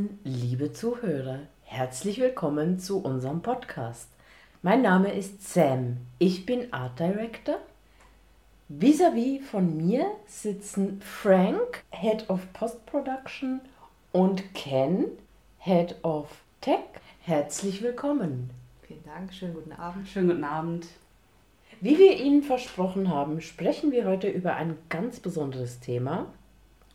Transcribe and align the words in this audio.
Liebe 0.00 0.12
Zuhörerinnen, 0.12 0.18
liebe 0.24 0.72
Zuhörer, 0.72 1.38
herzlich 1.62 2.20
willkommen 2.20 2.78
zu 2.78 3.02
unserem 3.02 3.42
Podcast. 3.42 4.08
Mein 4.62 4.82
Name 4.82 5.12
ist 5.12 5.52
Sam, 5.52 5.98
ich 6.18 6.46
bin 6.46 6.72
Art 6.72 6.98
Director. 6.98 7.58
Vis-à-vis 8.68 9.44
von 9.44 9.76
mir 9.76 10.06
sitzen 10.26 11.02
Frank, 11.02 11.82
Head 11.90 12.30
of 12.30 12.40
Post 12.52 12.86
Production, 12.86 13.60
und 14.12 14.54
Ken, 14.54 15.06
Head 15.58 15.96
of 16.02 16.28
Tech. 16.60 16.78
Herzlich 17.22 17.82
willkommen. 17.82 18.50
Vielen 18.82 19.04
Dank, 19.04 19.34
schönen 19.34 19.54
guten 19.54 19.72
Abend. 19.72 20.08
Schönen 20.08 20.28
guten 20.28 20.44
Abend. 20.44 20.86
Wie 21.80 21.98
wir 21.98 22.18
Ihnen 22.18 22.42
versprochen 22.42 23.10
haben, 23.10 23.40
sprechen 23.40 23.92
wir 23.92 24.06
heute 24.06 24.28
über 24.28 24.54
ein 24.54 24.78
ganz 24.88 25.20
besonderes 25.20 25.80
Thema. 25.80 26.26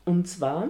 Und 0.05 0.27
zwar 0.27 0.69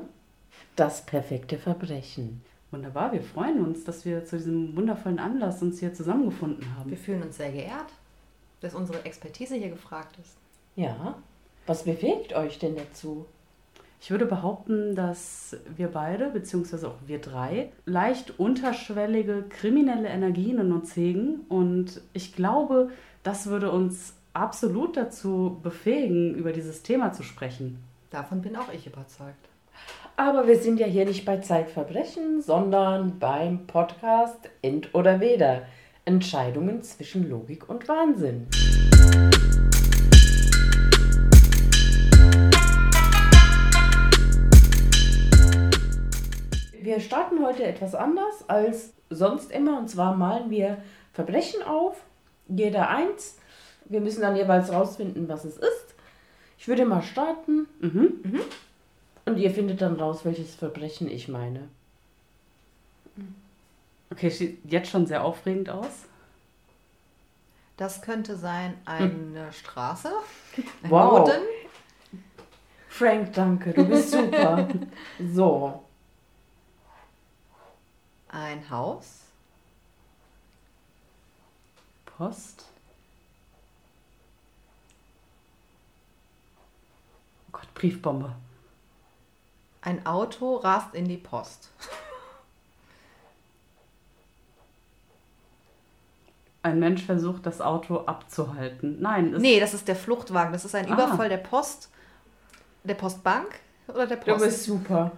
das 0.76 1.06
perfekte 1.06 1.58
Verbrechen. 1.58 2.42
Wunderbar, 2.72 3.14
wir 3.14 3.22
freuen 3.22 3.64
uns, 3.64 3.84
dass 3.84 4.06
wir 4.06 4.26
zu 4.26 4.38
diesem 4.38 4.76
wundervollen 4.76 5.20
Anlass 5.20 5.62
uns 5.62 5.80
hier 5.80 5.94
zusammengefunden 5.94 6.66
haben. 6.76 6.90
Wir 6.90 6.98
fühlen 6.98 7.24
uns 7.24 7.38
sehr 7.38 7.52
geehrt, 7.52 7.94
dass 8.62 8.76
unsere 8.76 9.06
Expertise 9.06 9.56
hier 9.56 9.70
gefragt 9.70 10.18
ist. 10.20 10.36
Ja, 10.76 11.16
was 11.68 11.84
bewegt 11.84 12.34
euch 12.34 12.60
denn 12.60 12.76
dazu? 12.76 13.26
Ich 14.02 14.12
würde 14.12 14.26
behaupten, 14.26 14.94
dass 14.94 15.58
wir 15.76 15.88
beide, 15.88 16.30
beziehungsweise 16.30 16.90
auch 16.90 16.98
wir 17.08 17.20
drei, 17.20 17.72
leicht 17.86 18.40
unterschwellige 18.40 19.46
kriminelle 19.50 20.10
Energien 20.10 20.60
in 20.60 20.74
uns 20.74 20.96
hegen. 20.96 21.46
Und 21.48 22.02
ich 22.14 22.36
glaube, 22.36 22.92
das 23.24 23.48
würde 23.48 23.72
uns 23.72 24.14
absolut 24.34 24.98
dazu 24.98 25.60
befähigen, 25.64 26.36
über 26.36 26.52
dieses 26.52 26.84
Thema 26.84 27.14
zu 27.14 27.24
sprechen. 27.24 27.80
Davon 28.12 28.42
bin 28.42 28.56
auch 28.58 28.72
ich 28.72 28.86
überzeugt. 28.86 29.50
Aber 30.18 30.48
wir 30.48 30.58
sind 30.58 30.80
ja 30.80 30.88
hier 30.88 31.04
nicht 31.04 31.26
bei 31.26 31.40
Zeitverbrechen, 31.40 32.42
sondern 32.42 33.20
beim 33.20 33.68
Podcast 33.68 34.50
End 34.62 34.96
oder 34.96 35.20
Weder. 35.20 35.64
Entscheidungen 36.06 36.82
zwischen 36.84 37.30
Logik 37.30 37.68
und 37.68 37.86
Wahnsinn. 37.90 38.48
Wir 46.82 47.02
starten 47.02 47.44
heute 47.44 47.64
etwas 47.64 47.94
anders 47.94 48.48
als 48.48 48.94
sonst 49.10 49.52
immer. 49.52 49.78
Und 49.80 49.90
zwar 49.90 50.16
malen 50.16 50.50
wir 50.50 50.78
Verbrechen 51.12 51.62
auf, 51.64 52.02
jeder 52.48 52.88
eins. 52.88 53.38
Wir 53.84 54.00
müssen 54.00 54.22
dann 54.22 54.38
jeweils 54.38 54.72
rausfinden, 54.72 55.28
was 55.28 55.44
es 55.44 55.58
ist. 55.58 55.96
Ich 56.58 56.70
würde 56.70 56.86
mal 56.86 57.02
starten. 57.02 57.68
Mhm. 57.82 58.14
Mhm. 58.24 58.42
Und 59.26 59.38
ihr 59.38 59.52
findet 59.52 59.82
dann 59.82 60.00
raus, 60.00 60.24
welches 60.24 60.56
Verbrechen 60.56 61.10
ich 61.10 61.28
meine. 61.28 61.68
Okay, 64.12 64.30
sieht 64.30 64.60
jetzt 64.72 64.90
schon 64.90 65.08
sehr 65.08 65.24
aufregend 65.24 65.70
aus. 65.70 66.06
Das 67.78 68.02
könnte 68.02 68.38
sein 68.38 68.76
eine 68.86 69.52
Straße, 69.52 70.12
ein 70.84 70.90
Wow. 70.90 71.26
Boden, 71.26 71.42
Frank, 72.88 73.34
danke, 73.34 73.74
du 73.74 73.84
bist 73.84 74.12
super. 74.12 74.70
so, 75.34 75.84
ein 78.30 78.70
Haus, 78.70 79.24
Post. 82.06 82.64
Oh 87.48 87.52
Gott, 87.52 87.74
Briefbombe. 87.74 88.34
Ein 89.86 90.06
Auto 90.06 90.58
rast 90.58 90.94
in 90.94 91.08
die 91.08 91.18
Post. 91.18 91.70
Ein 96.64 96.80
Mensch 96.80 97.04
versucht, 97.04 97.46
das 97.46 97.62
Auto 97.62 98.00
abzuhalten. 98.08 98.98
Nein, 99.00 99.34
es 99.36 99.42
Nee, 99.42 99.60
das 99.60 99.74
ist 99.76 99.88
der 99.88 99.96
Fluchtwagen. 99.96 100.52
Das 100.52 100.66
ist 100.66 100.74
ein 100.74 100.90
Ah. 100.90 100.94
Überfall 100.96 101.30
der 101.30 101.38
Post, 101.38 101.90
der 102.84 102.96
Postbank 102.96 103.60
oder 103.88 104.08
der 104.08 104.18
du 104.18 104.32
Post. 104.32 104.44
bist 104.46 104.64
super. 104.64 105.12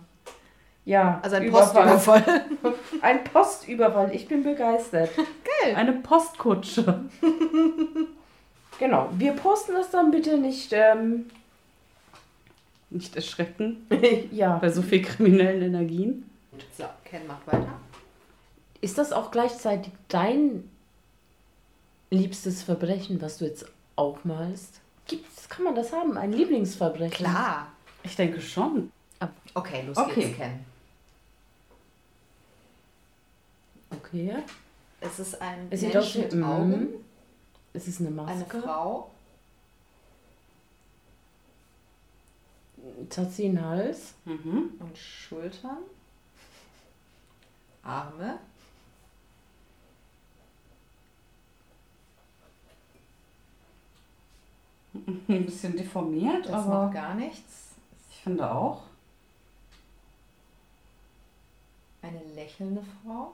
Ja, 0.84 1.20
also 1.22 1.38
ein 1.38 1.44
Überfall. 1.44 1.88
Postüberfall. 1.88 2.46
Ein 3.02 3.24
Postüberfall, 3.26 4.14
ich 4.16 4.28
bin 4.28 4.44
begeistert. 4.44 5.10
eine 5.76 5.94
Postkutsche. 5.94 7.06
Genau, 8.80 9.10
wir 9.14 9.32
posten 9.32 9.74
das 9.74 9.90
dann 9.90 10.12
bitte 10.12 10.38
nicht. 10.38 10.72
Ähm, 10.72 11.26
Nicht 12.90 13.16
erschrecken 13.16 13.86
ja, 14.32 14.58
bei 14.58 14.70
so 14.70 14.82
viel 14.82 15.02
kriminellen 15.02 15.62
Energien. 15.62 16.30
So, 16.78 16.86
Ken 17.04 17.28
macht 17.28 17.46
weiter. 17.48 17.80
ist 18.82 18.98
das 18.98 19.12
auch 19.12 19.30
gleichzeitig 19.32 19.92
dein 20.08 20.70
liebstes 22.10 22.64
Verbrechen, 22.64 23.22
was 23.22 23.38
du 23.40 23.46
jetzt 23.46 23.66
aufmalst? 23.98 24.80
Gibt's, 25.08 25.50
kann 25.50 25.66
man 25.66 25.76
das 25.76 25.92
haben? 25.92 26.18
Ein 26.18 26.32
Lieblingsverbrechen? 26.32 27.26
Klar. 27.26 27.72
Ich 28.04 28.16
denke 28.16 28.40
schon. 28.42 28.92
Okay, 29.54 29.84
los 29.86 29.98
Okay. 29.98 30.22
geht's, 30.22 30.38
Ken. 30.38 30.60
Okay. 33.92 34.36
Es 35.02 35.20
ist 35.20 35.42
ein 35.42 35.68
Es 35.70 35.82
sieht 35.82 35.94
Mensch 35.94 36.16
mit 36.16 36.34
mhm. 36.34 36.44
Augen, 36.44 36.88
Es 37.74 37.88
ist 37.88 38.00
eine 38.00 38.10
eine 38.10 38.22
Maske. 38.22 38.62
Frau, 38.62 39.12
Jetzt 43.00 43.18
hat 43.18 43.32
sie 43.32 43.46
einen 43.46 43.64
Hals. 43.64 44.14
Mhm. 44.26 44.72
und 44.80 44.98
Schultern, 44.98 45.78
Arme, 47.84 48.40
Ein 55.28 55.46
bisschen 55.46 55.76
deformiert, 55.76 56.46
das 56.46 56.66
aber 56.66 56.86
macht 56.86 56.94
gar 56.94 57.16
nichts. 57.16 57.72
ich 58.10 58.18
finde 58.18 58.50
auch. 58.50 58.84
Eine 62.02 62.22
lächelnde 62.36 62.82
Frau. 63.04 63.34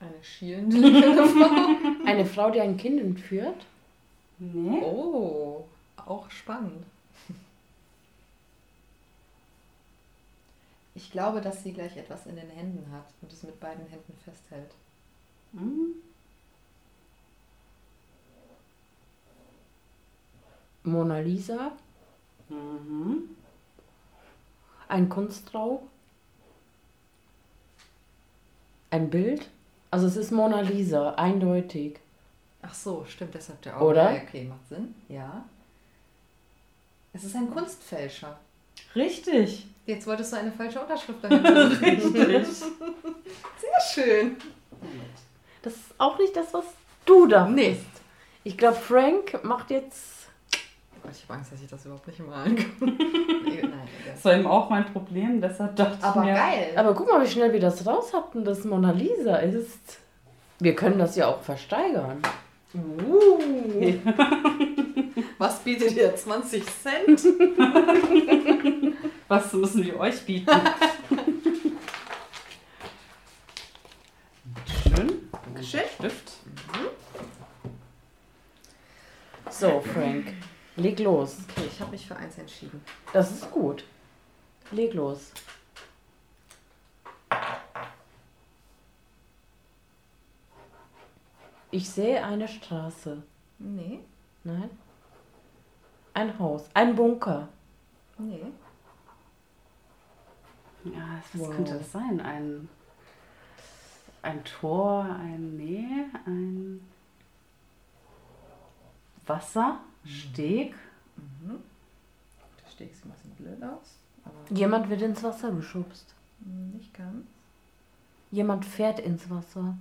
Eine 0.00 0.22
schielende 0.22 1.26
Frau. 1.26 1.68
Eine 2.06 2.26
Frau, 2.26 2.50
die 2.50 2.60
ein 2.60 2.76
Kind 2.76 3.00
entführt. 3.00 3.64
Nee. 4.38 4.82
Oh, 4.82 5.64
auch 5.96 6.30
spannend. 6.30 6.84
Ich 10.94 11.10
glaube, 11.12 11.42
dass 11.42 11.62
sie 11.62 11.74
gleich 11.74 11.94
etwas 11.98 12.24
in 12.24 12.36
den 12.36 12.48
Händen 12.48 12.90
hat 12.90 13.04
und 13.20 13.30
es 13.30 13.42
mit 13.42 13.60
beiden 13.60 13.86
Händen 13.86 14.16
festhält. 14.24 14.70
Mhm. 15.52 15.94
Mona 20.84 21.18
Lisa. 21.18 21.72
Mhm. 22.48 23.28
Ein 24.88 25.08
Kunstraub. 25.10 25.82
Ein 28.90 29.10
Bild. 29.10 29.50
Also 29.90 30.06
es 30.06 30.16
ist 30.16 30.30
Mona 30.30 30.60
Lisa, 30.60 31.10
eindeutig. 31.16 31.98
Ach 32.66 32.74
so, 32.74 33.04
stimmt, 33.08 33.34
deshalb 33.34 33.62
der 33.62 33.80
Oder? 33.80 34.12
Ja, 34.12 34.22
Okay, 34.22 34.44
macht 34.44 34.68
Sinn. 34.68 34.94
Ja. 35.08 35.44
Es 37.12 37.24
ist 37.24 37.34
ein 37.36 37.50
Kunstfälscher. 37.50 38.36
Richtig. 38.94 39.66
Jetzt 39.86 40.06
wolltest 40.06 40.32
du 40.32 40.36
eine 40.38 40.50
falsche 40.52 40.80
Unterschrift 40.80 41.22
dahinter. 41.22 41.70
Richtig. 41.80 42.12
Sehr 42.56 43.80
schön. 43.94 44.36
Das 45.62 45.72
ist 45.74 45.94
auch 45.98 46.18
nicht 46.18 46.36
das, 46.36 46.52
was 46.52 46.64
du 47.04 47.26
da 47.26 47.46
Nee. 47.48 47.70
bist. 47.70 47.86
Ich 48.44 48.56
glaube, 48.58 48.76
Frank 48.76 49.42
macht 49.44 49.70
jetzt. 49.70 50.28
Oh 50.52 50.98
Gott, 51.04 51.12
ich 51.12 51.22
habe 51.24 51.34
Angst, 51.34 51.52
dass 51.52 51.60
ich 51.62 51.68
das 51.68 51.84
überhaupt 51.84 52.06
nicht 52.06 52.20
malen 52.20 52.56
kann. 52.56 52.98
Nee, 53.46 53.62
Nein, 53.62 53.88
egal. 54.02 54.14
Das 54.14 54.24
war 54.24 54.34
eben 54.34 54.46
auch 54.46 54.68
mein 54.68 54.84
Problem, 54.92 55.40
deshalb 55.40 55.76
dachte 55.76 56.02
Aber 56.04 56.20
ich 56.22 56.26
mir. 56.26 56.34
geil. 56.34 56.72
Aber 56.76 56.94
guck 56.94 57.08
mal, 57.08 57.22
wie 57.24 57.30
schnell 57.30 57.52
wir 57.52 57.60
das 57.60 57.86
raus 57.86 58.12
hatten, 58.12 58.44
dass 58.44 58.64
Mona 58.64 58.90
Lisa 58.90 59.36
ist. 59.36 59.98
Wir 60.58 60.74
können 60.74 60.98
das 60.98 61.14
ja 61.16 61.28
auch 61.28 61.40
versteigern. 61.42 62.20
Uh. 62.76 63.38
Was 65.38 65.60
bietet 65.60 65.92
ihr? 65.96 66.14
20 66.14 66.64
Cent? 66.64 67.24
Was 69.28 69.52
müssen 69.52 69.84
wir 69.84 69.98
euch 69.98 70.24
bieten? 70.24 70.50
Schön. 74.66 75.28
Dankeschön. 75.44 75.80
Stift. 75.98 76.32
So, 79.50 79.80
Frank, 79.80 80.34
leg 80.76 80.98
los. 80.98 81.38
Okay, 81.50 81.66
ich 81.72 81.80
habe 81.80 81.92
mich 81.92 82.06
für 82.06 82.16
eins 82.16 82.36
entschieden. 82.36 82.82
Das 83.12 83.30
ist 83.30 83.50
gut. 83.50 83.84
Leg 84.70 84.92
los. 84.92 85.32
Ich 91.70 91.88
sehe 91.90 92.24
eine 92.24 92.48
Straße. 92.48 93.22
Nee, 93.58 94.00
Nein? 94.44 94.70
Ein 96.14 96.38
Haus. 96.38 96.64
Ein 96.72 96.94
Bunker. 96.94 97.48
nee. 98.18 98.40
Ja, 100.84 101.20
was 101.32 101.40
Wow. 101.40 101.50
könnte 101.56 101.78
das 101.78 101.90
sein? 101.90 102.20
Ein, 102.20 102.68
ein 104.22 104.44
Tor, 104.44 105.02
ein 105.04 105.56
Nee, 105.56 106.04
ein 106.26 106.80
Wassersteg. 109.26 110.74
Da 111.16 112.70
steckst 112.70 113.04
du 113.04 113.08
ein 113.08 113.12
bisschen 113.12 113.30
blöd 113.32 113.62
aus, 113.64 113.96
aber 114.24 114.56
Jemand 114.56 114.88
wird 114.88 115.02
ins 115.02 115.22
Wasser 115.24 115.50
geschubst. 115.50 116.14
nicht 116.72 116.94
ganz. 116.94 117.26
Jemand 118.30 118.64
fährt 118.64 119.00
ins 119.00 119.28
Wasser. 119.28 119.76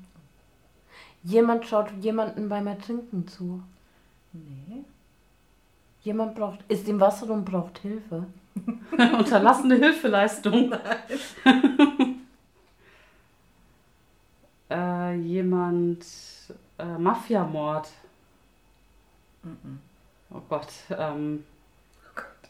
Jemand 1.26 1.66
schaut 1.66 1.92
jemanden 2.02 2.48
beim 2.50 2.68
Ertrinken 2.68 3.28
zu. 3.28 3.64
Nee. 4.32 4.84
Jemand 6.04 6.36
braucht, 6.36 6.60
ist 6.68 6.88
im 6.88 7.00
Wasser 7.00 7.28
und 7.32 7.46
braucht 7.46 7.80
Hilfe. 7.80 8.28
Unterlassene 8.92 9.76
Hilfeleistung. 9.76 10.72
äh, 14.70 15.16
jemand, 15.16 16.06
äh, 16.78 16.98
Mafiamord. 16.98 17.90
Mhm. 19.42 19.80
Oh 20.30 20.42
Gott, 20.48 20.70
ähm, 20.92 21.44
Oh 22.06 22.12
Gott. 22.14 22.50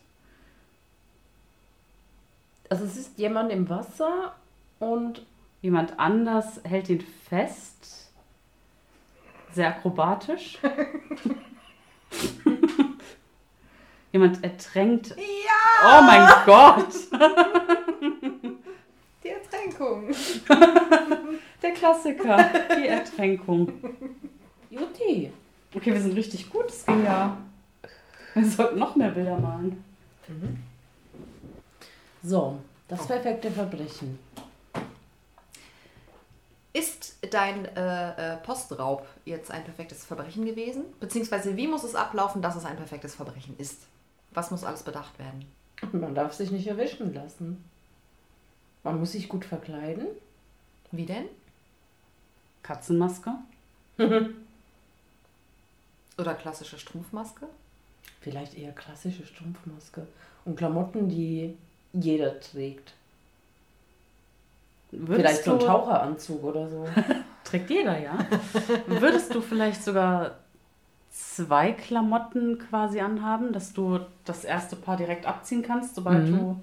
Also 2.69 2.83
es 2.83 2.97
ist 2.97 3.17
jemand 3.17 3.53
im 3.53 3.69
Wasser 3.69 4.35
und 4.79 5.25
jemand 5.61 5.97
anders 5.97 6.59
hält 6.65 6.89
ihn 6.89 6.99
fest. 6.99 8.04
Sehr 9.55 9.69
akrobatisch. 9.69 10.59
jemand 14.11 14.43
ertränkt. 14.43 15.15
Ja! 15.17 15.99
Oh 15.99 16.01
mein 16.03 16.27
Gott! 16.45 16.93
Die 19.23 19.29
Ertränkung. 19.29 20.09
Der 21.61 21.71
Klassiker, 21.71 22.49
die 22.77 22.87
Ertränkung. 22.87 23.71
Juti. 24.69 25.31
Okay, 25.73 25.93
wir 25.93 25.99
sind 25.99 26.15
richtig 26.15 26.49
gut. 26.49 26.67
Es 26.67 26.85
ging 26.85 27.03
ja. 27.03 27.37
Wir 28.35 28.45
sollten 28.45 28.77
noch 28.77 28.95
mehr 28.95 29.09
Bilder 29.09 29.39
malen. 29.39 29.83
So, 32.21 32.59
das 32.87 33.07
perfekte 33.07 33.49
Verbrechen. 33.49 34.19
Ist 36.75 37.15
dein 37.31 37.63
äh, 37.77 38.33
äh, 38.33 38.37
Postraub 38.39 39.07
jetzt 39.23 39.49
ein 39.49 39.63
perfektes 39.63 40.03
Verbrechen 40.03 40.45
gewesen? 40.45 40.83
Beziehungsweise 40.99 41.55
wie 41.55 41.69
muss 41.69 41.85
es 41.85 41.95
ablaufen, 41.95 42.41
dass 42.41 42.57
es 42.57 42.65
ein 42.65 42.75
perfektes 42.75 43.15
Verbrechen 43.15 43.55
ist? 43.57 43.83
Was 44.31 44.51
muss 44.51 44.65
alles 44.65 44.83
bedacht 44.83 45.17
werden? 45.17 45.45
Man 45.93 46.13
darf 46.13 46.33
sich 46.33 46.51
nicht 46.51 46.67
erwischen 46.67 47.13
lassen. 47.13 47.63
Man 48.83 48.99
muss 48.99 49.13
sich 49.13 49.29
gut 49.29 49.45
verkleiden. 49.45 50.07
Wie 50.91 51.05
denn? 51.05 51.27
Katzenmaske. 52.61 53.35
Oder 56.17 56.33
klassische 56.33 56.77
Strumpfmaske? 56.77 57.47
Vielleicht 58.19 58.57
eher 58.57 58.73
klassische 58.73 59.25
Strumpfmaske. 59.25 60.07
Und 60.43 60.57
Klamotten, 60.57 61.07
die 61.07 61.57
jeder 61.93 62.37
trägt. 62.41 62.91
Würdest 64.99 65.19
Vielleicht 65.19 65.43
so 65.43 65.53
ein 65.53 65.59
Taucheranzug 65.59 66.43
oder 66.43 66.67
so. 66.69 66.85
Trägt 67.43 67.69
jeder, 67.69 67.97
ja. 67.99 68.17
Würdest 68.87 69.33
du 69.35 69.41
vielleicht 69.41 69.83
sogar 69.83 70.31
zwei 71.11 71.71
Klamotten 71.71 72.59
quasi 72.59 72.99
anhaben, 72.99 73.53
dass 73.53 73.73
du 73.73 73.99
das 74.25 74.43
erste 74.43 74.75
Paar 74.75 74.97
direkt 74.97 75.25
abziehen 75.25 75.61
kannst, 75.61 75.95
sobald 75.95 76.25
Mhm. 76.29 76.37
du. 76.37 76.61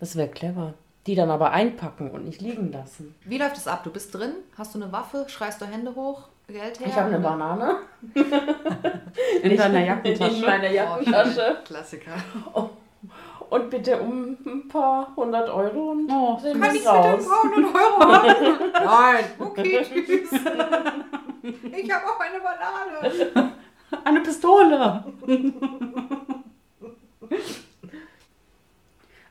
Das 0.00 0.16
wäre 0.16 0.28
clever. 0.28 0.74
Die 1.06 1.14
dann 1.14 1.30
aber 1.30 1.52
einpacken 1.52 2.10
und 2.10 2.24
nicht 2.24 2.40
liegen 2.40 2.72
lassen. 2.72 3.14
Wie 3.24 3.38
läuft 3.38 3.56
es 3.56 3.68
ab? 3.68 3.84
Du 3.84 3.90
bist 3.90 4.12
drin, 4.14 4.32
hast 4.58 4.74
du 4.74 4.82
eine 4.82 4.90
Waffe, 4.92 5.26
schreist 5.28 5.60
du 5.60 5.64
Hände 5.66 5.94
hoch, 5.94 6.24
Geld 6.48 6.80
her? 6.80 6.86
Ich 6.88 6.94
habe 6.96 7.08
eine 7.14 7.20
Banane 7.20 7.76
In 8.14 8.24
deiner 9.56 9.78
in 9.80 9.86
Jackentasche. 9.86 10.40
meiner 10.46 10.70
Jackentasche. 10.70 11.58
Klassiker. 11.64 12.12
Und 13.50 13.70
bitte 13.70 14.00
um 14.00 14.36
ein 14.44 14.68
paar 14.68 15.14
hundert 15.16 15.48
Euro 15.48 15.90
und 15.92 16.10
Oh, 16.10 16.38
sind 16.40 16.60
Kann 16.60 16.74
ich 16.74 16.82
bitte 16.82 16.92
ein 16.92 17.14
raus. 17.14 17.28
paar 17.28 17.42
hundert 17.42 17.74
Euro 17.74 18.00
haben? 18.12 18.72
Nein. 18.72 19.24
Okay, 19.38 19.82
tschüss. 19.84 20.30
Ich 21.72 21.90
habe 21.92 22.04
auch 22.06 22.20
eine 22.20 22.40
Banane. 22.40 23.52
Eine 24.04 24.20
Pistole! 24.20 25.04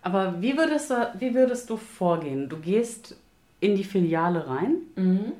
Aber 0.02 0.42
wie 0.42 0.56
würdest, 0.58 0.92
du, 0.92 1.12
wie 1.20 1.34
würdest 1.34 1.70
du 1.70 1.78
vorgehen? 1.78 2.48
Du 2.48 2.58
gehst 2.58 3.18
in 3.60 3.76
die 3.76 3.84
Filiale 3.84 4.48
rein. 4.48 4.78
Mhm. 4.96 5.34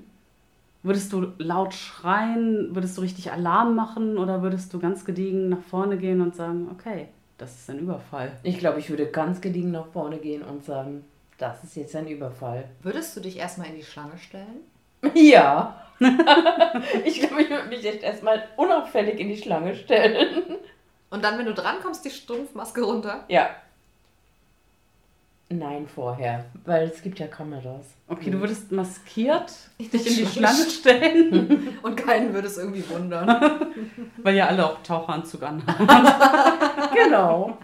Würdest 0.82 1.14
du 1.14 1.28
laut 1.38 1.74
schreien? 1.74 2.70
Würdest 2.76 2.98
du 2.98 3.02
richtig 3.02 3.32
Alarm 3.32 3.76
machen? 3.76 4.18
Oder 4.18 4.42
würdest 4.42 4.74
du 4.74 4.80
ganz 4.80 5.06
gediegen 5.06 5.50
nach 5.50 5.62
vorne 5.62 5.98
gehen 5.98 6.22
und 6.22 6.36
sagen, 6.36 6.68
okay, 6.72 7.08
das 7.38 7.56
ist 7.56 7.70
ein 7.70 7.80
Überfall? 7.80 8.32
Ich 8.44 8.60
glaube, 8.60 8.80
ich 8.80 8.90
würde 8.90 9.08
ganz 9.08 9.42
gediegen 9.42 9.72
nach 9.72 9.88
vorne 9.88 10.18
gehen 10.18 10.42
und 10.42 10.64
sagen, 10.64 11.06
das 11.38 11.64
ist 11.64 11.76
jetzt 11.76 11.96
ein 11.96 12.08
Überfall. 12.08 12.70
Würdest 12.82 13.16
du 13.16 13.20
dich 13.20 13.38
erstmal 13.38 13.68
in 13.68 13.76
die 13.76 13.84
Schlange 13.84 14.18
stellen? 14.18 14.62
Ja. 15.14 15.82
ich 17.06 17.22
glaube, 17.22 17.42
ich 17.42 17.50
würde 17.50 17.70
mich 17.70 17.86
echt 17.86 18.04
erstmal 18.04 18.44
unauffällig 18.58 19.20
in 19.20 19.30
die 19.30 19.38
Schlange 19.38 19.76
stellen. 19.76 20.58
Und 21.10 21.24
dann, 21.24 21.38
wenn 21.38 21.46
du 21.46 21.54
drankommst, 21.54 22.04
die 22.04 22.10
Strumpfmaske 22.10 22.82
runter? 22.82 23.24
Ja. 23.30 23.50
Nein, 25.50 25.88
vorher. 25.88 26.46
Weil 26.66 26.88
es 26.88 27.02
gibt 27.04 27.20
ja 27.20 27.28
Kameras. 27.28 27.86
Okay, 28.08 28.32
du 28.32 28.40
würdest 28.40 28.72
maskiert 28.72 29.54
Ich 29.78 29.92
dich 29.92 30.08
in 30.08 30.26
die 30.26 30.32
Schlange 30.32 30.66
stellen, 30.70 31.78
Und 31.84 31.96
keinen 31.96 32.34
würde 32.34 32.48
es 32.48 32.58
irgendwie 32.58 32.88
wundern. 32.90 33.28
weil 34.24 34.36
ja 34.36 34.48
alle 34.48 34.66
auch 34.66 34.82
Taucheranzug 34.82 35.44
anhaben. 35.44 35.88
Genau. 36.94 37.58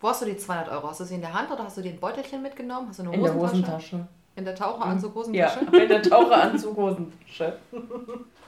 Wo 0.00 0.08
hast 0.08 0.20
du 0.20 0.26
die 0.26 0.36
200 0.36 0.68
Euro? 0.70 0.88
Hast 0.90 1.00
du 1.00 1.04
sie 1.04 1.14
in 1.14 1.22
der 1.22 1.32
Hand 1.32 1.50
oder 1.50 1.64
hast 1.64 1.78
du 1.78 1.80
dir 1.82 1.92
ein 1.92 1.98
Beutelchen 2.00 2.42
mitgenommen? 2.42 2.88
Hast 2.88 2.98
du 2.98 3.04
eine 3.04 3.14
In 3.14 3.22
der 3.22 3.34
Hosentasche? 3.34 3.96
Hosentasche. 3.96 4.08
In 4.36 4.44
der 4.44 4.54
Taucheranzug 4.54 5.14
Ja, 5.32 5.46
Hosentasche? 5.56 5.76
in 5.82 5.88
der 5.88 6.02
Taucheranzug 6.02 6.76
Hosentasche. 6.76 7.58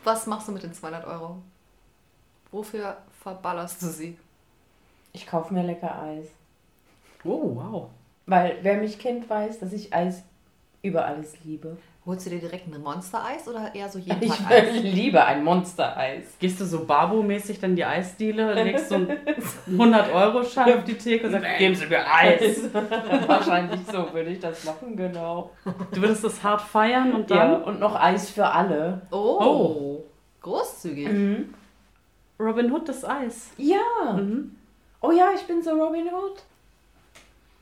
Was 0.05 0.27
machst 0.27 0.49
du 0.49 0.53
mit 0.53 0.63
den 0.65 0.75
200 0.75 1.07
Euro? 1.07 1.39
Wofür 2.51 2.97
verballerst 3.23 3.81
du 3.83 3.87
sie? 3.87 4.19
Ich 5.13 5.27
kaufe 5.27 5.55
mir 5.55 5.63
lecker 5.63 5.99
Eis. 6.03 6.27
Oh, 7.27 7.57
wow. 7.57 7.89
Weil 8.27 8.57
wer 8.63 8.77
mich 8.79 8.99
kennt, 8.99 9.29
weiß, 9.29 9.59
dass 9.61 9.73
ich 9.73 9.93
Eis 9.95 10.23
über 10.83 11.05
alles 11.07 11.35
liebe. 11.45 11.77
Holst 12.05 12.25
du 12.27 12.31
dir 12.31 12.39
direkt 12.39 12.73
ein 12.73 12.81
Monster-Eis 12.81 13.49
oder 13.49 13.75
eher 13.75 13.89
so 13.89 13.99
jeden 13.99 14.23
Ich 14.23 14.31
Tag 14.31 14.49
Eis? 14.51 14.81
liebe 14.81 15.25
ein 15.25 15.43
Monster-Eis. 15.43 16.37
Gehst 16.39 16.61
du 16.61 16.65
so 16.65 16.85
Barbo-mäßig 16.85 17.59
dann 17.59 17.75
die 17.75 17.85
Eisdiele, 17.85 18.55
legst 18.63 18.91
so 18.91 18.95
einen 18.95 19.09
100-Euro-Schein 19.69 20.79
auf 20.79 20.85
die 20.85 20.95
Theke 20.95 21.27
und 21.27 21.33
sagst, 21.33 21.59
geben 21.59 21.75
Sie 21.75 21.87
mir 21.87 22.05
Eis. 22.09 22.61
Wahrscheinlich 23.27 23.81
so 23.87 24.13
würde 24.13 24.31
ich 24.31 24.39
das 24.39 24.63
machen, 24.65 24.97
genau. 24.97 25.51
Du 25.93 26.01
würdest 26.01 26.23
das 26.23 26.43
hart 26.45 26.61
feiern 26.61 27.13
und 27.13 27.29
Ja, 27.31 27.37
dann 27.55 27.65
und 27.65 27.81
noch 27.81 27.95
Eis 28.01 28.31
für 28.31 28.47
alle. 28.47 29.03
Oh, 29.11 29.39
Oh. 29.41 30.05
großzügig. 30.43 31.09
Mhm. 31.09 31.55
Robin 32.39 32.71
Hood 32.71 32.89
das 32.89 33.05
Eis. 33.05 33.51
Ja. 33.57 34.13
Mhm. 34.15 34.55
Oh 35.01 35.11
ja, 35.11 35.31
ich 35.35 35.43
bin 35.47 35.61
so 35.63 35.71
Robin 35.71 36.07
Hood. 36.07 36.43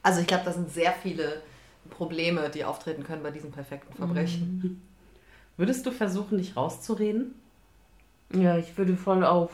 Also 0.04 0.20
ich 0.20 0.26
glaube, 0.26 0.44
da 0.44 0.52
sind 0.52 0.70
sehr 0.70 0.92
viele 0.92 1.42
Probleme, 1.90 2.48
die 2.50 2.64
auftreten 2.64 3.02
können 3.04 3.22
bei 3.22 3.30
diesem 3.30 3.50
perfekten 3.50 3.94
Verbrechen. 3.94 4.80
Würdest 5.56 5.86
du 5.86 5.90
versuchen, 5.90 6.38
dich 6.38 6.56
rauszureden? 6.56 7.34
Ja, 8.32 8.56
ich 8.58 8.76
würde 8.76 8.96
voll 8.96 9.24
auf. 9.24 9.50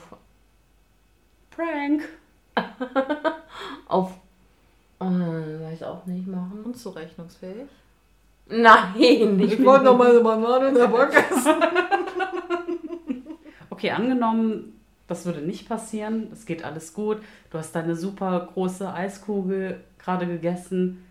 Prank. 1.50 2.09
auf. 3.87 4.12
Äh, 5.00 5.04
weiß 5.04 5.83
auch 5.85 6.04
nicht 6.07 6.26
machen. 6.26 6.62
Unzurechnungsfähig. 6.64 7.69
Nein, 8.49 9.38
ich, 9.40 9.57
bin- 9.57 9.69
eine 9.69 10.21
Banane 10.21 10.69
in 10.69 10.75
der 10.75 10.88
Bank 10.88 11.14
essen. 11.14 11.54
Okay, 13.71 13.92
angenommen, 13.92 14.79
das 15.10 15.26
würde 15.26 15.40
nicht 15.40 15.68
passieren, 15.68 16.28
es 16.32 16.46
geht 16.46 16.62
alles 16.62 16.94
gut, 16.94 17.20
du 17.50 17.58
hast 17.58 17.74
deine 17.74 17.96
super 17.96 18.48
große 18.54 18.94
Eiskugel 18.94 19.82
gerade 19.98 20.24
gegessen. 20.24 21.04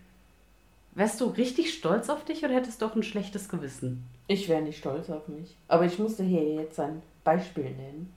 Wärst 0.95 1.19
du 1.19 1.25
richtig 1.25 1.73
stolz 1.73 2.09
auf 2.09 2.23
dich 2.23 2.45
oder 2.45 2.53
hättest 2.53 2.81
du 2.81 2.85
auch 2.85 2.95
ein 2.95 3.03
schlechtes 3.03 3.49
Gewissen? 3.49 4.07
Ich 4.27 4.47
wäre 4.47 4.61
nicht 4.61 4.79
stolz 4.79 5.09
auf 5.09 5.27
mich. 5.27 5.53
Aber 5.67 5.83
ich 5.83 5.99
musste 5.99 6.23
hier 6.23 6.45
jetzt 6.53 6.79
ein 6.79 7.01
Beispiel 7.25 7.65
nennen. 7.65 8.13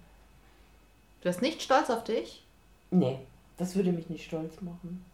Du 1.20 1.28
bist 1.28 1.42
nicht 1.42 1.60
stolz 1.60 1.90
auf 1.90 2.04
dich? 2.04 2.44
Nee, 2.92 3.18
das 3.56 3.74
würde 3.74 3.90
mich 3.90 4.08
nicht 4.08 4.24
stolz 4.24 4.60
machen. 4.60 5.04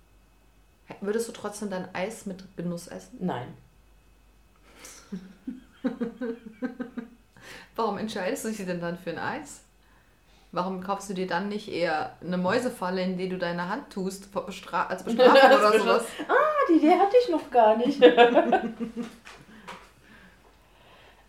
Würdest 1.01 1.29
du 1.29 1.33
trotzdem 1.33 1.71
dein 1.71 1.95
Eis 1.95 2.27
mit 2.27 2.45
Genuss 2.59 2.89
essen? 2.89 3.17
Nein. 3.21 3.55
Warum 7.75 7.97
entscheidest 7.97 8.45
du 8.45 8.49
dich 8.49 8.59
denn 8.59 8.83
dann 8.83 8.99
für 8.99 9.11
ein 9.11 9.19
Eis? 9.19 9.63
Warum 10.51 10.83
kaufst 10.83 11.11
du 11.11 11.15
dir 11.15 11.27
dann 11.27 11.49
nicht 11.49 11.69
eher 11.69 12.17
eine 12.23 12.39
Mäusefalle, 12.39 13.03
in 13.03 13.19
die 13.19 13.29
du 13.29 13.37
deine 13.37 13.69
Hand 13.69 13.91
tust, 13.91 14.33
Bestra 14.33 14.87
als 14.87 15.03
Bestrafung 15.05 15.37
oder 15.37 15.79
sowas? 15.79 16.05
Ah, 16.27 16.35
die 16.71 16.77
Idee 16.79 16.99
hatte 16.99 17.17
ich 17.23 17.29
noch 17.29 17.51
gar 17.51 17.77
nicht. 17.77 18.03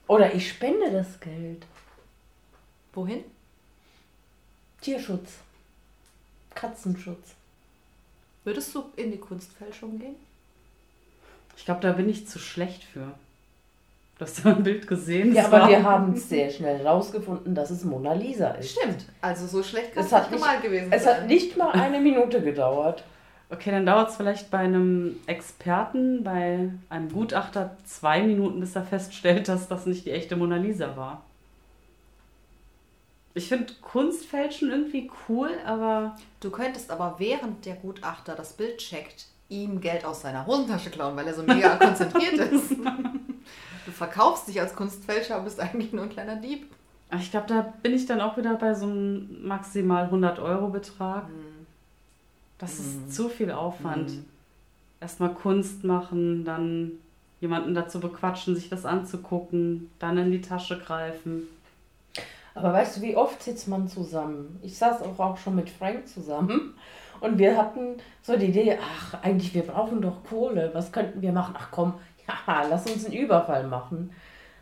Oder 0.07 0.33
ich 0.33 0.49
spende 0.49 0.91
das 0.91 1.19
Geld. 1.19 1.67
Wohin? 2.93 3.23
Tierschutz. 4.81 5.33
Katzenschutz. 6.55 7.35
Würdest 8.43 8.73
du 8.73 8.85
in 8.95 9.11
die 9.11 9.19
Kunstfälschung 9.19 9.99
gehen? 9.99 10.15
Ich 11.55 11.63
glaube, 11.65 11.81
da 11.81 11.91
bin 11.91 12.09
ich 12.09 12.27
zu 12.27 12.39
schlecht 12.39 12.83
für. 12.83 13.13
Du 14.19 14.25
hast 14.25 14.43
ja 14.43 14.51
ein 14.51 14.63
Bild 14.63 14.85
gesehen. 14.85 15.33
Ja, 15.33 15.45
aber 15.45 15.61
war- 15.61 15.69
wir 15.69 15.81
haben 15.81 16.13
sehr 16.15 16.49
schnell 16.49 16.85
rausgefunden, 16.85 17.55
dass 17.55 17.69
es 17.71 17.85
Mona 17.85 18.11
Lisa 18.13 18.49
ist. 18.49 18.71
Stimmt. 18.77 19.05
Also 19.21 19.47
so 19.47 19.63
schlecht 19.63 19.93
kann 19.93 20.03
Es 20.05 20.11
nicht 20.11 20.31
gemalt 20.31 20.61
gewesen 20.61 20.91
Es 20.91 21.05
sein. 21.05 21.15
hat 21.21 21.27
nicht 21.27 21.55
mal 21.57 21.71
eine 21.71 21.99
Minute 22.01 22.41
gedauert. 22.41 23.05
Okay, 23.49 23.71
dann 23.71 23.85
dauert 23.85 24.09
es 24.09 24.17
vielleicht 24.17 24.51
bei 24.51 24.57
einem 24.59 25.15
Experten, 25.25 26.23
bei 26.23 26.69
einem 26.89 27.09
Gutachter 27.11 27.77
zwei 27.85 28.21
Minuten, 28.21 28.59
bis 28.59 28.75
er 28.75 28.83
feststellt, 28.83 29.47
dass 29.47 29.69
das 29.69 29.85
nicht 29.87 30.05
die 30.05 30.11
echte 30.11 30.35
Mona 30.35 30.57
Lisa 30.57 30.95
war. 30.97 31.23
Ich 33.33 33.47
finde 33.47 33.73
Kunstfälschen 33.81 34.69
irgendwie 34.69 35.09
cool, 35.29 35.49
aber 35.65 36.17
Du 36.41 36.49
könntest 36.51 36.91
aber 36.91 37.15
während 37.19 37.65
der 37.65 37.75
Gutachter 37.75 38.35
das 38.35 38.51
Bild 38.53 38.79
checkt, 38.79 39.27
ihm 39.47 39.79
Geld 39.79 40.03
aus 40.03 40.21
seiner 40.21 40.45
Hosentasche 40.45 40.89
klauen, 40.89 41.15
weil 41.15 41.27
er 41.27 41.33
so 41.33 41.43
mega 41.43 41.75
konzentriert 41.77 42.33
ist. 42.33 42.71
Du 43.89 43.95
verkaufst 43.95 44.47
dich 44.47 44.61
als 44.61 44.75
Kunstfälscher, 44.75 45.35
aber 45.35 45.45
bist 45.45 45.59
eigentlich 45.59 45.91
nur 45.91 46.03
ein 46.03 46.09
kleiner 46.09 46.35
Dieb. 46.35 46.67
ich 47.17 47.31
glaube, 47.31 47.47
da 47.47 47.73
bin 47.81 47.95
ich 47.95 48.05
dann 48.05 48.21
auch 48.21 48.37
wieder 48.37 48.53
bei 48.53 48.75
so 48.75 48.85
einem 48.85 49.47
maximal 49.47 50.03
100 50.05 50.37
Euro 50.37 50.67
Betrag. 50.67 51.25
Das 52.59 52.77
ist 52.77 53.11
zu 53.11 53.29
viel 53.29 53.51
Aufwand. 53.51 54.11
Erstmal 55.01 55.33
Kunst 55.33 55.83
machen, 55.83 56.45
dann 56.45 56.91
jemanden 57.41 57.73
dazu 57.73 57.99
bequatschen, 57.99 58.55
sich 58.55 58.69
das 58.69 58.85
anzugucken, 58.85 59.89
dann 59.97 60.17
in 60.19 60.31
die 60.31 60.41
Tasche 60.41 60.77
greifen. 60.77 61.47
Aber 62.53 62.73
weißt 62.73 62.97
du, 62.97 63.01
wie 63.01 63.15
oft 63.15 63.41
sitzt 63.41 63.69
man 63.69 63.87
zusammen? 63.87 64.59
Ich 64.61 64.77
saß 64.77 65.01
auch, 65.01 65.17
auch 65.17 65.37
schon 65.37 65.55
mit 65.55 65.69
Frank 65.69 66.07
zusammen 66.07 66.75
und 67.21 67.39
wir 67.39 67.57
hatten 67.57 67.95
so 68.21 68.37
die 68.37 68.47
Idee, 68.47 68.77
ach, 68.79 69.23
eigentlich, 69.23 69.53
wir 69.55 69.63
brauchen 69.63 70.01
doch 70.01 70.23
Kohle. 70.25 70.69
Was 70.73 70.91
könnten 70.91 71.21
wir 71.21 71.31
machen? 71.31 71.55
Ach 71.57 71.69
komm, 71.71 71.93
ja, 72.47 72.63
lass 72.69 72.85
uns 72.89 73.05
einen 73.05 73.13
Überfall 73.15 73.65
machen. 73.67 74.13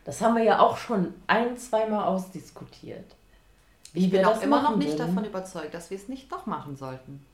Das 0.05 0.21
haben 0.21 0.35
wir 0.35 0.43
ja 0.43 0.59
auch 0.59 0.77
schon 0.77 1.13
ein, 1.27 1.57
zweimal 1.57 2.05
ausdiskutiert. 2.05 3.05
Wie 3.93 4.05
Ich 4.05 4.11
bin 4.11 4.23
auch 4.25 4.33
das 4.35 4.43
immer 4.43 4.61
noch 4.61 4.75
nicht 4.77 4.97
würden. 4.97 5.07
davon 5.15 5.25
überzeugt, 5.25 5.73
dass 5.73 5.89
wir 5.89 5.97
es 5.97 6.07
nicht 6.07 6.31
doch 6.31 6.45
machen 6.45 6.77
sollten. 6.77 7.25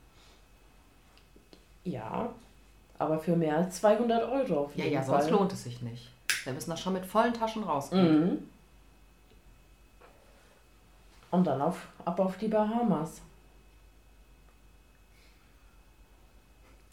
Ja, 1.84 2.30
aber 2.98 3.18
für 3.18 3.36
mehr 3.36 3.56
als 3.58 3.76
200 3.80 4.24
Euro 4.30 4.64
auf 4.64 4.76
Ja, 4.76 4.84
jeden 4.84 4.94
ja, 4.96 5.02
Fall. 5.02 5.20
sonst 5.20 5.30
lohnt 5.30 5.52
es 5.52 5.64
sich 5.64 5.82
nicht. 5.82 6.10
Wir 6.44 6.52
müssen 6.52 6.70
doch 6.70 6.78
schon 6.78 6.94
mit 6.94 7.06
vollen 7.06 7.34
Taschen 7.34 7.64
rausgehen. 7.64 8.20
Mhm. 8.30 8.38
Und 11.30 11.44
dann 11.46 11.60
auf, 11.60 11.86
ab 12.04 12.18
auf 12.20 12.36
die 12.38 12.48
Bahamas. 12.48 13.20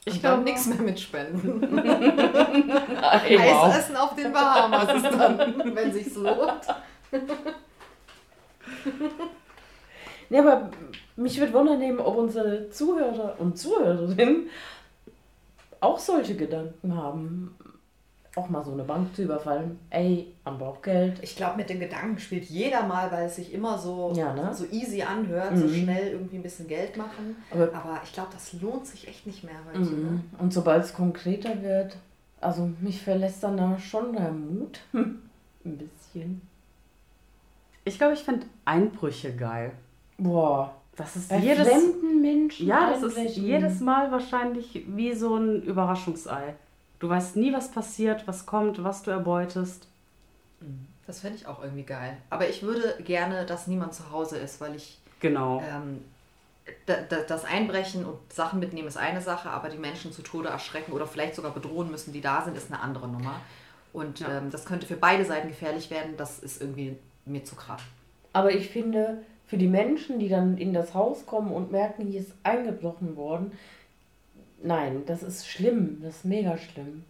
Ich 0.05 0.19
glaube 0.19 0.43
nichts 0.43 0.65
mehr 0.65 0.81
mit 0.81 0.99
Spenden. 0.99 1.63
Eisessen 3.03 3.95
auf 3.95 4.15
den 4.15 4.33
Bahamas 4.33 4.95
ist 4.95 5.05
dann, 5.05 5.75
wenn 5.75 5.93
sich's 5.93 6.15
lohnt. 6.15 6.65
Ja, 10.29 10.39
aber 10.39 10.71
mich 11.17 11.39
würde 11.39 11.53
wundern, 11.53 11.99
ob 11.99 12.15
unsere 12.15 12.69
Zuhörer 12.69 13.35
und 13.37 13.59
Zuhörerinnen 13.59 14.49
auch 15.81 15.99
solche 15.99 16.35
Gedanken 16.35 16.95
haben. 16.95 17.55
Auch 18.35 18.47
mal 18.49 18.63
so 18.63 18.71
eine 18.71 18.83
Bank 18.83 19.13
zu 19.13 19.23
überfallen. 19.23 19.77
Ey, 19.89 20.33
man 20.45 20.57
braucht 20.57 20.83
Geld. 20.83 21.19
Ich 21.21 21.35
glaube, 21.35 21.57
mit 21.57 21.69
dem 21.69 21.81
Gedanken 21.81 22.17
spielt 22.17 22.45
jeder 22.45 22.87
mal, 22.87 23.11
weil 23.11 23.25
es 23.25 23.35
sich 23.35 23.53
immer 23.53 23.77
so, 23.77 24.13
Ja, 24.15 24.33
ne? 24.33 24.53
so 24.53 24.65
easy 24.71 25.01
anhört, 25.01 25.57
so 25.57 25.65
Mhm. 25.65 25.73
schnell 25.73 26.07
irgendwie 26.13 26.37
ein 26.37 26.43
bisschen 26.43 26.67
Geld 26.67 26.95
machen. 26.95 27.35
Aber, 27.51 27.63
Aber 27.73 27.99
ich 28.05 28.13
glaube, 28.13 28.29
das 28.31 28.53
lohnt 28.61 28.85
sich 28.87 29.07
echt 29.09 29.27
nicht 29.27 29.43
mehr 29.43 29.55
heute. 29.67 29.79
Ne? 29.81 29.85
mhm. 29.95 30.23
Und 30.39 30.53
sobald 30.53 30.85
es 30.85 30.93
konkreter 30.93 31.61
wird, 31.61 31.97
also 32.39 32.69
mich 32.79 33.01
verlässt 33.01 33.43
dann 33.43 33.57
da 33.57 33.77
schon 33.77 34.13
der 34.13 34.31
Mut. 34.31 34.79
Ein 34.93 35.77
bisschen. 35.77 36.41
Ich 37.83 37.97
glaube, 37.97 38.13
ich 38.13 38.21
finde 38.21 38.45
Einbrüche 38.63 39.35
geil. 39.35 39.73
Boah. 40.17 40.73
Das 40.95 41.15
ist 41.15 41.29
Bei 41.29 41.37
jedes, 41.37 41.67
fremden 41.67 42.21
Menschen. 42.21 42.67
ja, 42.67 42.91
das 42.91 43.01
ist 43.03 43.35
jedes 43.37 43.79
Mal 43.79 44.11
wahrscheinlich 44.11 44.83
wie 44.87 45.13
so 45.13 45.35
ein 45.35 45.63
Überraschungsei. 45.63 46.53
Du 47.01 47.09
weißt 47.09 47.35
nie, 47.35 47.51
was 47.51 47.71
passiert, 47.71 48.27
was 48.27 48.45
kommt, 48.45 48.83
was 48.83 49.01
du 49.01 49.09
erbeutest. 49.11 49.87
Das 51.07 51.19
fände 51.21 51.35
ich 51.37 51.47
auch 51.47 51.61
irgendwie 51.63 51.83
geil. 51.83 52.15
Aber 52.29 52.47
ich 52.47 52.61
würde 52.61 52.95
gerne, 53.03 53.45
dass 53.47 53.65
niemand 53.67 53.95
zu 53.95 54.11
Hause 54.11 54.37
ist, 54.37 54.61
weil 54.61 54.75
ich 54.75 54.99
Genau. 55.19 55.61
ähm, 55.67 56.05
da, 56.85 56.95
da, 57.09 57.17
das 57.27 57.43
Einbrechen 57.43 58.05
und 58.05 58.17
Sachen 58.31 58.59
mitnehmen 58.59 58.87
ist 58.87 58.97
eine 58.97 59.19
Sache, 59.21 59.49
aber 59.49 59.69
die 59.69 59.77
Menschen 59.79 60.11
zu 60.13 60.21
Tode 60.21 60.49
erschrecken 60.49 60.91
oder 60.91 61.07
vielleicht 61.07 61.35
sogar 61.35 61.51
bedrohen 61.53 61.89
müssen, 61.89 62.13
die 62.13 62.21
da 62.21 62.43
sind, 62.43 62.55
ist 62.55 62.71
eine 62.71 62.79
andere 62.81 63.07
Nummer. 63.07 63.41
Und 63.93 64.19
Ja. 64.19 64.37
ähm, 64.37 64.51
das 64.51 64.65
könnte 64.65 64.85
für 64.85 64.95
beide 64.95 65.25
Seiten 65.25 65.47
gefährlich 65.47 65.89
werden. 65.89 66.15
Das 66.17 66.37
ist 66.39 66.61
irgendwie 66.61 66.97
mir 67.25 67.43
zu 67.43 67.55
krass. 67.55 67.81
Aber 68.33 68.51
ich 68.51 68.69
finde, 68.69 69.23
für 69.47 69.57
die 69.57 69.67
Menschen, 69.67 70.19
die 70.19 70.29
dann 70.29 70.57
in 70.57 70.71
das 70.73 70.93
Haus 70.93 71.25
kommen 71.25 71.51
und 71.51 71.71
merken, 71.71 72.05
hier 72.05 72.21
ist 72.21 72.31
eingebrochen 72.43 73.15
worden, 73.15 73.51
nein, 74.63 75.03
das 75.05 75.23
ist 75.23 75.47
schlimm. 75.47 75.99
Das 76.01 76.17
ist 76.17 76.25
mega 76.25 76.57
schlimm. 76.57 77.03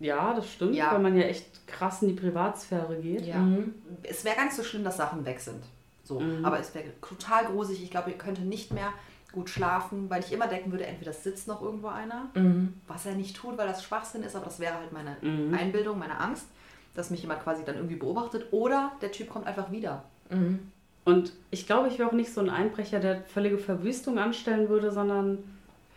Ja, 0.00 0.32
das 0.34 0.50
stimmt, 0.52 0.74
Ja. 0.74 0.92
weil 0.92 1.00
man 1.00 1.16
ja 1.16 1.24
echt 1.24 1.66
krass 1.66 2.02
in 2.02 2.08
die 2.08 2.14
Privatsphäre 2.14 2.96
geht. 2.96 3.26
Ja. 3.26 3.38
Mhm. 3.38 3.74
Es 4.04 4.24
wäre 4.24 4.36
gar 4.36 4.44
nicht 4.44 4.54
so 4.56 4.62
schlimm, 4.62 4.84
dass 4.84 4.96
Sachen 4.96 5.24
weg 5.24 5.40
sind. 5.40 5.62
So. 6.04 6.20
Mhm. 6.20 6.44
Aber 6.44 6.60
es 6.60 6.74
wäre 6.74 6.84
total 7.00 7.46
gruselig. 7.46 7.82
Ich 7.82 7.90
glaube, 7.90 8.10
ich 8.10 8.18
könnte 8.18 8.42
nicht 8.42 8.72
mehr 8.72 8.92
gut 9.32 9.50
schlafen, 9.50 10.08
weil 10.08 10.22
ich 10.22 10.32
immer 10.32 10.46
denken 10.46 10.70
würde, 10.70 10.86
entweder 10.86 11.12
sitzt 11.12 11.48
noch 11.48 11.60
irgendwo 11.60 11.88
einer, 11.88 12.28
Mhm. 12.34 12.74
was 12.86 13.04
er 13.06 13.14
nicht 13.14 13.36
tut, 13.36 13.58
weil 13.58 13.66
das 13.66 13.82
Schwachsinn 13.82 14.22
ist, 14.22 14.34
aber 14.36 14.46
das 14.46 14.58
wäre 14.60 14.74
halt 14.74 14.92
meine 14.92 15.16
Mhm. 15.20 15.52
Einbildung, 15.52 15.98
meine 15.98 16.18
Angst, 16.18 16.46
dass 16.94 17.10
mich 17.10 17.20
jemand 17.20 17.42
quasi 17.42 17.62
dann 17.64 17.74
irgendwie 17.76 17.96
beobachtet 17.96 18.46
oder 18.52 18.92
der 19.02 19.12
Typ 19.12 19.28
kommt 19.28 19.46
einfach 19.46 19.70
wieder. 19.70 20.04
Mhm. 20.30 20.60
Und 21.04 21.32
ich 21.50 21.66
glaube, 21.66 21.88
ich 21.88 21.98
wäre 21.98 22.08
auch 22.08 22.12
nicht 22.14 22.32
so 22.32 22.40
ein 22.40 22.50
Einbrecher, 22.50 23.00
der 23.00 23.22
völlige 23.22 23.58
Verwüstung 23.58 24.18
anstellen 24.18 24.68
würde, 24.68 24.90
sondern 24.92 25.38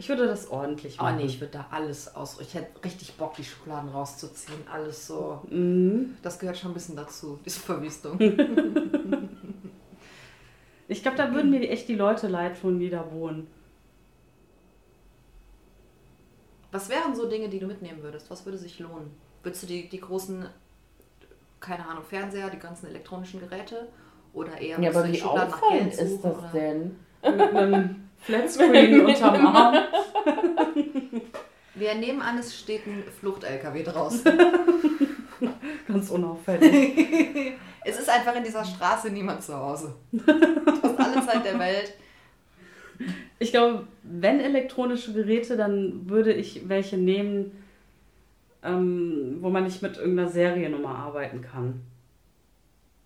ich 0.01 0.09
würde 0.09 0.25
das 0.25 0.49
ordentlich 0.49 0.97
Oh 0.99 1.03
machen. 1.03 1.17
nee, 1.17 1.25
ich 1.25 1.39
würde 1.39 1.53
da 1.53 1.67
alles 1.69 2.15
aus. 2.15 2.39
Ich 2.41 2.55
hätte 2.55 2.83
richtig 2.83 3.13
Bock, 3.17 3.35
die 3.35 3.43
Schubladen 3.43 3.87
rauszuziehen. 3.91 4.57
Alles 4.73 5.05
so. 5.05 5.43
Mhm. 5.47 6.15
Das 6.23 6.39
gehört 6.39 6.57
schon 6.57 6.71
ein 6.71 6.73
bisschen 6.73 6.95
dazu, 6.95 7.37
diese 7.45 7.59
Verwüstung. 7.59 8.17
Ich 10.87 11.03
glaube, 11.03 11.15
da 11.15 11.33
würden 11.33 11.51
mir 11.51 11.61
echt 11.69 11.87
die 11.87 11.95
Leute 11.95 12.27
leid 12.27 12.59
tun, 12.59 12.77
die 12.79 12.89
da 12.89 13.09
wohnen. 13.13 13.47
Was 16.73 16.89
wären 16.89 17.15
so 17.15 17.29
Dinge, 17.29 17.47
die 17.47 17.59
du 17.59 17.67
mitnehmen 17.67 18.03
würdest? 18.03 18.29
Was 18.29 18.43
würde 18.45 18.57
sich 18.57 18.77
lohnen? 18.79 19.09
Würdest 19.41 19.63
du 19.63 19.67
die, 19.67 19.87
die 19.87 20.01
großen, 20.01 20.45
keine 21.61 21.85
Ahnung, 21.87 22.03
Fernseher, 22.03 22.49
die 22.49 22.59
ganzen 22.59 22.87
elektronischen 22.87 23.39
Geräte? 23.39 23.87
Oder 24.33 24.59
eher 24.59 24.81
Ja, 24.81 24.89
aber 24.89 25.07
wie 25.09 25.21
auffallend 25.21 25.93
ist 25.93 26.23
das 26.23 26.35
oder? 26.37 26.51
denn? 26.53 26.95
Flatscreen 28.21 29.01
unterm 29.05 29.45
Arm. 29.47 29.83
Wir 31.75 31.95
nehmen 31.95 32.21
an, 32.21 32.37
es 32.37 32.57
steht 32.57 32.85
ein 32.85 33.03
Flucht-LKW 33.19 33.83
draußen. 33.83 34.23
Ganz 35.87 36.09
unauffällig. 36.11 37.53
es 37.85 37.99
ist 37.99 38.09
einfach 38.09 38.35
in 38.35 38.43
dieser 38.43 38.63
Straße 38.63 39.09
niemand 39.09 39.41
zu 39.41 39.55
Hause. 39.55 39.95
Du 40.11 40.23
hast 40.27 40.99
alle 40.99 41.25
Zeit 41.25 41.45
der 41.45 41.57
Welt. 41.57 41.93
Ich 43.39 43.51
glaube, 43.51 43.87
wenn 44.03 44.39
elektronische 44.39 45.13
Geräte, 45.13 45.57
dann 45.57 46.07
würde 46.07 46.33
ich 46.33 46.69
welche 46.69 46.97
nehmen, 46.97 47.63
ähm, 48.63 49.37
wo 49.41 49.49
man 49.49 49.63
nicht 49.63 49.81
mit 49.81 49.97
irgendeiner 49.97 50.29
Seriennummer 50.29 50.95
arbeiten 50.95 51.41
kann. 51.41 51.81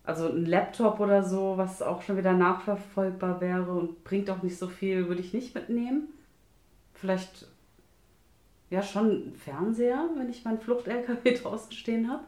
Also 0.05 0.27
ein 0.29 0.45
Laptop 0.45 0.99
oder 0.99 1.23
so, 1.23 1.53
was 1.57 1.81
auch 1.81 2.01
schon 2.01 2.17
wieder 2.17 2.33
nachverfolgbar 2.33 3.41
wäre 3.41 3.71
und 3.71 4.03
bringt 4.03 4.29
auch 4.29 4.43
nicht 4.43 4.57
so 4.57 4.67
viel, 4.67 5.07
würde 5.07 5.21
ich 5.21 5.33
nicht 5.33 5.55
mitnehmen. 5.55 6.09
Vielleicht 6.93 7.47
ja 8.69 8.81
schon 8.83 9.09
ein 9.29 9.35
Fernseher, 9.35 10.09
wenn 10.17 10.29
ich 10.29 10.43
meinen 10.45 10.59
Flucht-LKW 10.59 11.33
draußen 11.41 11.71
stehen 11.71 12.09
habe. 12.09 12.23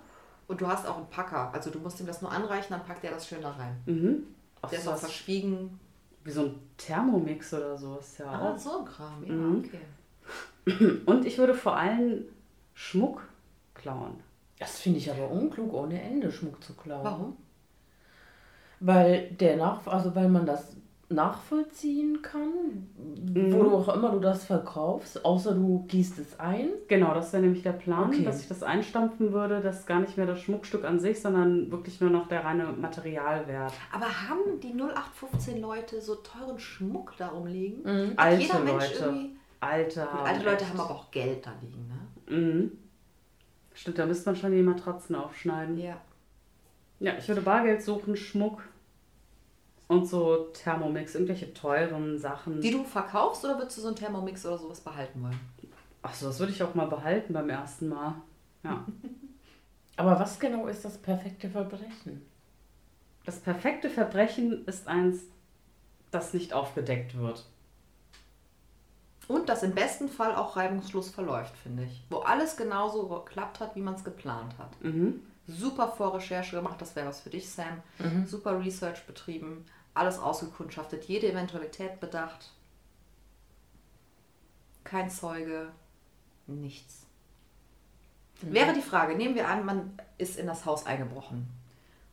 Und 0.47 0.61
du 0.61 0.67
hast 0.67 0.87
auch 0.87 0.97
einen 0.97 1.09
Packer. 1.09 1.51
Also 1.53 1.69
du 1.69 1.79
musst 1.79 1.99
ihm 1.99 2.07
das 2.07 2.21
nur 2.21 2.31
anreichen, 2.31 2.67
dann 2.69 2.83
packt 2.85 3.03
er 3.03 3.11
das 3.11 3.27
schön 3.27 3.41
da 3.41 3.51
rein. 3.51 3.75
Mhm. 3.85 4.23
Auch 4.61 4.69
Der 4.69 4.79
ist 4.79 4.87
auch 4.87 4.97
verschwiegen. 4.97 5.79
wie 6.23 6.31
so 6.31 6.41
ein 6.43 6.55
Thermomix 6.77 7.53
oder 7.53 7.77
so 7.77 7.97
ist 7.97 8.17
ja 8.19 8.25
Ah, 8.31 8.53
auch. 8.53 8.57
so 8.57 8.79
ein 8.79 8.85
Kram. 8.85 9.23
Ja, 9.25 9.33
Mhm. 9.33 9.65
okay. 9.65 10.99
Und 11.05 11.25
ich 11.25 11.37
würde 11.37 11.53
vor 11.53 11.75
allem 11.75 12.25
Schmuck 12.73 13.21
klauen. 13.73 14.19
Das 14.59 14.79
finde 14.79 14.99
ich 14.99 15.11
aber 15.11 15.29
unklug, 15.29 15.71
ohne 15.73 16.01
Ende 16.01 16.31
Schmuck 16.31 16.63
zu 16.63 16.73
klauen. 16.73 17.03
Warum? 17.03 17.37
Weil 18.79 19.29
der 19.39 19.57
nach, 19.57 19.85
also 19.87 20.15
weil 20.15 20.29
man 20.29 20.45
das 20.45 20.75
nachvollziehen 21.09 22.21
kann, 22.21 22.87
wo 23.33 23.63
du 23.63 23.75
auch 23.77 23.95
immer 23.95 24.11
du 24.11 24.19
das 24.19 24.43
verkaufst, 24.45 25.23
außer 25.23 25.53
du 25.53 25.85
gießt 25.87 26.19
es 26.19 26.37
ein. 26.39 26.67
Genau, 26.89 27.13
das 27.13 27.31
wäre 27.31 27.43
nämlich 27.43 27.63
der 27.63 27.71
Plan, 27.71 28.09
Okay. 28.09 28.23
dass 28.25 28.41
ich 28.41 28.49
das 28.49 28.61
einstampfen 28.61 29.31
würde, 29.31 29.61
dass 29.61 29.85
gar 29.85 30.01
nicht 30.01 30.17
mehr 30.17 30.25
das 30.25 30.41
Schmuckstück 30.41 30.83
an 30.83 30.99
sich, 30.99 31.21
sondern 31.21 31.71
wirklich 31.71 32.01
nur 32.01 32.09
noch 32.09 32.27
der 32.27 32.43
reine 32.43 32.65
Materialwert. 32.65 33.71
Aber 33.93 34.05
haben 34.05 34.59
die 34.61 34.73
0815 34.73 35.61
Leute 35.61 36.01
so 36.01 36.15
teuren 36.15 36.59
Schmuck 36.59 37.13
da 37.17 37.29
rumliegen? 37.29 37.83
Mhm. 37.83 38.13
Alte 38.17 38.41
jeder 38.41 38.59
Mensch 38.59 38.91
Leute. 38.91 39.03
irgendwie. 39.05 39.35
Alter. 39.61 40.05
Gut, 40.11 40.27
alte 40.27 40.45
Leute 40.45 40.69
haben 40.69 40.79
aber 40.79 40.91
auch 40.93 41.11
Geld 41.11 41.45
da 41.45 41.51
liegen, 41.61 41.87
ne? 41.87 42.37
Mhm. 42.37 42.71
Stimmt, 43.73 43.97
da 43.97 44.05
müsste 44.05 44.29
man 44.29 44.35
schon 44.35 44.51
die 44.51 44.61
Matratzen 44.61 45.15
aufschneiden. 45.15 45.77
Ja. 45.79 45.95
Ja, 46.99 47.15
ich 47.17 47.27
würde 47.27 47.41
Bargeld 47.41 47.83
suchen, 47.83 48.15
Schmuck 48.15 48.63
und 49.87 50.07
so 50.07 50.47
Thermomix, 50.53 51.15
irgendwelche 51.15 51.53
teuren 51.53 52.17
Sachen. 52.17 52.61
Die 52.61 52.71
du 52.71 52.83
verkaufst 52.83 53.45
oder 53.45 53.57
würdest 53.57 53.77
du 53.77 53.81
so 53.81 53.87
einen 53.87 53.95
Thermomix 53.95 54.45
oder 54.45 54.57
sowas 54.57 54.81
behalten 54.81 55.21
wollen? 55.21 55.39
Achso, 56.01 56.27
das 56.27 56.39
würde 56.39 56.51
ich 56.51 56.63
auch 56.63 56.75
mal 56.75 56.87
behalten 56.87 57.33
beim 57.33 57.49
ersten 57.49 57.89
Mal. 57.89 58.15
Ja. 58.63 58.85
Aber 59.97 60.19
was 60.19 60.39
genau 60.39 60.67
ist 60.67 60.85
das 60.85 60.97
perfekte 60.97 61.49
Verbrechen? 61.49 62.25
Das 63.25 63.39
perfekte 63.39 63.89
Verbrechen 63.89 64.65
ist 64.65 64.87
eins, 64.87 65.21
das 66.11 66.33
nicht 66.33 66.53
aufgedeckt 66.53 67.17
wird. 67.17 67.45
Und 69.27 69.49
das 69.49 69.63
im 69.63 69.73
besten 69.73 70.07
Fall 70.07 70.35
auch 70.35 70.55
reibungslos 70.55 71.09
verläuft, 71.09 71.57
finde 71.57 71.83
ich. 71.83 72.03
Wo 72.09 72.19
alles 72.19 72.55
genauso 72.55 73.07
geklappt 73.09 73.59
hat, 73.59 73.75
wie 73.75 73.81
man 73.81 73.95
es 73.95 74.03
geplant 74.03 74.57
hat. 74.57 74.81
Mhm. 74.81 75.21
Super 75.47 75.87
Vorrecherche 75.87 76.57
gemacht, 76.57 76.81
das 76.81 76.95
wäre 76.95 77.07
was 77.07 77.21
für 77.21 77.29
dich, 77.29 77.49
Sam. 77.49 77.81
Super 78.25 78.59
Research 78.59 79.05
betrieben, 79.05 79.65
alles 79.93 80.19
ausgekundschaftet, 80.19 81.05
jede 81.05 81.31
Eventualität 81.31 81.99
bedacht. 81.99 82.51
Kein 84.83 85.09
Zeuge, 85.09 85.71
nichts. 86.47 87.05
Wäre 88.41 88.73
die 88.73 88.81
Frage, 88.81 89.15
nehmen 89.15 89.35
wir 89.35 89.47
an, 89.47 89.65
man 89.65 89.97
ist 90.17 90.37
in 90.37 90.47
das 90.47 90.65
Haus 90.65 90.85
eingebrochen 90.85 91.47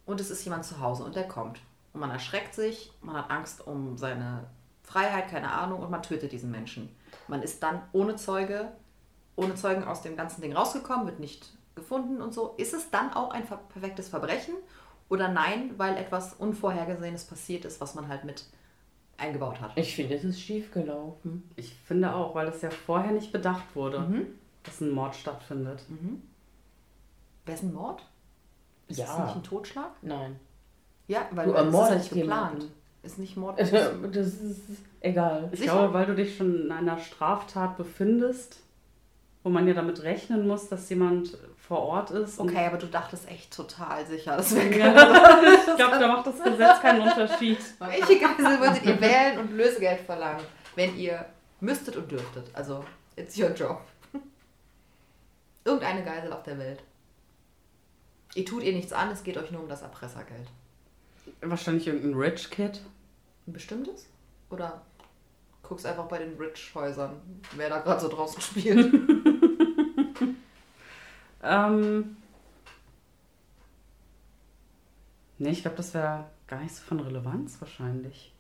und 0.07 0.21
es 0.21 0.31
ist 0.31 0.45
jemand 0.45 0.65
zu 0.65 0.81
Hause 0.81 1.05
und 1.05 1.17
der 1.17 1.29
kommt. 1.29 1.61
Und 1.93 2.01
man 2.01 2.11
erschreckt 2.11 2.55
sich, 2.55 2.93
man 3.03 3.17
hat 3.17 3.31
Angst 3.31 3.67
um 3.67 3.97
seine 3.97 4.47
Freiheit, 4.83 5.29
keine 5.29 5.51
Ahnung, 5.51 5.81
und 5.81 5.91
man 5.91 6.03
tötet 6.03 6.33
diesen 6.33 6.51
Menschen. 6.51 6.95
Man 7.29 7.43
ist 7.43 7.63
dann 7.63 7.83
ohne 7.93 8.17
Zeuge, 8.17 8.73
ohne 9.37 9.55
Zeugen 9.55 9.85
aus 9.85 10.03
dem 10.03 10.17
ganzen 10.17 10.41
Ding 10.41 10.53
rausgekommen, 10.53 11.07
wird 11.07 11.21
nicht 11.21 11.53
gefunden 11.75 12.21
und 12.23 12.33
so. 12.33 12.55
Ist 12.57 12.75
es 12.75 12.91
dann 12.91 13.13
auch 13.13 13.31
ein 13.31 13.45
perfektes 13.47 14.09
Verbrechen 14.09 14.55
oder 15.09 15.29
nein, 15.29 15.75
weil 15.77 15.97
etwas 15.97 16.35
Unvorhergesehenes 16.35 17.25
passiert 17.25 17.65
ist, 17.65 17.81
was 17.81 17.95
man 17.95 18.09
halt 18.09 18.25
mit 18.25 18.45
eingebaut 19.17 19.61
hat? 19.61 19.73
Ich 19.77 19.95
finde, 19.95 20.15
es 20.15 20.25
ist 20.25 20.41
schief 20.41 20.73
gelaufen. 20.73 21.51
Ich 21.57 21.75
finde 21.75 22.15
auch, 22.15 22.35
weil 22.35 22.49
es 22.49 22.63
ja 22.63 22.71
vorher 22.71 23.13
nicht 23.13 23.33
bedacht 23.33 23.75
wurde, 23.75 24.01
Mhm. 24.01 24.27
dass 24.63 24.81
ein 24.81 24.91
Mord 24.91 25.15
stattfindet. 25.15 25.85
Es 27.47 27.63
ein 27.63 27.73
Mord? 27.75 28.03
Ist 28.89 28.99
Ja. 28.99 29.05
es 29.13 29.19
nicht 29.27 29.37
ein 29.37 29.43
Totschlag? 29.43 29.91
Nein. 30.03 30.39
Ja, 31.07 31.29
weil 31.33 31.47
Du 31.49 31.53
ermordest 31.53 32.13
nicht 32.13 32.23
geplant. 32.23 32.67
Ist 33.03 33.19
nicht 33.19 33.37
Mord. 33.37 33.59
Das 34.13 34.27
ist 34.41 34.63
egal. 35.01 35.51
Ich 35.53 35.61
Sicher? 35.61 35.73
glaube, 35.73 35.93
weil 35.95 36.07
du 36.07 36.15
dich 36.15 36.37
schon 36.37 36.63
in 36.63 36.73
einer 36.73 36.99
Straftat 36.99 37.77
befindest, 37.77 38.61
wo 39.43 39.51
man 39.51 39.69
ja 39.69 39.75
damit 39.75 40.03
rechnen 40.03 40.47
muss, 40.49 40.69
dass 40.71 40.89
jemand 40.89 41.37
vor 41.67 41.81
Ort 41.81 42.11
ist. 42.11 42.39
Okay, 42.39 42.67
aber 42.67 42.77
du 42.77 42.87
dachtest 42.87 43.29
echt 43.29 43.55
total 43.55 44.07
sicher, 44.07 44.37
das 44.37 44.55
wäre 44.55 44.79
Ja, 44.79 44.93
ich 45.57 45.77
glaube, 45.77 45.99
da 45.99 46.09
macht 46.09 46.27
das 46.27 46.43
Gesetz 46.43 46.81
keinen 46.81 47.03
Unterschied. 47.03 47.59
Welche 47.79 48.19
Geisel 48.19 48.61
würdet 48.61 48.85
ihr 48.85 49.01
wählen 49.01 49.39
und 49.39 49.53
Lösegeld 49.53 50.01
verlangen, 50.01 50.45
wenn 50.75 50.97
ihr 50.99 51.25
müsstet 51.61 51.97
und 51.97 52.11
dürftet? 52.11 52.51
Also, 52.53 52.85
it's 53.17 53.39
your 53.39 53.51
job. 53.51 53.81
Irgendeine 55.65 56.05
Geisel 56.05 56.33
auf 56.33 56.43
der 56.43 56.59
Welt. 56.59 56.83
Ihr 58.35 58.45
tut 58.45 58.63
ihr 58.63 58.73
nichts 58.73 58.93
an, 58.93 59.11
es 59.11 59.23
geht 59.23 59.39
euch 59.39 59.51
nur 59.51 59.63
um 59.63 59.69
das 59.69 59.83
Erpressergeld. 59.83 60.49
Wahrscheinlich 61.41 61.87
irgendein 61.87 62.15
Rich 62.15 62.51
Kid. 62.51 62.83
Ein 63.47 63.53
bestimmtes? 63.55 64.07
Oder 64.51 64.83
guckst 65.63 65.87
einfach 65.87 66.07
bei 66.07 66.19
den 66.19 66.37
Rich-Häusern, 66.37 67.21
wer 67.57 67.71
da 67.71 67.79
gerade 67.79 68.01
so 68.01 68.09
draußen 68.09 68.43
spielt? 68.43 68.93
Ähm. 71.45 72.17
Nee, 75.39 75.51
ich 75.51 75.63
glaube, 75.63 75.77
das 75.77 75.93
wäre 75.95 76.27
gar 76.47 76.61
nicht 76.61 76.75
so 76.75 76.83
von 76.83 77.01
Relevanz 77.01 77.61
wahrscheinlich. 77.61 78.33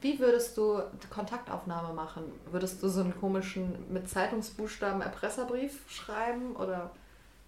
Wie 0.00 0.18
würdest 0.18 0.56
du 0.56 0.82
die 1.02 1.06
Kontaktaufnahme 1.06 1.94
machen? 1.94 2.24
Würdest 2.50 2.82
du 2.82 2.88
so 2.88 3.00
einen 3.00 3.18
komischen 3.18 3.72
mit 3.92 4.08
Zeitungsbuchstaben 4.08 5.00
Erpresserbrief 5.00 5.88
schreiben 5.88 6.56
oder 6.56 6.90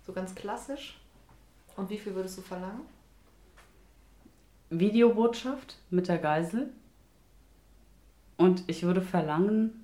so 0.06 0.12
ganz 0.12 0.34
klassisch? 0.34 1.00
Und 1.76 1.90
wie 1.90 1.98
viel 1.98 2.14
würdest 2.14 2.38
du 2.38 2.42
verlangen? 2.42 2.82
Videobotschaft 4.70 5.76
mit 5.90 6.06
der 6.06 6.18
Geisel. 6.18 6.72
Und 8.36 8.62
ich 8.68 8.84
würde 8.84 9.02
verlangen. 9.02 9.83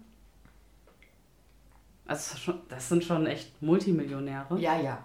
Also, 2.11 2.55
das 2.69 2.89
sind 2.89 3.05
schon 3.05 3.25
echt 3.29 3.63
Multimillionäre. 3.63 4.59
Ja, 4.59 4.77
ja. 4.81 5.05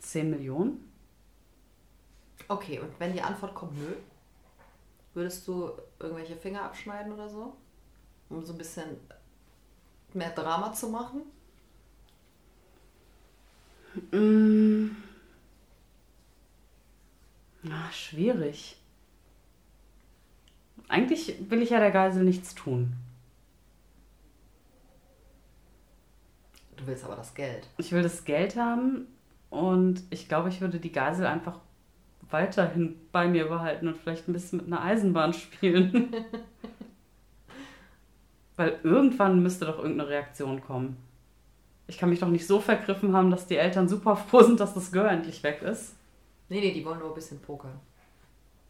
10 0.00 0.28
Millionen. 0.28 0.92
Okay, 2.48 2.80
und 2.80 2.90
wenn 2.98 3.12
die 3.12 3.22
Antwort 3.22 3.54
kommt, 3.54 3.78
nö, 3.78 3.94
würdest 5.14 5.46
du 5.46 5.70
irgendwelche 6.00 6.34
Finger 6.34 6.64
abschneiden 6.64 7.12
oder 7.12 7.28
so? 7.28 7.56
Um 8.28 8.44
so 8.44 8.54
ein 8.54 8.58
bisschen 8.58 8.96
mehr 10.14 10.30
Drama 10.30 10.72
zu 10.72 10.88
machen? 10.88 11.22
Mm. 14.10 14.96
Ah, 17.70 17.92
schwierig. 17.92 18.76
Eigentlich 20.88 21.36
will 21.48 21.62
ich 21.62 21.70
ja 21.70 21.78
der 21.78 21.92
Geisel 21.92 22.24
nichts 22.24 22.56
tun. 22.56 22.96
Du 26.82 26.88
willst 26.88 27.04
aber 27.04 27.14
das 27.14 27.34
Geld. 27.34 27.68
Ich 27.78 27.92
will 27.92 28.02
das 28.02 28.24
Geld 28.24 28.56
haben 28.56 29.06
und 29.50 30.02
ich 30.10 30.26
glaube, 30.26 30.48
ich 30.48 30.60
würde 30.60 30.80
die 30.80 30.90
Geisel 30.90 31.26
einfach 31.26 31.60
weiterhin 32.28 32.96
bei 33.12 33.28
mir 33.28 33.46
behalten 33.46 33.86
und 33.86 33.96
vielleicht 33.96 34.26
ein 34.26 34.32
bisschen 34.32 34.58
mit 34.58 34.66
einer 34.66 34.82
Eisenbahn 34.82 35.32
spielen. 35.32 36.12
Weil 38.56 38.80
irgendwann 38.82 39.44
müsste 39.44 39.64
doch 39.64 39.78
irgendeine 39.78 40.10
Reaktion 40.10 40.60
kommen. 40.60 40.96
Ich 41.86 41.98
kann 41.98 42.10
mich 42.10 42.18
doch 42.18 42.28
nicht 42.28 42.48
so 42.48 42.58
vergriffen 42.58 43.14
haben, 43.14 43.30
dass 43.30 43.46
die 43.46 43.56
Eltern 43.56 43.88
super 43.88 44.16
froh 44.16 44.42
sind, 44.42 44.58
dass 44.58 44.74
das 44.74 44.90
Girl 44.90 45.08
endlich 45.08 45.42
weg 45.44 45.62
ist. 45.62 45.94
Nee, 46.48 46.60
nee, 46.60 46.72
die 46.72 46.84
wollen 46.84 46.98
nur 46.98 47.08
ein 47.08 47.14
bisschen 47.14 47.40
pokern. 47.40 47.78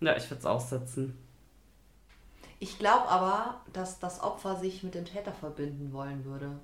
Ja, 0.00 0.16
ich 0.16 0.28
würde 0.28 0.40
es 0.40 0.46
aussetzen. 0.46 1.16
Ich 2.58 2.78
glaube 2.78 3.08
aber, 3.08 3.62
dass 3.72 4.00
das 4.00 4.22
Opfer 4.22 4.56
sich 4.56 4.82
mit 4.82 4.94
dem 4.94 5.06
Täter 5.06 5.32
verbinden 5.32 5.94
wollen 5.94 6.26
würde. 6.26 6.58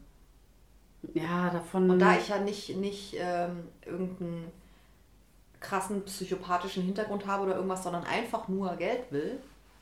Ja, 1.15 1.51
davon. 1.51 1.91
Und 1.91 1.99
da 2.01 2.17
ich 2.17 2.29
ja 2.29 2.39
nicht, 2.39 2.77
nicht 2.77 3.15
ähm, 3.19 3.69
irgendeinen 3.87 4.51
krassen 5.61 6.05
psychopathischen 6.05 6.83
Hintergrund 6.85 7.27
habe 7.27 7.45
oder 7.45 7.57
irgendwas, 7.57 7.83
sondern 7.83 8.05
einfach 8.05 8.49
nur 8.49 8.75
Geld 8.77 9.11
will 9.11 9.39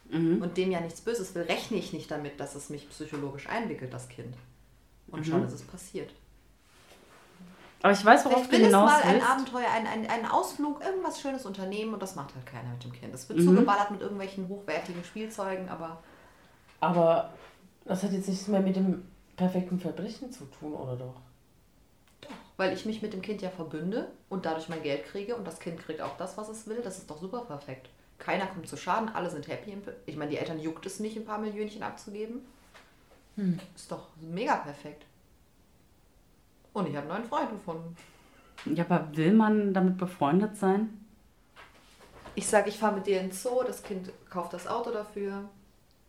Mhm. 0.08 0.40
und 0.40 0.56
dem 0.56 0.70
ja 0.70 0.80
nichts 0.80 1.00
Böses 1.00 1.34
will, 1.34 1.42
rechne 1.42 1.78
ich 1.78 1.92
nicht 1.92 2.10
damit, 2.10 2.38
dass 2.38 2.54
es 2.54 2.70
mich 2.70 2.88
psychologisch 2.90 3.48
einwickelt, 3.48 3.92
das 3.92 4.08
Kind. 4.08 4.36
Und 5.08 5.20
Mhm. 5.20 5.24
schon 5.24 5.44
ist 5.44 5.52
es 5.52 5.62
passiert. 5.62 6.12
Aber 7.82 7.92
ich 7.92 8.04
weiß, 8.04 8.24
worauf 8.24 8.46
Vielleicht 8.46 8.52
du 8.52 8.56
will 8.56 8.60
es 8.62 8.66
hinaus 8.68 8.90
mal 8.90 9.02
ein. 9.02 9.22
Abenteuer, 9.22 9.68
ein, 9.74 9.86
ein, 9.86 10.08
einen 10.08 10.26
Ausflug, 10.26 10.80
irgendwas 10.82 11.20
Schönes 11.20 11.44
unternehmen 11.44 11.92
und 11.94 12.00
das 12.02 12.14
macht 12.16 12.34
halt 12.34 12.46
keiner 12.46 12.70
mit 12.70 12.84
dem 12.84 12.92
Kind. 12.92 13.14
Es 13.14 13.28
wird 13.28 13.40
Mhm. 13.40 13.44
zugeballert 13.44 13.90
mit 13.90 14.00
irgendwelchen 14.00 14.48
hochwertigen 14.48 15.02
Spielzeugen, 15.04 15.68
aber 15.68 16.02
Aber 16.80 17.32
das 17.84 18.02
hat 18.02 18.12
jetzt 18.12 18.28
nichts 18.28 18.46
mehr 18.48 18.60
mit 18.60 18.76
dem 18.76 19.02
perfekten 19.36 19.78
Verbrechen 19.80 20.32
zu 20.32 20.44
tun, 20.46 20.72
oder 20.74 20.96
doch? 20.96 21.14
weil 22.58 22.72
ich 22.72 22.86
mich 22.86 23.02
mit 23.02 23.12
dem 23.12 23.20
Kind 23.20 23.42
ja 23.42 23.50
verbünde 23.50 24.10
und 24.30 24.46
dadurch 24.46 24.70
mein 24.70 24.82
Geld 24.82 25.04
kriege 25.04 25.36
und 25.36 25.46
das 25.46 25.60
Kind 25.60 25.78
kriegt 25.78 26.00
auch 26.00 26.16
das, 26.16 26.38
was 26.38 26.48
es 26.48 26.66
will, 26.66 26.80
das 26.82 26.96
ist 26.96 27.10
doch 27.10 27.20
super 27.20 27.40
perfekt. 27.42 27.90
Keiner 28.18 28.46
kommt 28.46 28.66
zu 28.66 28.78
Schaden, 28.78 29.10
alle 29.10 29.28
sind 29.28 29.46
happy. 29.46 29.72
im- 29.72 29.82
Ich 30.06 30.16
meine, 30.16 30.30
die 30.30 30.38
Eltern 30.38 30.58
juckt 30.58 30.86
es 30.86 30.98
nicht, 30.98 31.18
ein 31.18 31.26
paar 31.26 31.36
Millionchen 31.38 31.82
abzugeben. 31.82 32.40
Hm. 33.36 33.60
Ist 33.74 33.92
doch 33.92 34.08
mega 34.22 34.56
perfekt. 34.56 35.04
Und 36.72 36.88
ich 36.88 36.96
habe 36.96 37.06
einen 37.12 37.20
neuen 37.20 37.28
Freund 37.28 37.50
gefunden. 37.50 37.94
Ja, 38.74 38.84
aber 38.88 39.14
will 39.14 39.34
man 39.34 39.74
damit 39.74 39.98
befreundet 39.98 40.56
sein? 40.56 41.04
Ich 42.34 42.46
sage, 42.46 42.70
ich 42.70 42.78
fahre 42.78 42.94
mit 42.96 43.06
dir 43.06 43.20
ins 43.20 43.42
Zoo, 43.42 43.62
das 43.66 43.82
Kind 43.82 44.10
kauft 44.30 44.54
das 44.54 44.66
Auto 44.66 44.90
dafür. 44.92 45.44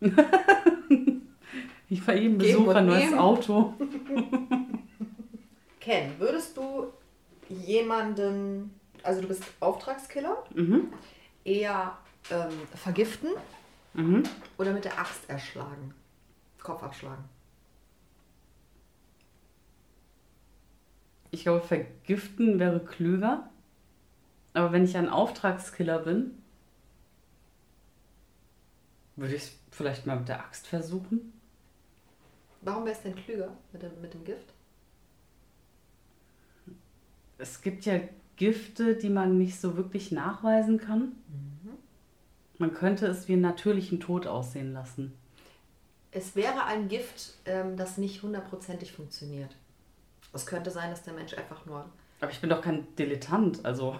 Ich 1.90 2.04
bei 2.04 2.16
jedem 2.16 2.38
Geben 2.38 2.52
Besuch 2.58 2.66
und 2.68 2.76
ein 2.76 2.86
neues 2.86 3.04
nehmen. 3.04 3.18
Auto. 3.18 3.74
Ken, 5.80 6.12
würdest 6.18 6.56
du 6.56 6.92
jemanden, 7.48 8.74
also 9.02 9.22
du 9.22 9.28
bist 9.28 9.42
Auftragskiller, 9.60 10.44
Mhm. 10.54 10.92
eher 11.44 11.96
ähm, 12.30 12.50
vergiften 12.74 13.30
Mhm. 13.94 14.22
oder 14.58 14.72
mit 14.74 14.84
der 14.84 14.98
Axt 14.98 15.28
erschlagen. 15.30 15.94
Kopf 16.62 16.82
abschlagen. 16.82 17.24
Ich 21.30 21.42
glaube, 21.42 21.60
vergiften 21.66 22.58
wäre 22.58 22.80
klüger. 22.84 23.48
Aber 24.54 24.72
wenn 24.72 24.84
ich 24.84 24.96
ein 24.96 25.08
Auftragskiller 25.08 25.98
bin, 26.00 26.42
würde 29.16 29.34
ich 29.34 29.42
es 29.42 29.58
vielleicht 29.70 30.06
mal 30.06 30.18
mit 30.18 30.28
der 30.28 30.40
Axt 30.40 30.66
versuchen. 30.66 31.32
Warum 32.62 32.84
wäre 32.84 32.94
es 32.94 33.02
denn 33.02 33.14
klüger 33.14 33.56
mit 33.72 33.82
dem, 33.82 34.00
mit 34.00 34.14
dem 34.14 34.24
Gift? 34.24 34.52
Es 37.38 37.62
gibt 37.62 37.84
ja 37.84 38.00
Gifte, 38.36 38.96
die 38.96 39.10
man 39.10 39.38
nicht 39.38 39.60
so 39.60 39.76
wirklich 39.76 40.12
nachweisen 40.12 40.78
kann. 40.78 41.12
Man 42.58 42.74
könnte 42.74 43.06
es 43.06 43.28
wie 43.28 43.34
einen 43.34 43.42
natürlichen 43.42 44.00
Tod 44.00 44.26
aussehen 44.26 44.72
lassen. 44.72 45.12
Es 46.10 46.34
wäre 46.34 46.64
ein 46.64 46.88
Gift, 46.88 47.34
ähm, 47.44 47.76
das 47.76 47.98
nicht 47.98 48.22
hundertprozentig 48.22 48.92
funktioniert. 48.92 49.54
Es 50.32 50.46
könnte 50.46 50.70
sein, 50.70 50.90
dass 50.90 51.02
der 51.02 51.14
Mensch 51.14 51.34
einfach 51.34 51.64
nur. 51.66 51.84
Aber 52.20 52.30
ich 52.30 52.40
bin 52.40 52.50
doch 52.50 52.62
kein 52.62 52.86
Dilettant, 52.96 53.64
also. 53.64 53.98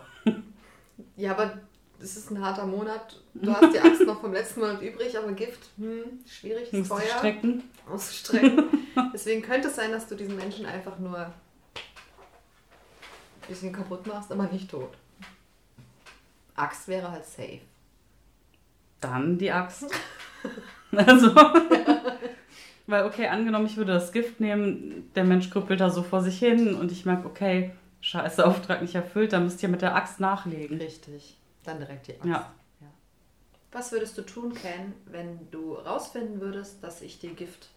Ja, 1.16 1.30
aber 1.32 1.58
es 2.00 2.16
ist 2.16 2.30
ein 2.30 2.40
harter 2.40 2.66
Monat. 2.66 3.20
Du 3.34 3.52
hast 3.52 3.74
die 3.74 3.80
Axt 3.80 4.02
noch 4.02 4.20
vom 4.20 4.32
letzten 4.32 4.60
Monat 4.60 4.80
übrig, 4.82 5.16
aber 5.18 5.32
Gift, 5.32 5.70
hm, 5.76 6.20
schwierig, 6.26 6.72
ist 6.72 6.88
teuer. 6.88 7.00
strecken. 7.00 7.64
Musst 7.88 8.10
du 8.10 8.14
strecken. 8.14 8.64
Deswegen 9.12 9.42
könnte 9.42 9.68
es 9.68 9.76
sein, 9.76 9.90
dass 9.90 10.06
du 10.06 10.14
diesen 10.14 10.36
Menschen 10.36 10.66
einfach 10.66 10.98
nur 10.98 11.18
ein 11.18 11.32
bisschen 13.48 13.72
kaputt 13.72 14.06
machst, 14.06 14.30
aber 14.30 14.44
nicht 14.44 14.70
tot. 14.70 14.92
Axt 16.54 16.88
wäre 16.88 17.10
halt 17.10 17.24
safe. 17.24 17.60
Dann 19.00 19.38
die 19.38 19.50
Axt. 19.50 19.86
Also. 20.96 21.34
Weil, 22.86 23.04
okay, 23.04 23.26
angenommen, 23.26 23.66
ich 23.66 23.76
würde 23.76 23.92
das 23.92 24.12
Gift 24.12 24.40
nehmen, 24.40 25.10
der 25.14 25.24
Mensch 25.24 25.50
krüppelt 25.50 25.80
da 25.80 25.90
so 25.90 26.02
vor 26.02 26.22
sich 26.22 26.38
hin 26.38 26.74
und 26.74 26.90
ich 26.90 27.04
merke, 27.04 27.26
okay, 27.26 27.72
scheiße, 28.00 28.46
Auftrag 28.46 28.80
nicht 28.80 28.94
erfüllt, 28.94 29.34
dann 29.34 29.44
müsst 29.44 29.62
ihr 29.62 29.68
mit 29.68 29.82
der 29.82 29.94
Axt 29.94 30.18
nachlegen. 30.20 30.78
Richtig. 30.78 31.36
Dann 31.68 31.78
direkt 31.80 32.06
die 32.06 32.14
Axt. 32.14 32.24
Ja. 32.26 32.52
Was 33.70 33.92
würdest 33.92 34.16
du 34.16 34.22
tun, 34.22 34.54
Ken, 34.54 34.94
wenn 35.04 35.50
du 35.50 35.74
rausfinden 35.74 36.40
würdest, 36.40 36.82
dass 36.82 37.02
ich 37.02 37.18
dir 37.18 37.34
Gift 37.34 37.68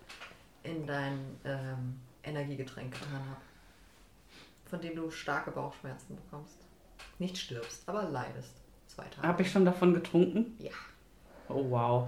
in 0.64 0.88
dein 0.88 1.20
ähm, 1.44 2.00
Energiegetränk 2.24 2.94
getan 2.94 3.14
habe? 3.14 3.42
Von 4.70 4.80
dem 4.80 4.96
du 4.96 5.12
starke 5.12 5.52
Bauchschmerzen 5.52 6.16
bekommst. 6.16 6.56
Nicht 7.20 7.38
stirbst, 7.38 7.84
aber 7.88 8.04
leidest. 8.04 8.54
Zwei 8.88 9.04
Tage. 9.04 9.28
Habe 9.28 9.42
ich 9.42 9.52
schon 9.52 9.66
davon 9.66 9.94
getrunken? 9.94 10.56
Ja. 10.60 10.72
Oh, 11.50 11.70
wow. 11.70 12.08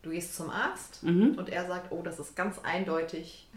Du 0.00 0.08
gehst 0.10 0.34
zum 0.34 0.48
Arzt 0.48 1.02
Mhm. 1.02 1.34
und 1.36 1.50
er 1.50 1.66
sagt, 1.66 1.92
oh, 1.92 2.00
das 2.02 2.18
ist 2.18 2.34
ganz 2.34 2.58
eindeutig 2.60 3.50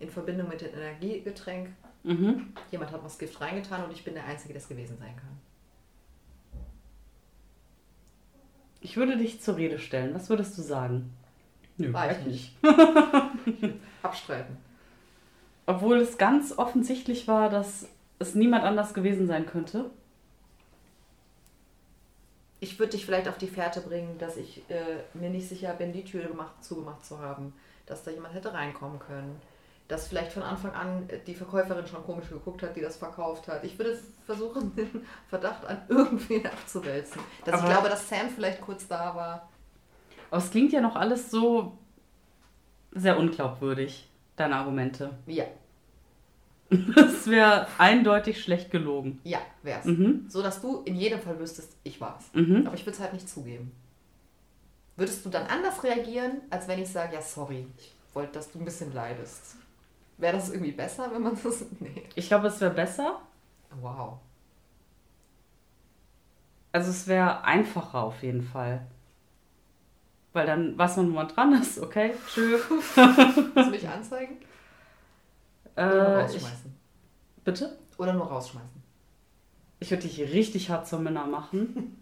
in 0.00 0.10
Verbindung 0.10 0.48
mit 0.48 0.60
dem 0.62 0.74
Energiegetränk. 0.74 1.68
Mhm. 2.02 2.52
Jemand 2.72 2.90
hat 2.90 3.04
was 3.04 3.16
Gift 3.18 3.40
reingetan 3.40 3.84
und 3.84 3.92
ich 3.92 4.02
bin 4.04 4.14
der 4.14 4.24
Einzige, 4.24 4.52
der 4.54 4.62
es 4.62 4.68
gewesen 4.68 4.98
sein 4.98 5.14
kann. 5.14 5.38
Ich 8.86 8.96
würde 8.96 9.16
dich 9.16 9.40
zur 9.40 9.56
Rede 9.56 9.80
stellen. 9.80 10.14
Was 10.14 10.30
würdest 10.30 10.56
du 10.56 10.62
sagen? 10.62 11.12
Nö, 11.76 11.92
War 11.92 12.08
ich 12.08 12.18
weiß 12.18 12.26
nicht. 12.26 12.56
Abstreiten. 14.04 14.56
Obwohl 15.66 15.98
es 15.98 16.18
ganz 16.18 16.56
offensichtlich 16.56 17.26
war, 17.26 17.50
dass 17.50 17.88
es 18.20 18.36
niemand 18.36 18.62
anders 18.62 18.94
gewesen 18.94 19.26
sein 19.26 19.44
könnte. 19.44 19.90
Ich 22.60 22.78
würde 22.78 22.92
dich 22.92 23.04
vielleicht 23.04 23.26
auf 23.26 23.38
die 23.38 23.48
Fährte 23.48 23.80
bringen, 23.80 24.18
dass 24.18 24.36
ich 24.36 24.62
äh, 24.70 25.02
mir 25.14 25.30
nicht 25.30 25.48
sicher 25.48 25.72
bin, 25.72 25.92
die 25.92 26.04
Tür 26.04 26.28
gemacht, 26.28 26.62
zugemacht 26.64 27.04
zu 27.04 27.18
haben, 27.18 27.54
dass 27.86 28.04
da 28.04 28.12
jemand 28.12 28.34
hätte 28.34 28.54
reinkommen 28.54 29.00
können, 29.00 29.40
dass 29.88 30.08
vielleicht 30.08 30.32
von 30.32 30.42
Anfang 30.42 30.72
an 30.72 31.08
äh, 31.08 31.18
die 31.26 31.34
Verkäuferin 31.34 31.86
schon 31.86 32.02
komisch 32.04 32.28
geguckt 32.28 32.62
hat, 32.62 32.74
die 32.76 32.80
das 32.80 32.96
verkauft 32.96 33.48
hat. 33.48 33.64
Ich 33.64 33.78
würde 33.78 33.98
versuchen, 34.24 34.74
den 34.76 35.06
Verdacht 35.28 35.64
an 35.66 35.82
irgendwen 35.88 36.46
abzuwälzen. 36.46 37.20
Dass 37.44 37.60
ich 37.60 37.66
glaube, 37.66 37.88
dass 37.88 38.08
Sam 38.08 38.28
vielleicht 38.34 38.60
kurz 38.60 38.88
da 38.88 39.14
war. 39.14 39.48
Aber 40.30 40.42
es 40.42 40.50
klingt 40.50 40.72
ja 40.72 40.80
noch 40.80 40.96
alles 40.96 41.30
so 41.30 41.78
sehr 42.92 43.18
unglaubwürdig, 43.18 44.10
deine 44.36 44.56
Argumente. 44.56 45.10
Ja, 45.26 45.44
Es 46.96 47.26
wäre 47.28 47.66
eindeutig 47.78 48.42
schlecht 48.42 48.70
gelogen. 48.70 49.20
ja, 49.24 49.38
wär's. 49.62 49.84
Mhm. 49.84 50.26
So 50.28 50.42
dass 50.42 50.60
du 50.60 50.82
in 50.84 50.96
jedem 50.96 51.20
Fall 51.20 51.38
wüsstest, 51.38 51.76
ich 51.84 52.00
war's. 52.00 52.24
Mhm. 52.32 52.66
Aber 52.66 52.74
ich 52.74 52.82
würde 52.84 52.96
es 52.96 53.00
halt 53.00 53.12
nicht 53.12 53.28
zugeben. 53.28 53.72
Würdest 54.96 55.24
du 55.24 55.30
dann 55.30 55.46
anders 55.46 55.84
reagieren, 55.84 56.40
als 56.50 56.68
wenn 56.68 56.80
ich 56.80 56.88
sage, 56.88 57.14
ja, 57.14 57.22
sorry, 57.22 57.66
ich 57.76 57.94
wollte, 58.14 58.32
dass 58.32 58.50
du 58.50 58.58
ein 58.58 58.64
bisschen 58.64 58.92
leidest? 58.94 59.56
Wäre 60.18 60.36
das 60.36 60.50
irgendwie 60.50 60.72
besser, 60.72 61.10
wenn 61.12 61.22
man 61.22 61.38
das. 61.42 61.66
Nee. 61.80 62.04
Ich 62.14 62.28
glaube, 62.28 62.46
es 62.48 62.60
wäre 62.60 62.72
besser. 62.74 63.20
Wow. 63.80 64.18
Also 66.72 66.90
es 66.90 67.06
wäre 67.06 67.44
einfacher 67.44 68.02
auf 68.02 68.22
jeden 68.22 68.42
Fall. 68.42 68.86
Weil 70.32 70.46
dann 70.46 70.76
weiß 70.76 70.98
man, 70.98 71.10
wo 71.10 71.14
man 71.14 71.28
dran 71.28 71.54
ist, 71.54 71.78
okay? 71.78 72.12
Tschö. 72.28 72.58
Willst 72.68 73.56
du 73.56 73.70
mich 73.70 73.88
anzeigen? 73.88 74.36
Oder 75.74 75.94
nur 75.94 76.06
Äh, 76.18 76.26
ich, 76.26 76.34
rausschmeißen? 76.34 76.74
bitte? 77.44 77.78
Oder 77.98 78.12
nur 78.12 78.26
rausschmeißen? 78.26 78.82
Ich 79.80 79.90
würde 79.90 80.02
dich 80.02 80.20
richtig 80.20 80.70
hart 80.70 80.86
zur 80.86 80.98
Männer 81.00 81.26
machen. 81.26 82.00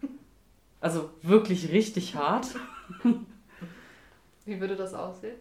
Also 0.81 1.09
wirklich 1.21 1.71
richtig 1.71 2.15
hart. 2.15 2.47
Wie 4.45 4.59
würde 4.59 4.75
das 4.75 4.93
aussehen? 4.93 5.37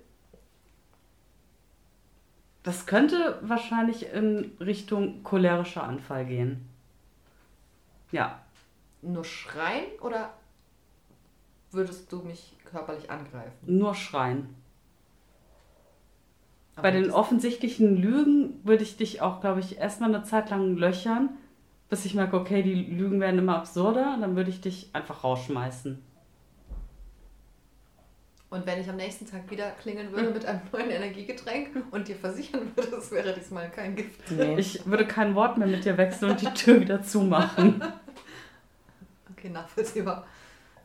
Das 2.64 2.86
könnte 2.86 3.38
wahrscheinlich 3.42 4.10
in 4.10 4.50
Richtung 4.58 5.22
cholerischer 5.22 5.84
Anfall 5.84 6.24
gehen. 6.24 6.66
Ja. 8.10 8.40
Nur 9.02 9.24
schreien 9.24 9.86
oder 10.00 10.32
würdest 11.70 12.10
du 12.10 12.22
mich 12.22 12.54
körperlich 12.64 13.10
angreifen? 13.10 13.52
Nur 13.66 13.94
schreien. 13.94 14.54
Aber 16.74 16.84
Bei 16.84 16.90
den 16.90 17.10
offensichtlichen 17.10 17.96
Lügen 18.00 18.60
würde 18.64 18.82
ich 18.82 18.96
dich 18.96 19.20
auch, 19.20 19.42
glaube 19.42 19.60
ich, 19.60 19.78
erstmal 19.78 20.12
eine 20.14 20.24
Zeit 20.24 20.48
lang 20.48 20.76
löchern, 20.76 21.30
bis 21.90 22.06
ich 22.06 22.14
merke, 22.14 22.36
okay, 22.36 22.62
die 22.62 22.74
Lügen 22.74 23.20
werden 23.20 23.38
immer 23.38 23.56
absurder. 23.56 24.16
Dann 24.18 24.36
würde 24.36 24.48
ich 24.48 24.62
dich 24.62 24.88
einfach 24.94 25.22
rausschmeißen. 25.22 26.02
Und 28.54 28.64
wenn 28.66 28.80
ich 28.80 28.88
am 28.88 28.94
nächsten 28.94 29.26
Tag 29.26 29.50
wieder 29.50 29.72
klingeln 29.72 30.12
würde 30.12 30.30
mit 30.30 30.46
einem 30.46 30.60
neuen 30.72 30.88
Energiegetränk 30.88 31.70
und 31.90 32.06
dir 32.06 32.14
versichern 32.14 32.70
würde, 32.76 32.94
es 32.98 33.10
wäre 33.10 33.32
diesmal 33.34 33.68
kein 33.68 33.96
Gift. 33.96 34.30
Nee. 34.30 34.56
Ich 34.60 34.86
würde 34.86 35.08
kein 35.08 35.34
Wort 35.34 35.58
mehr 35.58 35.66
mit 35.66 35.84
dir 35.84 35.98
wechseln 35.98 36.30
und 36.30 36.40
die 36.40 36.54
Tür 36.54 36.80
wieder 36.80 37.02
zumachen. 37.02 37.82
Okay, 39.36 39.48
nachvollziehbar. 39.50 40.24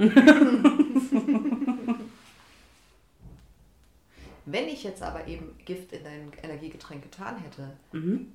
Wenn 4.45 4.67
ich 4.67 4.83
jetzt 4.83 5.03
aber 5.03 5.27
eben 5.27 5.55
Gift 5.63 5.93
in 5.93 6.03
dein 6.03 6.31
Energiegetränk 6.43 7.03
getan 7.03 7.37
hätte 7.37 7.69
Mhm. 7.93 8.33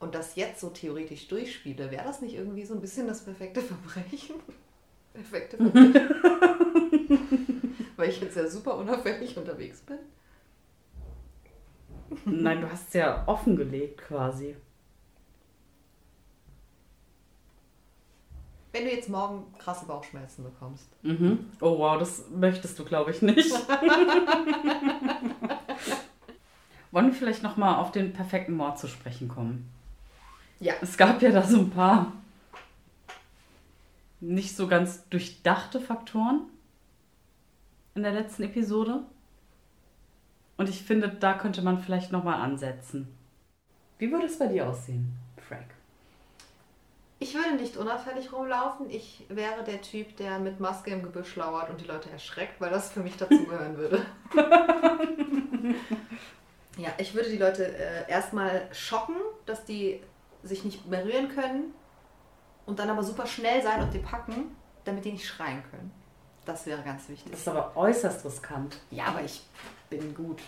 und 0.00 0.14
das 0.14 0.34
jetzt 0.36 0.60
so 0.60 0.68
theoretisch 0.70 1.28
durchspiele, 1.28 1.90
wäre 1.92 2.04
das 2.04 2.20
nicht 2.20 2.34
irgendwie 2.34 2.64
so 2.66 2.74
ein 2.74 2.80
bisschen 2.82 3.06
das 3.06 3.24
perfekte 3.24 3.62
Verbrechen? 3.62 4.34
Perfekte 5.14 5.56
Verbrechen? 5.56 6.10
Weil 8.02 8.10
ich 8.10 8.20
jetzt 8.20 8.36
ja 8.36 8.48
super 8.48 8.76
unauffällig 8.78 9.36
unterwegs 9.38 9.80
bin. 9.82 9.98
Nein, 12.24 12.60
du 12.60 12.68
hast 12.68 12.88
es 12.88 12.94
ja 12.94 13.22
offengelegt 13.28 13.98
quasi. 13.98 14.56
Wenn 18.72 18.86
du 18.86 18.90
jetzt 18.90 19.08
morgen 19.08 19.56
krasse 19.56 19.86
Bauchschmerzen 19.86 20.42
bekommst, 20.42 20.88
Mhm. 21.02 21.48
Oh 21.60 21.78
wow, 21.78 21.96
das 21.96 22.24
möchtest 22.28 22.76
du, 22.76 22.84
glaube 22.84 23.12
ich, 23.12 23.22
nicht. 23.22 23.52
Wollen 26.90 27.06
wir 27.06 27.14
vielleicht 27.14 27.44
nochmal 27.44 27.76
auf 27.76 27.92
den 27.92 28.12
perfekten 28.12 28.54
Mord 28.54 28.80
zu 28.80 28.88
sprechen 28.88 29.28
kommen? 29.28 29.70
Ja. 30.58 30.74
Es 30.80 30.96
gab 30.96 31.22
ja 31.22 31.30
da 31.30 31.44
so 31.44 31.58
ein 31.58 31.70
paar 31.70 32.10
nicht 34.18 34.56
so 34.56 34.66
ganz 34.66 35.08
durchdachte 35.08 35.80
Faktoren 35.80 36.48
in 37.94 38.02
der 38.02 38.12
letzten 38.12 38.44
Episode. 38.44 39.02
Und 40.56 40.68
ich 40.68 40.82
finde, 40.82 41.08
da 41.08 41.34
könnte 41.34 41.62
man 41.62 41.78
vielleicht 41.78 42.12
nochmal 42.12 42.40
ansetzen. 42.40 43.08
Wie 43.98 44.10
würde 44.10 44.26
es 44.26 44.38
bei 44.38 44.46
dir 44.46 44.68
aussehen, 44.68 45.12
Frank? 45.48 45.66
Ich 47.18 47.34
würde 47.34 47.54
nicht 47.54 47.76
unauffällig 47.76 48.32
rumlaufen. 48.32 48.90
Ich 48.90 49.24
wäre 49.28 49.62
der 49.64 49.80
Typ, 49.80 50.16
der 50.16 50.38
mit 50.38 50.58
Maske 50.58 50.90
im 50.90 51.02
Gebüsch 51.02 51.36
lauert 51.36 51.70
und 51.70 51.80
die 51.80 51.86
Leute 51.86 52.10
erschreckt, 52.10 52.60
weil 52.60 52.70
das 52.70 52.90
für 52.92 53.00
mich 53.00 53.16
dazugehören 53.16 53.76
würde. 53.76 54.04
ja, 56.76 56.90
ich 56.98 57.14
würde 57.14 57.30
die 57.30 57.38
Leute 57.38 57.76
äh, 57.76 58.10
erstmal 58.10 58.68
schocken, 58.72 59.14
dass 59.46 59.64
die 59.64 60.00
sich 60.42 60.64
nicht 60.64 60.86
mehr 60.88 61.04
rühren 61.04 61.28
können 61.28 61.72
und 62.66 62.80
dann 62.80 62.90
aber 62.90 63.04
super 63.04 63.26
schnell 63.26 63.62
sein 63.62 63.82
und 63.82 63.94
die 63.94 64.00
packen 64.00 64.56
damit 64.84 65.04
die 65.04 65.12
nicht 65.12 65.26
schreien 65.26 65.62
können. 65.70 65.90
Das 66.44 66.66
wäre 66.66 66.82
ganz 66.82 67.08
wichtig. 67.08 67.30
Das 67.30 67.40
ist 67.40 67.48
aber 67.48 67.76
äußerst 67.76 68.24
riskant. 68.24 68.78
Ja, 68.90 69.06
aber 69.06 69.22
ich 69.22 69.42
bin 69.88 70.14
gut. 70.14 70.40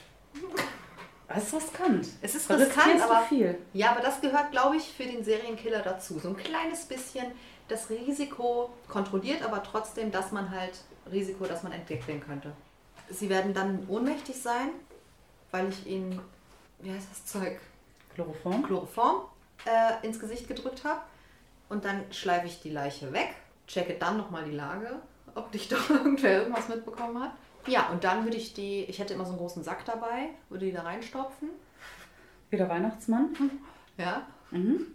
Das 1.28 1.44
ist 1.44 1.54
riskant. 1.54 2.06
Es 2.20 2.34
ist 2.34 2.50
riskant, 2.50 3.00
aber 3.00 3.22
viel. 3.22 3.58
Ja, 3.72 3.92
aber 3.92 4.00
das 4.00 4.20
gehört, 4.20 4.50
glaube 4.50 4.76
ich, 4.76 4.92
für 4.92 5.04
den 5.04 5.24
Serienkiller 5.24 5.80
dazu. 5.80 6.18
So 6.18 6.28
ein 6.28 6.36
kleines 6.36 6.84
bisschen 6.86 7.26
das 7.68 7.88
Risiko 7.88 8.70
kontrolliert, 8.88 9.42
aber 9.42 9.62
trotzdem, 9.62 10.10
dass 10.10 10.32
man 10.32 10.50
halt 10.50 10.80
Risiko, 11.10 11.44
dass 11.44 11.62
man 11.62 11.72
entdeckt 11.72 12.06
werden 12.08 12.20
könnte. 12.20 12.52
Sie 13.08 13.28
werden 13.28 13.54
dann 13.54 13.86
ohnmächtig 13.88 14.40
sein, 14.40 14.70
weil 15.50 15.68
ich 15.68 15.86
ihnen, 15.86 16.20
wie 16.80 16.92
heißt 16.92 17.08
das 17.10 17.24
Zeug, 17.26 17.60
Chloroform? 18.14 18.62
Chloroform 18.62 19.22
äh, 19.64 20.06
ins 20.06 20.18
Gesicht 20.18 20.48
gedrückt 20.48 20.84
habe. 20.84 21.00
Und 21.68 21.84
dann 21.84 22.04
schleife 22.12 22.46
ich 22.46 22.60
die 22.60 22.70
Leiche 22.70 23.12
weg, 23.12 23.34
checke 23.66 23.94
dann 23.94 24.16
nochmal 24.16 24.44
die 24.44 24.52
Lage, 24.52 25.00
ob 25.34 25.52
nicht 25.52 25.70
doch 25.72 25.90
irgendwer 25.90 26.40
irgendwas 26.42 26.68
mitbekommen 26.68 27.22
hat. 27.22 27.32
Ja, 27.66 27.88
und 27.90 28.04
dann 28.04 28.24
würde 28.24 28.36
ich 28.36 28.52
die, 28.54 28.84
ich 28.84 28.98
hätte 28.98 29.14
immer 29.14 29.24
so 29.24 29.30
einen 29.30 29.38
großen 29.38 29.62
Sack 29.64 29.84
dabei, 29.86 30.28
würde 30.50 30.66
die 30.66 30.72
da 30.72 30.82
reinstopfen. 30.82 31.48
Wie 32.50 32.56
der 32.56 32.68
Weihnachtsmann? 32.68 33.34
Ja, 33.98 34.26
Mhm. 34.50 34.86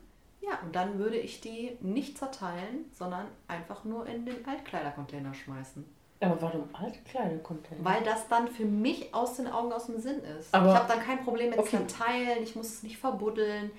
Ja, 0.42 0.58
und 0.64 0.74
dann 0.74 0.98
würde 1.00 1.18
ich 1.18 1.42
die 1.42 1.78
nicht 1.82 2.18
zerteilen, 2.18 2.86
sondern 2.98 3.26
einfach 3.50 3.84
nur 3.84 4.06
in 4.06 4.26
den 4.26 4.48
Altkleidercontainer 4.48 5.34
schmeißen. 5.34 5.84
Aber 6.22 6.42
warum 6.42 6.64
Altkleidercontainer? 6.74 7.84
Weil 7.84 8.04
das 8.04 8.28
dann 8.30 8.48
für 8.48 8.64
mich 8.66 9.14
aus 9.14 9.36
den 9.36 9.48
Augen, 9.48 9.74
aus 9.74 9.88
dem 9.88 10.00
Sinn 10.00 10.20
ist. 10.40 10.54
Aber- 10.54 10.70
ich 10.72 10.76
habe 10.76 10.88
dann 10.88 11.02
kein 11.04 11.24
Problem 11.24 11.50
mit 11.50 11.60
Okay. 11.60 11.78
Zerteilen, 11.86 12.42
ich 12.44 12.56
muss 12.56 12.68
es 12.68 12.84
nicht 12.84 12.98
verbuddeln. 12.98 13.72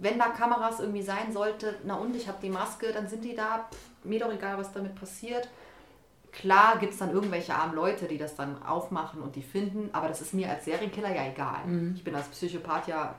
Wenn 0.00 0.18
da 0.18 0.28
Kameras 0.28 0.80
irgendwie 0.80 1.02
sein 1.02 1.32
sollte, 1.32 1.76
na 1.84 1.94
und 1.94 2.14
ich 2.14 2.28
habe 2.28 2.38
die 2.42 2.50
Maske, 2.50 2.92
dann 2.92 3.08
sind 3.08 3.24
die 3.24 3.34
da, 3.34 3.68
pff, 3.70 4.04
mir 4.04 4.20
doch 4.20 4.32
egal, 4.32 4.58
was 4.58 4.72
damit 4.72 4.94
passiert. 4.94 5.48
Klar 6.32 6.78
gibt 6.78 6.92
es 6.92 6.98
dann 6.98 7.10
irgendwelche 7.10 7.54
armen 7.54 7.74
Leute, 7.74 8.06
die 8.06 8.18
das 8.18 8.36
dann 8.36 8.62
aufmachen 8.62 9.22
und 9.22 9.34
die 9.34 9.42
finden, 9.42 9.88
aber 9.92 10.08
das 10.08 10.20
ist 10.20 10.34
mir 10.34 10.50
als 10.50 10.66
Serienkiller 10.66 11.14
ja 11.14 11.26
egal. 11.26 11.60
Ich 11.94 12.04
bin 12.04 12.14
als 12.14 12.28
Psychopath 12.28 12.86
ja 12.86 13.14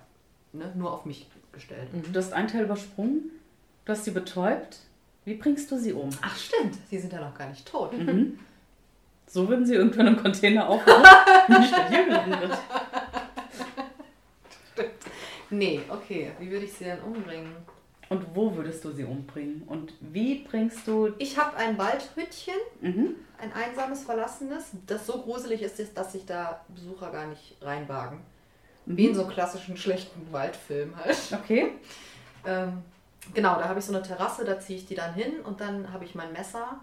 ne, 0.53 0.71
nur 0.75 0.93
auf 0.93 1.05
mich 1.05 1.27
gestellt. 1.51 1.89
Du 1.91 2.17
hast 2.17 2.33
einen 2.33 2.47
Teil 2.47 2.65
übersprungen. 2.65 3.31
Du 3.85 3.91
hast 3.91 4.05
sie 4.05 4.11
betäubt. 4.11 4.77
Wie 5.25 5.33
bringst 5.35 5.71
du 5.71 5.77
sie 5.77 5.93
um? 5.93 6.09
Ach 6.21 6.37
stimmt, 6.37 6.75
sie 6.89 6.99
sind 6.99 7.11
ja 7.11 7.21
noch 7.21 7.35
gar 7.35 7.49
nicht 7.49 7.67
tot. 7.67 7.97
Mhm. 7.97 8.39
So 9.27 9.47
würden 9.47 9.65
sie 9.65 9.75
irgendwann 9.75 10.07
im 10.07 10.17
Container 10.17 10.67
aufwachen. 10.67 11.03
Nicht 11.59 11.71
der 11.71 11.89
hier 11.89 12.05
gelandet 12.05 12.41
wird. 12.41 12.57
Nee, 15.49 15.81
okay. 15.89 16.31
Wie 16.39 16.49
würde 16.51 16.65
ich 16.65 16.73
sie 16.73 16.83
denn 16.85 16.99
umbringen? 17.01 17.55
Und 18.09 18.25
wo 18.35 18.55
würdest 18.55 18.83
du 18.83 18.91
sie 18.91 19.03
umbringen? 19.03 19.63
Und 19.67 19.93
wie 19.99 20.39
bringst 20.43 20.87
du. 20.87 21.13
Ich 21.19 21.37
habe 21.37 21.55
ein 21.57 21.77
Waldhüttchen, 21.77 22.55
Mhm. 22.81 23.15
ein 23.39 23.53
einsames, 23.53 24.03
verlassenes, 24.03 24.71
das 24.87 25.05
so 25.05 25.21
gruselig 25.21 25.61
ist, 25.61 25.95
dass 25.97 26.11
sich 26.13 26.25
da 26.25 26.65
Besucher 26.69 27.11
gar 27.11 27.27
nicht 27.27 27.55
reinwagen. 27.61 28.19
Wie 28.85 29.05
in 29.07 29.13
so 29.15 29.27
klassischen 29.27 29.77
schlechten 29.77 30.31
Waldfilmen 30.31 30.95
halt. 30.95 31.17
Okay. 31.31 31.73
Ähm, 32.45 32.81
genau, 33.35 33.55
da 33.59 33.67
habe 33.69 33.77
ich 33.79 33.85
so 33.85 33.93
eine 33.93 34.01
Terrasse, 34.01 34.43
da 34.43 34.59
ziehe 34.59 34.79
ich 34.79 34.87
die 34.87 34.95
dann 34.95 35.13
hin 35.13 35.41
und 35.43 35.61
dann 35.61 35.93
habe 35.93 36.05
ich 36.05 36.15
mein 36.15 36.33
Messer. 36.33 36.79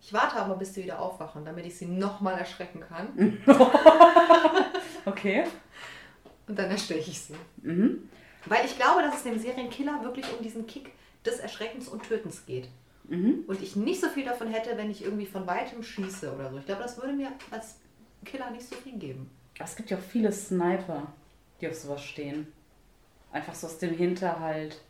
Ich 0.00 0.12
warte 0.12 0.36
aber, 0.36 0.54
bis 0.56 0.74
sie 0.74 0.84
wieder 0.84 1.00
aufwachen, 1.00 1.44
damit 1.44 1.66
ich 1.66 1.76
sie 1.76 1.86
nochmal 1.86 2.38
erschrecken 2.38 2.82
kann. 2.88 3.38
Okay. 5.04 5.44
Und 6.46 6.58
dann 6.58 6.70
ersteche 6.70 7.10
ich 7.10 7.20
sie. 7.20 7.34
Mhm. 7.62 8.08
Weil 8.46 8.64
ich 8.66 8.76
glaube, 8.76 9.02
dass 9.02 9.18
es 9.18 9.22
dem 9.22 9.38
Serienkiller 9.38 10.02
wirklich 10.02 10.26
um 10.36 10.42
diesen 10.42 10.66
Kick 10.66 10.90
des 11.24 11.38
Erschreckens 11.38 11.88
und 11.88 12.02
Tötens 12.02 12.44
geht. 12.46 12.68
Mhm. 13.04 13.44
Und 13.46 13.62
ich 13.62 13.76
nicht 13.76 14.00
so 14.00 14.08
viel 14.08 14.24
davon 14.24 14.48
hätte, 14.48 14.76
wenn 14.76 14.90
ich 14.90 15.04
irgendwie 15.04 15.26
von 15.26 15.46
weitem 15.46 15.82
schieße 15.82 16.34
oder 16.34 16.50
so. 16.50 16.58
Ich 16.58 16.66
glaube, 16.66 16.82
das 16.82 16.96
würde 16.96 17.12
mir 17.12 17.30
als 17.50 17.76
Killer 18.24 18.50
nicht 18.50 18.66
so 18.66 18.74
viel 18.76 18.98
geben. 18.98 19.30
Aber 19.56 19.64
es 19.68 19.76
gibt 19.76 19.90
ja 19.90 19.96
auch 19.96 20.02
viele 20.02 20.32
Sniper, 20.32 21.12
die 21.60 21.68
auf 21.68 21.74
sowas 21.74 22.02
stehen. 22.02 22.48
Einfach 23.30 23.54
so 23.54 23.66
aus 23.66 23.78
dem 23.78 23.94
Hinterhalt. 23.94 24.80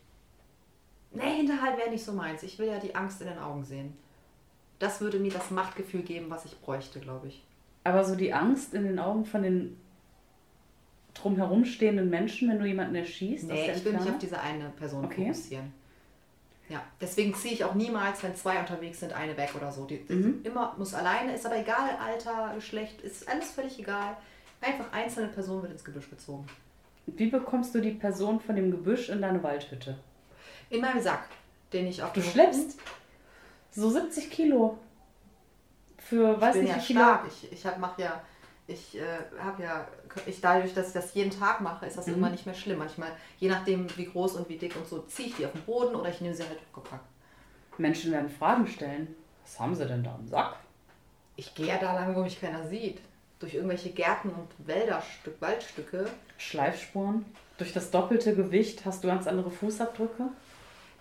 Nee, 1.13 1.37
Hinterhalt 1.37 1.79
wäre 1.79 1.91
nicht 1.91 2.05
so 2.05 2.13
meins. 2.13 2.43
Ich 2.43 2.59
will 2.59 2.69
ja 2.69 2.79
die 2.79 2.95
Angst 2.95 3.21
in 3.21 3.29
den 3.29 3.39
Augen 3.39 3.65
sehen. 3.65 3.97
Das 4.79 5.01
würde 5.01 5.19
mir 5.19 5.31
das 5.31 5.51
Machtgefühl 5.51 6.03
geben, 6.03 6.27
was 6.29 6.45
ich 6.45 6.59
bräuchte, 6.61 7.01
glaube 7.01 7.29
ich. 7.29 7.45
Aber 7.85 8.05
so 8.05 8.17
die 8.17 8.33
Angst 8.33 8.75
in 8.75 8.85
den 8.85 8.99
Augen 8.99 9.25
von 9.25 9.43
den 9.43 9.77
drumherum 11.15 11.65
stehenden 11.65 12.11
Menschen, 12.11 12.49
wenn 12.49 12.59
du 12.59 12.67
jemanden 12.67 12.95
erschießt. 12.95 13.45
Nee, 13.45 13.71
ich 13.71 13.85
will 13.85 13.93
mich 13.93 14.03
auf 14.09 14.19
diese 14.19 14.41
eine 14.41 14.71
Person 14.71 15.05
Okay. 15.05 15.23
fokussieren. 15.27 15.73
Ja, 16.69 16.83
deswegen 17.01 17.35
ziehe 17.35 17.53
ich 17.55 17.65
auch 17.65 17.75
niemals, 17.75 18.23
wenn 18.23 18.35
zwei 18.35 18.59
unterwegs 18.59 19.01
sind, 19.01 19.13
eine 19.13 19.37
weg 19.37 19.51
oder 19.55 19.71
so. 19.73 19.85
Die, 19.85 19.99
die 20.07 20.13
Mhm. 20.15 20.41
immer 20.45 20.75
muss 20.79 20.95
alleine, 20.95 21.35
ist 21.35 21.45
aber 21.45 21.59
egal, 21.59 21.91
Alter, 22.01 22.53
Geschlecht, 22.55 23.03
ist 23.03 23.29
alles 23.29 23.51
völlig 23.51 23.79
egal. 23.79 24.17
Einfach 24.61 24.91
einzelne 24.93 25.29
Person 25.29 25.61
wird 25.63 25.73
ins 25.73 25.85
Gebüsch 25.85 26.09
gezogen. 26.09 26.47
Wie 27.07 27.27
bekommst 27.27 27.75
du 27.75 27.81
die 27.81 27.91
Person 27.91 28.41
von 28.41 28.55
dem 28.57 28.71
Gebüsch 28.71 29.09
in 29.09 29.21
deine 29.21 29.43
Waldhütte? 29.43 29.99
In 30.71 30.81
meinem 30.81 31.01
Sack, 31.01 31.25
den 31.73 31.89
ich 31.89 32.03
auf 32.03 32.13
Du 32.13 32.23
schleppst 32.23 32.79
so 33.73 33.91
70 33.91 34.31
Kilo. 34.31 34.79
Für 35.99 36.35
Ich 36.35 36.41
weiß 36.41 36.55
bin 36.55 36.65
nicht 36.65 36.75
ja 36.77 36.81
stark. 36.81 37.27
Ich, 37.29 37.53
ich 37.53 37.67
hab, 37.67 37.79
mach 37.79 37.99
ja, 37.99 38.23
ich 38.67 38.97
äh, 38.99 39.03
habe 39.41 39.63
ja, 39.63 39.87
ich 40.27 40.41
dadurch, 40.41 40.73
dass 40.75 40.89
ich 40.89 40.93
das 40.95 41.15
jeden 41.15 41.31
Tag 41.31 41.61
mache, 41.61 41.87
ist 41.87 41.99
das 41.99 42.07
Mhm. 42.07 42.15
immer 42.15 42.31
nicht 42.31 42.47
mehr 42.47 42.55
schlimm. 42.55 42.79
Manchmal, 42.79 43.11
je 43.39 43.49
nachdem 43.49 43.87
wie 43.97 44.07
groß 44.07 44.37
und 44.37 44.49
wie 44.49 44.57
dick 44.57 44.77
und 44.77 44.87
so, 44.87 45.01
ziehe 45.03 45.29
ich 45.29 45.37
die 45.37 45.47
auf 45.47 45.53
den 45.53 45.63
Boden 45.63 45.95
oder 45.95 46.11
ich 46.11 46.21
nehme 46.21 46.35
sie 46.35 46.45
halt 46.45 46.59
hochgepackt. 46.71 47.05
Menschen 47.79 48.13
werden 48.13 48.31
Fragen 48.31 48.67
stellen. 48.67 49.15
Was 49.45 49.59
haben 49.59 49.75
sie 49.75 49.87
denn 49.87 50.05
da 50.05 50.15
im 50.21 50.29
Sack? 50.29 50.57
Ich 51.37 51.55
gehe 51.55 51.67
ja 51.67 51.79
da 51.79 51.93
lang, 51.95 52.15
wo 52.15 52.23
mich 52.23 52.41
keiner 52.41 52.67
sieht. 52.67 53.01
Durch 53.41 53.55
irgendwelche 53.55 53.91
Gärten 53.91 54.29
und 54.31 54.49
Wälderstück, 54.67 55.41
Waldstücke. 55.41 56.07
Schleifspuren. 56.39 57.25
Durch 57.59 57.73
das 57.73 57.91
doppelte 57.91 58.35
Gewicht 58.37 58.85
hast 58.85 59.03
du 59.03 59.09
ganz 59.09 59.27
andere 59.27 59.51
Fußabdrücke. 59.51 60.29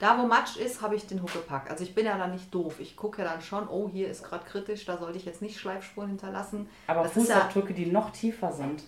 Da, 0.02 0.18
wo 0.18 0.26
Matsch 0.26 0.58
ist, 0.58 0.82
habe 0.82 0.96
ich 0.96 1.06
den 1.06 1.22
Huckepack. 1.22 1.70
Also 1.70 1.84
ich 1.84 1.94
bin 1.94 2.08
ja 2.08 2.18
dann 2.18 2.32
nicht 2.32 2.52
doof. 2.52 2.80
Ich 2.80 2.96
gucke 2.96 3.22
ja 3.22 3.30
dann 3.32 3.40
schon, 3.44 3.68
oh, 3.70 3.88
hier 3.88 4.08
ist 4.10 4.24
gerade 4.24 4.44
kritisch, 4.46 4.84
da 4.86 4.98
sollte 4.98 5.20
ich 5.20 5.26
jetzt 5.26 5.44
nicht 5.44 5.60
Schleifspuren 5.60 6.10
hinterlassen. 6.10 6.68
Aber 6.88 7.04
Das 7.04 7.16
ist 7.16 7.30
ja- 7.30 7.36
Fußabdrücke, 7.36 7.76
die 7.76 7.86
noch 7.86 8.10
tiefer 8.10 8.52
sind. 8.52 8.82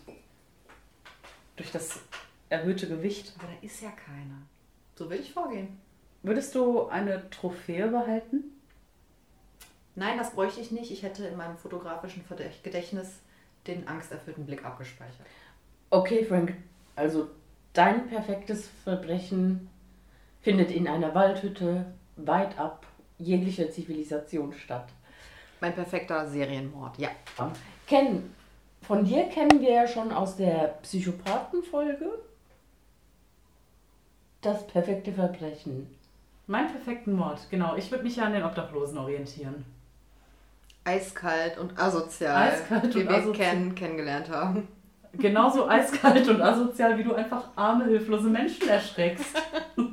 Durch 1.55 1.71
das 1.71 1.99
erhöhte 2.49 2.87
Gewicht. 2.87 3.31
Aber 3.37 3.47
da 3.47 3.53
ist 3.63 3.79
ja 3.81 3.91
keiner. 3.91 4.41
So 4.95 5.07
will 5.07 5.19
ich 5.19 5.31
vorgehen. 5.31 5.79
Würdest 6.23 6.55
du 6.55 6.87
eine 6.87 7.29
Trophäe 7.29 7.89
behalten? 7.89 8.45
Nein, 9.93 10.17
das 10.17 10.31
bräuchte 10.31 10.61
ich 10.61 10.71
nicht. 10.71 10.89
Ich 10.89 11.03
hätte 11.03 11.27
in 11.27 11.37
meinem 11.37 11.57
fotografischen 11.57 12.25
Gedächtnis 12.63 13.19
den 13.67 13.87
angsterfüllten 13.87 14.47
Blick 14.47 14.65
abgespeichert. 14.65 15.27
Okay, 15.91 16.25
Frank, 16.25 16.55
also 16.95 17.29
dein 17.73 18.07
perfektes 18.07 18.67
Verbrechen 18.83 19.69
findet 20.43 20.69
in 20.69 20.87
einer 20.87 21.15
Waldhütte 21.15 21.85
weit 22.17 22.59
ab 22.59 22.85
jeglicher 23.17 23.71
Zivilisation 23.71 24.53
statt. 24.53 24.89
Mein 25.61 25.73
perfekter 25.73 26.27
Serienmord, 26.27 26.99
ja. 26.99 27.09
Ken, 27.87 28.33
von 28.81 29.05
dir 29.05 29.23
kennen 29.29 29.61
wir 29.61 29.71
ja 29.71 29.87
schon 29.87 30.11
aus 30.11 30.35
der 30.35 30.75
Psychopathenfolge 30.83 32.09
das 34.41 34.67
perfekte 34.67 35.13
Verbrechen. 35.13 35.87
Mein 36.47 36.69
perfekten 36.69 37.13
Mord, 37.13 37.39
genau. 37.49 37.77
Ich 37.77 37.89
würde 37.89 38.03
mich 38.03 38.17
ja 38.17 38.25
an 38.25 38.33
den 38.33 38.43
Obdachlosen 38.43 38.97
orientieren. 38.97 39.63
Eiskalt 40.83 41.57
und 41.57 41.79
asozial. 41.79 42.51
Eiskalt 42.51 42.93
wie 42.93 42.99
und 42.99 43.09
wir 43.09 43.17
asozial. 43.17 43.49
kennen, 43.49 43.75
kennengelernt 43.75 44.29
haben. 44.29 44.67
Genauso 45.13 45.69
eiskalt 45.69 46.27
und 46.27 46.41
asozial, 46.41 46.97
wie 46.97 47.03
du 47.03 47.13
einfach 47.13 47.49
arme, 47.55 47.85
hilflose 47.85 48.29
Menschen 48.29 48.67
erschreckst. 48.67 49.37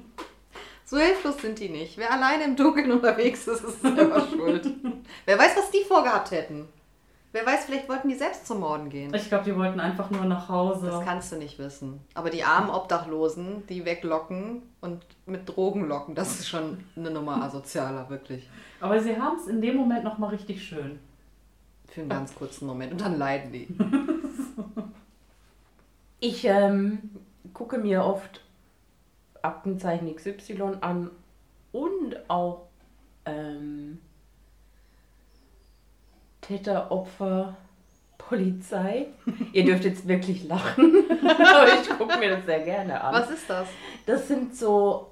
So 0.90 0.98
hilflos 0.98 1.40
sind 1.40 1.60
die 1.60 1.68
nicht. 1.68 1.96
Wer 1.98 2.12
alleine 2.12 2.42
im 2.42 2.56
Dunkeln 2.56 2.90
unterwegs 2.90 3.46
ist, 3.46 3.62
ist 3.62 3.80
selber 3.80 4.26
schuld. 4.26 4.66
Wer 5.24 5.38
weiß, 5.38 5.56
was 5.56 5.70
die 5.70 5.84
vorgehabt 5.86 6.32
hätten. 6.32 6.66
Wer 7.30 7.46
weiß, 7.46 7.66
vielleicht 7.66 7.88
wollten 7.88 8.08
die 8.08 8.16
selbst 8.16 8.44
zum 8.44 8.58
Morden 8.58 8.90
gehen. 8.90 9.14
Ich 9.14 9.28
glaube, 9.28 9.44
die 9.44 9.54
wollten 9.54 9.78
einfach 9.78 10.10
nur 10.10 10.24
nach 10.24 10.48
Hause. 10.48 10.88
Das 10.88 11.04
kannst 11.04 11.30
du 11.30 11.36
nicht 11.36 11.60
wissen. 11.60 12.00
Aber 12.14 12.28
die 12.28 12.42
armen 12.42 12.70
Obdachlosen, 12.70 13.64
die 13.68 13.84
weglocken 13.84 14.62
und 14.80 15.06
mit 15.26 15.48
Drogen 15.48 15.86
locken, 15.86 16.16
das 16.16 16.40
ist 16.40 16.48
schon 16.48 16.82
eine 16.96 17.12
Nummer 17.12 17.40
asozialer, 17.40 18.10
wirklich. 18.10 18.50
Aber 18.80 19.00
sie 19.00 19.16
haben 19.16 19.36
es 19.36 19.46
in 19.46 19.62
dem 19.62 19.76
Moment 19.76 20.02
nochmal 20.02 20.30
richtig 20.30 20.64
schön. 20.66 20.98
Für 21.86 22.00
einen 22.00 22.10
ganz 22.10 22.34
kurzen 22.34 22.66
Moment. 22.66 22.90
Und 22.90 23.00
dann 23.00 23.16
leiden 23.16 23.52
die. 23.52 23.68
Ich 26.22 26.44
ähm, 26.44 26.98
gucke 27.54 27.78
mir 27.78 28.04
oft 28.04 28.42
Aktenzeichen 29.42 30.14
XY 30.14 30.76
an 30.80 31.10
und 31.72 32.16
auch 32.28 32.66
ähm, 33.24 33.98
Täter, 36.40 36.90
Opfer, 36.90 37.56
Polizei. 38.18 39.06
Ihr 39.52 39.64
dürft 39.64 39.84
jetzt 39.84 40.06
wirklich 40.06 40.46
lachen, 40.48 41.04
aber 41.22 41.66
ich 41.80 41.88
gucke 41.98 42.18
mir 42.18 42.30
das 42.30 42.44
sehr 42.46 42.60
gerne 42.60 43.02
an. 43.02 43.14
Was 43.14 43.30
ist 43.30 43.48
das? 43.48 43.68
Das 44.06 44.28
sind 44.28 44.56
so, 44.56 45.10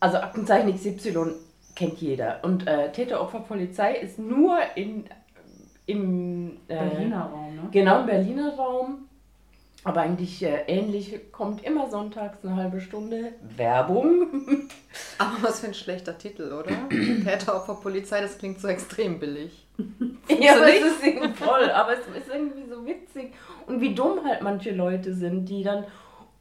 also 0.00 0.18
Aktenzeichen 0.18 0.74
XY 0.74 1.34
kennt 1.74 1.98
jeder. 1.98 2.40
Und 2.42 2.66
äh, 2.66 2.92
Täter-Opfer-Polizei 2.92 3.96
ist 3.96 4.18
nur 4.18 4.58
in, 4.74 5.04
im 5.86 6.58
äh, 6.68 6.76
Berliner 6.76 7.24
Raum, 7.26 7.56
ne? 7.56 7.62
Genau, 7.70 8.00
im 8.00 8.06
Berliner 8.06 8.54
Raum. 8.54 9.08
Aber 9.84 10.00
eigentlich 10.02 10.42
äh, 10.44 10.62
ähnlich 10.68 11.32
kommt 11.32 11.64
immer 11.64 11.90
sonntags 11.90 12.38
eine 12.44 12.54
halbe 12.54 12.80
Stunde 12.80 13.32
Werbung. 13.56 14.28
Aber 15.18 15.36
was 15.42 15.60
für 15.60 15.66
ein 15.66 15.74
schlechter 15.74 16.16
Titel, 16.16 16.52
oder? 16.52 16.70
Täteropferpolizei, 16.88 18.20
das 18.20 18.38
klingt 18.38 18.60
so 18.60 18.68
extrem 18.68 19.18
billig. 19.18 19.66
ja, 20.40 20.54
aber 20.54 20.68
es 20.68 20.82
ist 20.82 21.04
irgendwie 21.04 21.32
voll, 21.32 21.70
aber 21.70 21.94
es 21.94 22.00
ist 22.00 22.28
irgendwie 22.32 22.68
so 22.68 22.84
witzig. 22.84 23.32
Und 23.66 23.80
wie 23.80 23.94
dumm 23.94 24.20
halt 24.24 24.42
manche 24.42 24.70
Leute 24.70 25.14
sind, 25.14 25.46
die 25.46 25.62
dann 25.64 25.84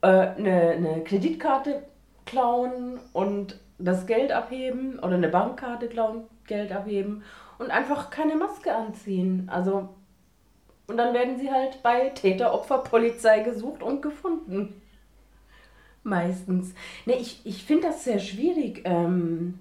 äh, 0.01 0.07
eine, 0.07 0.71
eine 0.71 1.03
Kreditkarte 1.05 1.81
klauen 2.25 2.99
und 3.13 3.57
das 3.79 4.05
Geld 4.05 4.31
abheben 4.31 4.99
oder 4.99 5.15
eine 5.15 5.29
Bankkarte 5.29 5.87
klauen, 5.87 6.23
Geld 6.45 6.71
abheben 6.71 7.23
und 7.57 7.71
einfach 7.71 8.09
keine 8.09 8.35
Maske 8.35 8.75
anziehen. 8.75 9.49
Also 9.51 9.89
und 10.91 10.97
dann 10.97 11.13
werden 11.13 11.39
sie 11.39 11.49
halt 11.49 11.81
bei 11.81 12.09
Täter-Opfer-Polizei 12.09 13.39
gesucht 13.39 13.81
und 13.81 14.01
gefunden. 14.01 14.81
Meistens. 16.03 16.73
Ne, 17.05 17.13
ich, 17.15 17.41
ich 17.45 17.63
finde 17.63 17.87
das 17.87 18.03
sehr 18.03 18.19
schwierig, 18.19 18.81
ähm, 18.85 19.59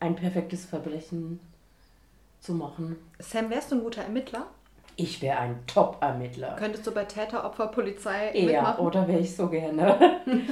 ein 0.00 0.16
perfektes 0.16 0.64
Verbrechen 0.64 1.38
zu 2.40 2.54
machen. 2.54 2.96
Sam, 3.18 3.50
wärst 3.50 3.70
du 3.70 3.76
ein 3.76 3.82
guter 3.82 4.02
Ermittler? 4.02 4.46
Ich 4.96 5.22
wäre 5.22 5.38
ein 5.38 5.58
Top-Ermittler. 5.66 6.56
Könntest 6.58 6.86
du 6.86 6.92
bei 6.92 7.04
Täteropferpolizei 7.04 8.32
Ja, 8.34 8.44
mitmachen? 8.46 8.86
oder 8.86 9.06
wäre 9.08 9.20
ich 9.20 9.36
so 9.36 9.48
gerne. 9.48 10.20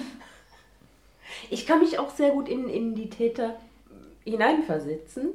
ich 1.50 1.66
kann 1.66 1.80
mich 1.80 1.98
auch 1.98 2.10
sehr 2.10 2.30
gut 2.30 2.48
in, 2.48 2.68
in 2.68 2.94
die 2.94 3.10
Täter 3.10 3.56
hineinversetzen. 4.24 5.30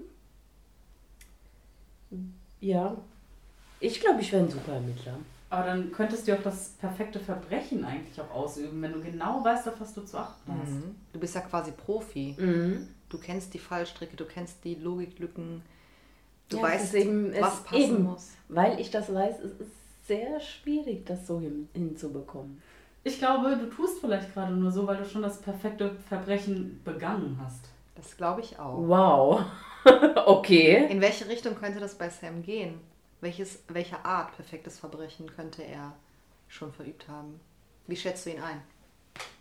Ja. 2.60 2.96
Ich 3.84 4.00
glaube, 4.00 4.22
ich 4.22 4.32
wäre 4.32 4.44
ein 4.44 4.50
super 4.50 4.74
Ermittler. 4.74 5.18
Aber 5.50 5.66
dann 5.68 5.92
könntest 5.92 6.26
du 6.28 6.34
auch 6.34 6.42
das 6.42 6.70
perfekte 6.80 7.20
Verbrechen 7.20 7.84
eigentlich 7.84 8.20
auch 8.22 8.32
ausüben, 8.34 8.82
wenn 8.82 8.94
du 8.94 9.02
genau 9.02 9.44
weißt, 9.44 9.68
auf 9.68 9.74
was 9.80 9.94
du 9.94 10.02
zu 10.06 10.18
achten 10.18 10.54
hast. 10.62 10.72
Mhm. 10.72 10.96
Du 11.12 11.20
bist 11.20 11.36
ja 11.36 11.42
quasi 11.42 11.72
Profi. 11.72 12.34
Mhm. 12.40 12.88
Du 13.10 13.18
kennst 13.18 13.54
die 13.54 13.60
Fallstricke, 13.60 14.16
du 14.16 14.24
kennst 14.26 14.64
die 14.64 14.76
Logiklücken. 14.76 15.62
Du 16.48 16.58
Ja, 16.58 16.64
weißt, 16.64 16.94
eben- 16.96 17.34
was 17.42 17.62
passen 17.64 17.78
eben- 17.82 18.04
muss. 18.04 18.32
Weil 18.48 18.80
ich 18.80 18.90
das 18.90 19.14
weiß, 19.14 19.40
es 19.40 19.52
ist 19.60 20.08
sehr 20.08 20.40
schwierig, 20.40 21.06
das 21.06 21.28
so 21.28 21.40
hin, 21.42 21.68
hinzubekommen. 21.74 22.62
Ich 23.04 23.20
glaube, 23.20 23.58
du 23.58 23.70
tust 23.70 24.00
vielleicht 24.00 24.34
gerade 24.34 24.54
nur 24.54 24.72
so, 24.72 24.88
weil 24.88 24.96
du 24.96 25.06
schon 25.06 25.22
das 25.22 25.42
perfekte 25.42 25.92
Verbrechen 26.08 26.80
begangen 26.86 27.38
hast. 27.44 27.66
Das 27.96 28.16
glaube 28.16 28.40
ich 28.42 28.58
auch. 28.58 28.78
Wow. 28.88 29.42
okay. 30.26 30.88
In 30.90 31.02
welche 31.02 31.28
Richtung 31.28 31.56
könnte 31.56 31.82
das 31.82 31.96
bei 31.96 32.10
Sam 32.10 32.42
gehen? 32.42 32.80
Welches, 33.24 33.60
welche 33.70 34.04
Art 34.04 34.36
perfektes 34.36 34.80
Verbrechen 34.80 35.28
könnte 35.34 35.64
er 35.64 35.94
schon 36.50 36.74
verübt 36.74 37.08
haben? 37.08 37.40
Wie 37.88 37.96
schätzt 37.96 38.26
du 38.26 38.32
ihn 38.32 38.42
ein? 38.42 38.62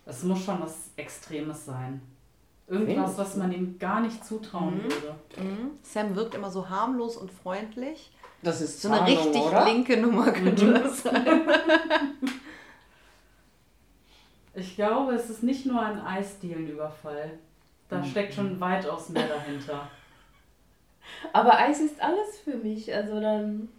Es 0.05 0.23
muss 0.23 0.41
schon 0.45 0.61
was 0.61 0.91
Extremes 0.95 1.65
sein. 1.65 2.01
Irgendwas, 2.67 3.17
was 3.17 3.35
man 3.35 3.51
ihm 3.51 3.77
gar 3.79 3.99
nicht 3.99 4.23
zutrauen 4.23 4.77
Mhm. 4.77 4.83
würde. 4.83 5.15
Sam 5.81 6.15
wirkt 6.15 6.33
immer 6.33 6.49
so 6.49 6.69
harmlos 6.69 7.17
und 7.17 7.29
freundlich. 7.29 8.09
Das 8.41 8.61
ist 8.61 8.81
So 8.81 8.87
eine 8.87 8.99
Tarnung, 8.99 9.17
richtig 9.17 9.41
oder? 9.41 9.65
linke 9.65 9.97
Nummer 9.97 10.31
könnte 10.31 10.73
das 10.73 11.03
sein. 11.03 11.41
Ich 14.55 14.75
glaube, 14.75 15.13
es 15.15 15.31
ist 15.31 15.41
nicht 15.41 15.65
nur 15.65 15.81
ein 15.81 15.99
Eisdielenüberfall. 15.99 17.39
Da 17.89 17.97
Mhm. 17.97 18.05
steckt 18.05 18.35
schon 18.35 18.59
weitaus 18.61 19.09
mehr 19.09 19.27
dahinter. 19.27 19.89
Aber 21.31 21.57
Eis 21.57 21.79
ist 21.79 22.01
alles 22.01 22.39
für 22.43 22.55
mich. 22.57 22.93
Also 22.93 23.19
dann. 23.19 23.69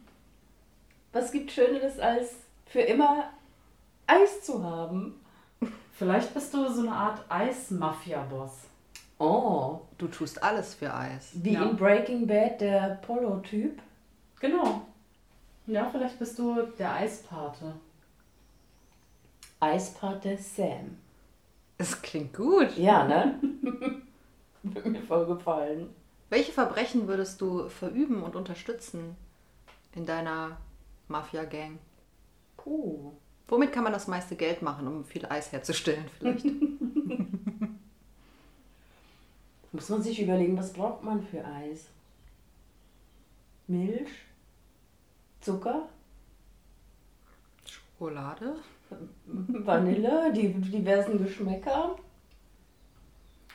Was 1.12 1.30
gibt 1.32 1.52
Schöneres 1.52 1.98
als 2.00 2.34
für 2.66 2.80
immer 2.80 3.24
Eis 4.06 4.42
zu 4.42 4.62
haben? 4.64 5.20
Vielleicht 5.92 6.34
bist 6.34 6.52
du 6.52 6.68
so 6.68 6.80
eine 6.80 6.90
Art 6.92 7.24
Eis-Mafia-Boss. 7.28 8.64
Oh. 9.18 9.78
Du 9.96 10.08
tust 10.08 10.42
alles 10.42 10.74
für 10.74 10.92
Eis. 10.92 11.30
Wie 11.34 11.52
Ja. 11.52 11.62
in 11.62 11.76
Breaking 11.76 12.26
Bad 12.26 12.60
der 12.60 12.98
Polo-Typ. 13.06 13.80
Genau. 14.40 14.82
Ja, 15.66 15.88
vielleicht 15.90 16.18
bist 16.18 16.36
du 16.38 16.62
der 16.78 16.94
Eispate. 16.94 17.74
Eispate 19.60 20.36
Sam. 20.36 20.98
Es 21.78 22.00
klingt 22.02 22.34
gut. 22.34 22.76
Ja, 22.76 23.04
ne? 23.06 23.38
Wird 24.62 24.86
mir 24.86 25.02
voll 25.02 25.26
gefallen. 25.26 25.88
Welche 26.34 26.50
Verbrechen 26.50 27.06
würdest 27.06 27.40
du 27.40 27.68
verüben 27.68 28.24
und 28.24 28.34
unterstützen 28.34 29.14
in 29.94 30.04
deiner 30.04 30.56
Mafia-Gang? 31.06 31.78
Puh. 32.56 33.12
Womit 33.46 33.72
kann 33.72 33.84
man 33.84 33.92
das 33.92 34.08
meiste 34.08 34.34
Geld 34.34 34.60
machen, 34.60 34.88
um 34.88 35.04
viel 35.04 35.24
Eis 35.26 35.52
herzustellen 35.52 36.06
vielleicht? 36.18 36.44
Muss 39.70 39.88
man 39.88 40.02
sich 40.02 40.20
überlegen, 40.20 40.58
was 40.58 40.72
braucht 40.72 41.04
man 41.04 41.22
für 41.22 41.44
Eis? 41.44 41.86
Milch? 43.68 44.10
Zucker? 45.40 45.88
Schokolade? 47.64 48.56
Vanille? 49.26 50.32
Die 50.32 50.52
diversen 50.52 51.22
Geschmäcker? 51.22 51.94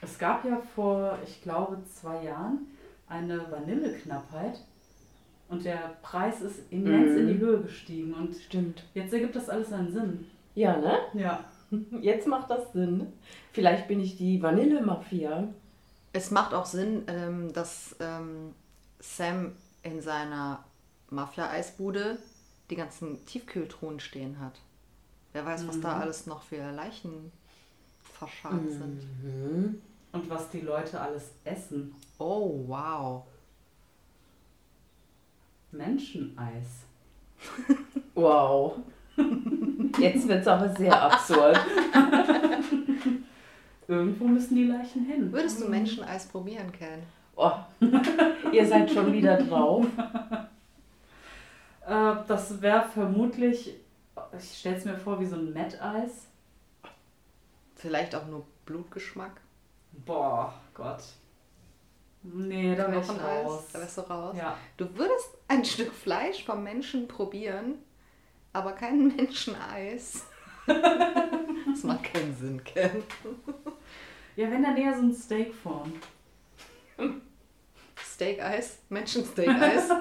Es 0.02 0.18
gab 0.18 0.46
ja 0.46 0.62
vor, 0.76 1.18
ich 1.26 1.42
glaube, 1.42 1.78
zwei 1.86 2.24
Jahren 2.24 2.68
eine 3.08 3.50
Vanilleknappheit. 3.52 4.62
Und 5.50 5.66
der 5.66 5.98
Preis 6.04 6.42
ist 6.42 6.60
immens 6.72 7.12
Mhm. 7.14 7.18
in 7.18 7.28
die 7.28 7.38
Höhe 7.40 7.62
gestiegen. 7.62 8.14
Und 8.14 8.36
Stimmt. 8.36 8.86
jetzt 8.94 9.12
ergibt 9.14 9.36
das 9.36 9.50
alles 9.50 9.74
einen 9.74 9.92
Sinn. 9.92 10.28
Ja, 10.56 10.78
ne? 10.78 11.00
Ja. 11.14 11.44
Jetzt 12.02 12.28
macht 12.28 12.50
das 12.50 12.72
Sinn. 12.74 13.08
Vielleicht 13.54 13.88
bin 13.88 14.00
ich 14.00 14.18
die 14.18 14.42
Vanille-Mafia. 14.42 15.48
Es 16.14 16.32
macht 16.32 16.54
auch 16.56 16.66
Sinn, 16.66 17.04
ähm, 17.08 17.54
dass 17.54 17.96
ähm, 18.00 18.54
Sam 19.00 19.52
in 19.84 20.02
seiner 20.02 20.64
Mafia-Eisbude 21.12 22.18
die 22.72 22.76
ganzen 22.76 23.24
Tiefkühltruhen 23.28 24.00
stehen 24.00 24.40
hat. 24.40 24.60
Wer 25.34 25.46
weiß, 25.46 25.68
was 25.68 25.80
da 25.80 26.00
alles 26.00 26.26
noch 26.26 26.42
für 26.42 26.72
Leichen 26.72 27.32
verscharrt 28.02 28.70
sind. 28.72 29.02
Und 30.12 30.30
was 30.30 30.50
die 30.50 30.62
Leute 30.62 31.00
alles 31.00 31.32
essen. 31.43 31.95
Oh, 32.17 32.63
wow. 32.67 33.24
Menscheneis. 35.72 36.86
Wow. 38.15 38.80
Jetzt 39.98 40.28
wird 40.28 40.41
es 40.41 40.48
aber 40.48 40.67
sehr 40.76 41.02
absurd. 41.02 41.58
Irgendwo 43.88 44.26
müssen 44.26 44.56
die 44.56 44.65
Leichen 44.65 45.06
hin. 45.06 45.32
Würdest 45.32 45.62
du 45.62 45.69
Menscheneis 45.69 46.26
probieren, 46.26 46.69
Ken? 46.74 47.02
Oh. 47.38 47.54
Ihr 48.52 48.67
seid 48.67 48.91
schon 48.91 49.13
wieder 49.13 49.38
drauf. 49.38 49.86
Äh, 51.88 52.15
das 52.28 52.62
wäre 52.62 52.84
vermutlich, 52.84 53.76
ich 54.38 54.58
stelle 54.60 54.76
es 54.76 54.86
mir 54.86 54.98
vor, 54.98 55.19
wie 55.19 55.26
so 55.26 55.38
ein 55.38 55.54
Metteis. 55.54 56.28
Vielleicht 57.76 58.14
auch 58.16 58.28
nur 58.28 58.45
Blutgeschmack? 58.66 59.39
Boah, 59.92 60.54
Gott. 60.74 61.04
Nee, 62.24 62.76
da 62.76 62.92
wäre 62.92 63.02
ich 63.02 63.10
raus. 63.10 63.68
Da 63.72 63.80
wärst 63.80 63.98
du 63.98 64.02
raus. 64.02 64.36
Ja. 64.38 64.58
Du 64.78 64.86
würdest 64.98 65.38
ein 65.48 65.64
Stück 65.72 65.94
Fleisch 65.94 66.44
vom 66.44 66.64
Menschen 66.64 67.08
probieren, 67.08 67.76
aber 68.54 68.74
kein 68.74 69.08
Menscheneis. 69.16 70.26
das 70.68 71.84
macht 71.84 72.04
keinen 72.14 72.36
Sinn, 72.36 72.64
Ken. 72.64 73.04
ja, 74.36 74.52
wenn 74.52 74.64
dann 74.64 74.78
eher 74.78 74.96
so 74.96 75.02
ein 75.04 75.14
Steakform. 75.14 75.94
Steak-Eis? 78.04 78.80
Menschen-Steak-Eis? 78.90 79.90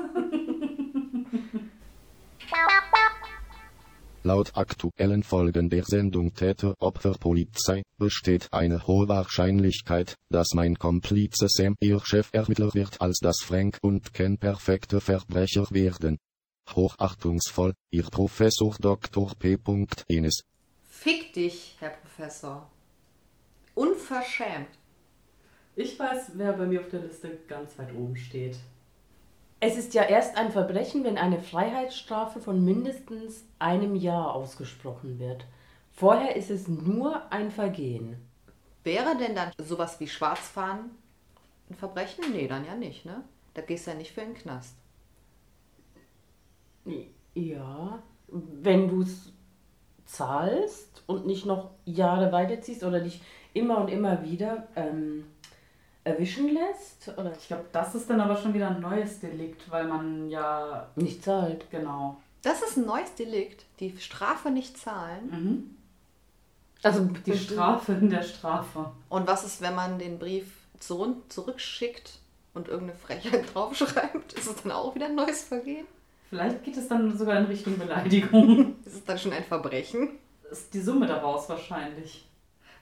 Laut 4.29 4.59
aktuellen 4.59 5.23
Folgen 5.23 5.71
der 5.71 5.85
Sendung 5.85 6.35
Täter-Opfer-Polizei 6.35 7.83
besteht 7.97 8.53
eine 8.53 8.87
hohe 8.87 9.09
Wahrscheinlichkeit, 9.09 10.17
dass 10.29 10.49
mein 10.53 10.79
Komplize 10.79 11.47
Sam 11.49 11.75
ihr 11.81 11.99
Chefermittler 11.99 12.75
wird, 12.75 13.01
als 13.01 13.21
dass 13.21 13.39
Frank 13.43 13.79
und 13.81 14.13
Ken 14.13 14.37
perfekte 14.37 15.01
Verbrecher 15.01 15.67
werden. 15.71 16.19
Hochachtungsvoll, 16.77 17.73
Ihr 17.91 18.03
Professor 18.03 18.77
Dr. 18.79 19.33
P. 19.39 19.57
Enes. 20.09 20.43
Fick 20.85 21.33
dich, 21.33 21.77
Herr 21.79 21.93
Professor. 21.93 22.71
Unverschämt. 23.75 24.69
Ich 25.75 25.99
weiß, 25.99 26.33
wer 26.35 26.53
bei 26.53 26.67
mir 26.67 26.81
auf 26.81 26.91
der 26.91 27.01
Liste 27.01 27.39
ganz 27.49 27.79
weit 27.79 27.95
oben 27.95 28.19
steht. 28.19 28.59
Es 29.61 29.77
ist 29.77 29.95
ja 29.95 30.05
erst 30.05 30.37
ein 30.37 30.53
Verbrechen, 30.53 31.03
wenn 31.03 31.19
eine 31.19 31.41
Freiheitsstrafe 31.41 32.41
von 32.41 32.65
mindestens 32.65 33.45
einem 33.59 33.97
Jahr 33.97 34.35
ausgesprochen 34.35 35.19
wird. 35.19 35.47
Vorher 35.91 36.37
ist 36.37 36.51
es 36.51 36.69
nur 36.69 37.33
ein 37.33 37.51
Vergehen. 37.51 38.17
Wäre 38.85 39.17
denn 39.17 39.35
dann 39.35 39.51
sowas 39.59 39.99
wie 39.99 40.07
Schwarzfahren 40.07 40.91
ein 41.69 41.75
Verbrechen? 41.75 42.25
Nee, 42.33 42.47
dann 42.47 42.65
ja 42.65 42.77
nicht, 42.77 43.05
ne? 43.05 43.25
Da 43.55 43.63
gehst 43.63 43.87
du 43.87 43.91
ja 43.91 43.97
nicht 43.97 44.13
für 44.13 44.21
den 44.21 44.35
Knast. 44.35 44.77
Ja, 47.35 48.03
wenn 48.29 48.89
du 48.89 49.03
es 49.03 49.33
zahlst 50.05 51.03
und 51.07 51.27
nicht 51.27 51.45
noch 51.47 51.71
Jahre 51.85 52.31
weiterziehst 52.31 52.85
oder 52.85 53.01
dich 53.01 53.21
immer 53.53 53.79
und 53.79 53.89
immer 53.89 54.23
wieder 54.23 54.69
ähm, 54.77 55.25
erwischen 56.09 56.53
lässt 56.53 57.09
oder 57.17 57.33
Ich 57.39 57.49
glaube, 57.49 57.65
das 57.73 57.95
ist 57.95 58.09
dann 58.11 58.21
aber 58.21 58.37
schon 58.37 58.55
wieder 58.55 58.69
ein 58.71 58.81
neues 58.81 59.21
Delikt, 59.21 59.71
weil 59.71 59.87
man 59.87 60.29
ja, 60.31 60.89
nicht 60.97 61.23
zahlt. 61.25 61.71
genau. 61.71 62.17
Das 62.43 62.63
ist 62.63 62.77
ein 62.77 62.87
neues 62.87 63.15
Delikt. 63.15 63.65
Die 63.81 63.97
Strafe 63.99 64.51
nicht 64.51 64.79
zahlen. 64.79 65.31
Mhm. 65.31 65.77
Also 66.83 67.09
Die 67.27 67.37
Strafe 67.37 67.93
in 67.95 68.09
der 68.11 68.23
Strafe. 68.23 68.93
Und 69.09 69.27
was 69.27 69.45
ist, 69.45 69.61
wenn 69.61 69.75
man 69.75 69.99
den 69.99 70.19
Brief 70.19 70.53
zurück, 70.79 71.17
zurückschickt 71.29 72.21
und 72.55 72.69
irgendeine 72.69 72.99
Frechheit 72.99 73.45
draufschreibt? 73.55 74.35
Ist 74.35 74.47
es 74.49 74.63
dann 74.63 74.73
auch 74.73 74.95
wieder 74.95 75.07
ein 75.07 75.17
neues 75.17 75.43
Vergehen? 75.43 75.87
Vielleicht 76.31 76.63
geht 76.63 76.77
es 76.77 76.87
dann 76.89 77.17
sogar 77.17 77.39
in 77.39 77.47
Richtung 77.47 77.79
Beleidigung. 77.79 78.77
Ist 78.85 78.95
es 78.97 79.05
dann 79.05 79.19
schon 79.19 79.33
ein 79.33 79.45
Verbrechen? 79.45 80.11
Ist 80.51 80.73
die 80.73 80.81
Summe 80.81 81.07
daraus 81.07 81.49
wahrscheinlich. 81.49 82.28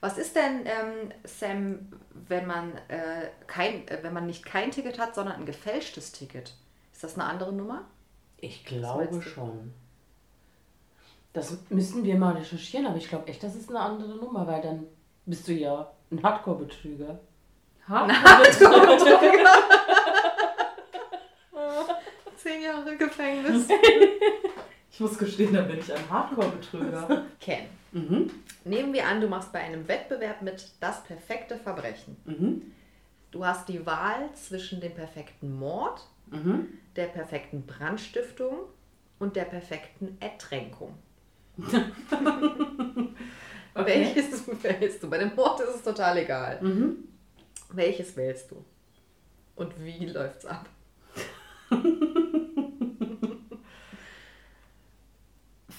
Was 0.01 0.19
ist 0.19 0.37
denn, 0.37 0.67
ähm, 0.67 1.13
Sam, 1.25 1.89
wenn 2.11 2.47
man, 2.47 2.77
äh, 2.89 3.31
kein, 3.47 3.89
äh, 3.89 3.99
wenn 4.03 4.13
man 4.13 4.27
nicht 4.27 4.45
kein 4.45 4.71
Ticket 4.71 4.99
hat, 4.99 5.15
sondern 5.15 5.37
ein 5.37 5.47
gefälschtes 5.47 6.13
Ticket? 6.13 6.55
Ist 6.93 7.05
das 7.05 7.15
eine 7.15 7.25
andere 7.25 7.53
Nummer? 7.53 7.85
Ich 8.39 8.65
glaube 8.65 9.23
schon. 9.23 9.73
Das 11.33 11.57
müssten 11.69 12.05
wir 12.05 12.17
mal 12.17 12.35
recherchieren, 12.35 12.87
aber 12.87 12.97
ich 12.97 13.09
glaube 13.09 13.29
echt, 13.29 13.43
das 13.43 13.55
ist 13.55 13.69
eine 13.69 13.81
andere 13.81 14.17
Nummer, 14.17 14.47
weil 14.47 14.63
dann 14.63 14.87
bist 15.27 15.47
du 15.49 15.53
ja 15.53 15.93
ein 16.11 16.23
Hardcore-Betrüger. 16.23 17.19
Zehn 22.37 22.63
Jahre 22.63 22.97
Gefängnis. 22.97 23.69
Ich 24.97 25.01
muss 25.01 25.19
gestehen, 25.19 25.53
da 25.53 25.61
bin 25.61 25.79
ich 25.79 25.93
ein 25.93 26.09
Hardcore-Betrüger. 26.09 27.27
Ken, 27.39 27.67
mhm. 27.93 28.31
nehmen 28.65 28.95
wir 28.95 29.07
an, 29.07 29.21
du 29.21 29.29
machst 29.29 29.53
bei 29.53 29.59
einem 29.61 29.87
Wettbewerb 29.89 30.41
mit 30.41 30.71
das 30.81 31.05
perfekte 31.05 31.59
Verbrechen. 31.59 32.17
Mhm. 32.25 32.63
Du 33.31 33.45
hast 33.45 33.69
die 33.69 33.85
Wahl 33.85 34.31
zwischen 34.33 34.81
dem 34.81 34.95
perfekten 34.95 35.55
Mord, 35.59 36.01
Mhm. 36.31 36.79
der 36.97 37.09
perfekten 37.09 37.67
Brandstiftung 37.67 38.55
und 39.19 39.37
der 39.37 39.45
perfekten 39.45 40.17
Ertränkung. 40.19 40.95
Okay. 43.75 44.15
Welches 44.15 44.49
wählst 44.63 45.03
du? 45.03 45.11
Bei 45.11 45.19
dem 45.19 45.35
Mord 45.35 45.61
ist 45.61 45.75
es 45.75 45.83
total 45.83 46.17
egal. 46.17 46.59
Mhm. 46.63 47.05
Welches 47.75 48.17
wählst 48.17 48.51
du? 48.51 48.65
Und 49.57 49.75
wie 49.85 50.07
läuft's 50.07 50.47
ab? 50.47 50.67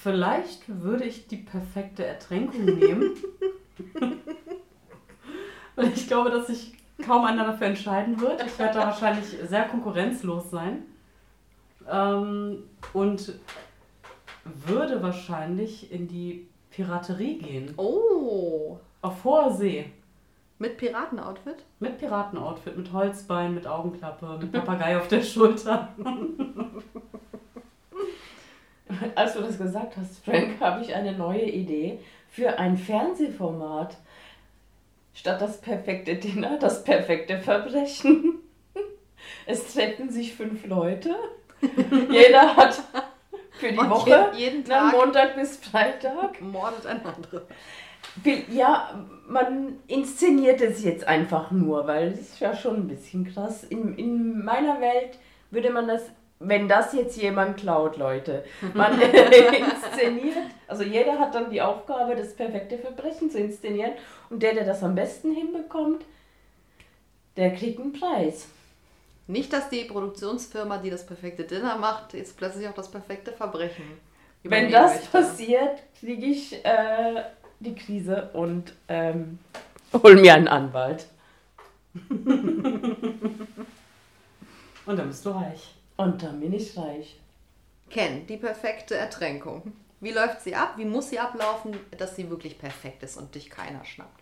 Vielleicht 0.07 0.61
würde 0.81 1.03
ich 1.03 1.27
die 1.27 1.35
perfekte 1.35 2.05
Ertränkung 2.05 2.63
nehmen. 2.63 3.11
Weil 5.75 5.87
ich 5.89 6.07
glaube, 6.07 6.31
dass 6.31 6.47
sich 6.47 6.77
kaum 7.05 7.25
einer 7.25 7.45
dafür 7.45 7.67
entscheiden 7.67 8.21
wird. 8.21 8.41
Ich 8.45 8.57
werde 8.57 8.79
da 8.79 8.85
wahrscheinlich 8.85 9.25
sehr 9.25 9.65
konkurrenzlos 9.65 10.49
sein. 10.49 10.83
Ähm, 11.91 12.63
und 12.93 13.33
würde 14.45 15.03
wahrscheinlich 15.03 15.91
in 15.91 16.07
die 16.07 16.47
Piraterie 16.69 17.39
gehen. 17.39 17.73
Oh, 17.75 18.77
Auf 19.01 19.25
hoher 19.25 19.51
See. 19.51 19.91
mit 20.57 20.77
Piratenoutfit? 20.77 21.65
Mit 21.81 21.97
Piratenoutfit, 21.97 22.77
mit 22.77 22.93
Holzbein, 22.93 23.53
mit 23.55 23.67
Augenklappe, 23.67 24.37
mit 24.39 24.51
Papagei 24.53 24.97
auf 24.97 25.09
der 25.09 25.21
Schulter. 25.21 25.89
Als 29.15 29.33
du 29.33 29.41
das 29.41 29.57
gesagt 29.57 29.97
hast, 29.97 30.23
Frank, 30.23 30.59
habe 30.59 30.81
ich 30.81 30.93
eine 30.95 31.13
neue 31.13 31.43
Idee 31.45 31.99
für 32.29 32.57
ein 32.59 32.77
Fernsehformat. 32.77 33.97
Statt 35.13 35.41
das 35.41 35.59
perfekte 35.61 36.15
Dinner, 36.15 36.57
das 36.59 36.83
perfekte 36.83 37.39
Verbrechen. 37.39 38.35
Es 39.45 39.73
treffen 39.73 40.09
sich 40.09 40.33
fünf 40.35 40.65
Leute. 40.67 41.15
Jeder 42.11 42.55
hat 42.55 42.81
für 43.51 43.71
die 43.71 43.77
Und 43.77 43.89
Woche, 43.89 44.29
je- 44.33 44.39
jeden 44.45 44.63
na, 44.67 44.89
Tag 44.89 44.93
Montag 44.93 45.35
bis 45.35 45.57
Freitag. 45.57 46.39
mordet 46.41 46.85
ein 46.85 47.03
anderer. 47.05 47.41
Ja, 48.51 49.05
man 49.27 49.79
inszeniert 49.87 50.61
es 50.61 50.83
jetzt 50.83 51.05
einfach 51.07 51.51
nur, 51.51 51.87
weil 51.87 52.09
es 52.09 52.19
ist 52.19 52.39
ja 52.39 52.55
schon 52.55 52.75
ein 52.75 52.87
bisschen 52.87 53.25
krass. 53.33 53.63
In, 53.63 53.97
in 53.97 54.43
meiner 54.45 54.79
Welt 54.79 55.17
würde 55.49 55.71
man 55.71 55.87
das, 55.87 56.03
wenn 56.39 56.67
das 56.67 56.93
jetzt 56.93 57.17
jemand 57.21 57.57
klaut, 57.57 57.97
Leute, 57.97 58.43
man 58.73 58.99
inszeniert, 59.01 60.37
also 60.67 60.83
jeder 60.83 61.19
hat 61.19 61.33
dann 61.35 61.49
die 61.49 61.61
Aufgabe, 61.61 62.15
das 62.15 62.35
perfekte 62.35 62.77
Verbrechen 62.77 63.29
zu 63.29 63.39
inszenieren 63.39 63.93
und 64.29 64.43
der, 64.43 64.53
der 64.53 64.65
das 64.65 64.83
am 64.83 64.95
besten 64.95 65.33
hinbekommt, 65.33 66.03
der 67.35 67.53
kriegt 67.53 67.79
einen 67.79 67.93
Preis. 67.93 68.47
Nicht, 69.27 69.51
dass 69.51 69.69
die 69.69 69.83
Produktionsfirma, 69.83 70.77
die 70.77 70.89
das 70.89 71.05
perfekte 71.05 71.43
Dinner 71.43 71.77
macht, 71.77 72.13
jetzt 72.13 72.37
plötzlich 72.37 72.67
auch 72.67 72.73
das 72.73 72.89
perfekte 72.89 73.33
Verbrechen. 73.33 73.85
Wenn 74.43 74.71
das 74.71 74.93
möchte. 74.93 75.09
passiert, 75.09 75.83
kriege 75.99 76.25
ich 76.25 76.53
äh, 76.63 77.23
die 77.59 77.75
Krise 77.75 78.29
und 78.33 78.73
ähm, 78.87 79.39
hol 79.91 80.15
mir 80.15 80.33
einen 80.33 80.47
Anwalt. 80.47 81.07
Und 84.85 84.97
dann 84.97 85.09
bist 85.09 85.25
du 85.25 85.31
reich. 85.31 85.76
Und 85.97 86.23
dann 86.23 86.39
bin 86.39 86.53
ich 86.53 86.77
reich. 86.77 87.19
Ken, 87.89 88.25
die 88.27 88.37
perfekte 88.37 88.95
Ertränkung. 88.95 89.73
Wie 89.99 90.11
läuft 90.11 90.41
sie 90.41 90.55
ab? 90.55 90.73
Wie 90.77 90.85
muss 90.85 91.09
sie 91.09 91.19
ablaufen, 91.19 91.75
dass 91.97 92.15
sie 92.15 92.29
wirklich 92.29 92.59
perfekt 92.59 93.01
ist 93.03 93.17
und 93.17 93.33
dich 93.33 93.49
keiner 93.49 93.83
schnappt? 93.83 94.21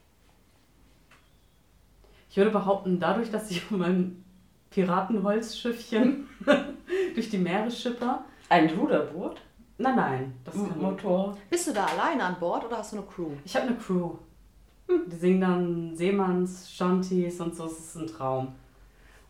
Ich 2.30 2.38
würde 2.38 2.51
behaupten, 2.51 2.99
dadurch, 2.99 3.30
dass 3.30 3.51
ich 3.51 3.63
auf 3.63 3.71
meinem 3.71 4.23
Piratenholzschiffchen 4.69 6.28
durch 7.13 7.30
die 7.30 7.38
Meere 7.38 7.71
schipper. 7.71 8.26
Ein 8.49 8.69
Ruderboot? 8.69 9.41
Nein, 9.78 9.95
nein, 9.95 10.34
das 10.45 10.55
M 10.55 10.69
kann 10.69 10.82
Motor? 10.82 11.38
Bist 11.49 11.67
du 11.67 11.73
da 11.73 11.86
alleine 11.86 12.23
an 12.23 12.39
Bord 12.39 12.63
oder 12.65 12.78
hast 12.78 12.93
du 12.93 12.97
eine 12.97 13.05
Crew? 13.05 13.32
Ich 13.43 13.55
habe 13.55 13.67
eine 13.67 13.76
Crew. 13.76 14.15
Die 14.88 15.15
singen 15.15 15.41
dann 15.41 15.95
Seemanns, 15.95 16.71
Shanties 16.71 17.41
und 17.41 17.55
so, 17.55 17.65
es 17.65 17.80
ist 17.80 17.95
ein 17.95 18.07
Traum. 18.07 18.55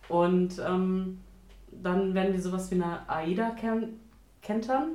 Und 0.09 0.59
ähm, 0.59 1.19
dann 1.83 2.13
werden 2.13 2.33
wir 2.33 2.41
sowas 2.41 2.69
wie 2.71 2.75
eine 2.75 3.07
AIDA 3.09 3.51
ken 3.51 3.99
kentern. 4.41 4.89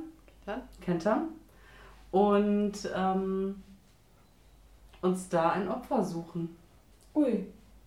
Dann? 0.45 0.61
Kentern. 0.81 1.27
Und 2.11 2.73
ähm, 2.95 3.61
uns 5.01 5.29
da 5.29 5.51
ein 5.51 5.67
Opfer 5.69 6.03
suchen. 6.03 6.55
Ui. 7.15 7.45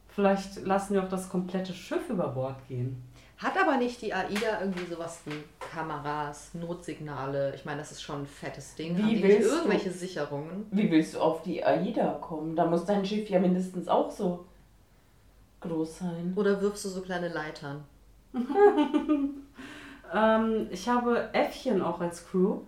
Vielleicht 0.09 0.65
lassen 0.65 0.95
wir 0.95 1.03
auch 1.03 1.09
das 1.09 1.29
komplette 1.29 1.73
Schiff 1.73 2.09
über 2.09 2.29
Bord 2.29 2.57
gehen. 2.69 3.03
Hat 3.39 3.59
aber 3.61 3.77
nicht 3.79 4.01
die 4.01 4.15
AIDA 4.15 4.61
irgendwie 4.61 4.87
sowas 4.87 5.21
wie 5.25 5.43
Kameras, 5.59 6.55
Notsignale? 6.55 7.53
Ich 7.57 7.65
meine, 7.65 7.79
das 7.81 7.91
ist 7.91 8.03
schon 8.03 8.21
ein 8.23 8.27
fettes 8.27 8.77
Ding. 8.77 8.97
Wie 8.97 9.03
Haben 9.03 9.09
die 9.11 9.23
willst 9.23 9.51
du- 9.51 9.55
irgendwelche 9.57 9.91
Sicherungen? 9.91 10.67
Wie 10.71 10.89
willst 10.91 11.15
du 11.15 11.21
auf 11.21 11.43
die 11.43 11.65
AIDA 11.65 12.13
kommen? 12.21 12.55
Da 12.55 12.65
muss 12.67 12.85
dein 12.85 13.05
Schiff 13.05 13.29
ja 13.29 13.41
mindestens 13.41 13.89
auch 13.89 14.11
so 14.11 14.45
groß 15.63 15.99
sein. 15.99 16.33
Oder 16.37 16.61
wirfst 16.61 16.85
du 16.85 16.89
so 16.91 17.01
kleine 17.01 17.29
Leitern? 17.29 17.83
Ähm, 20.15 20.69
ich 20.71 20.89
habe 20.89 21.29
Äffchen 21.33 21.83
auch 21.83 22.01
als 22.01 22.27
Crew. 22.29 22.59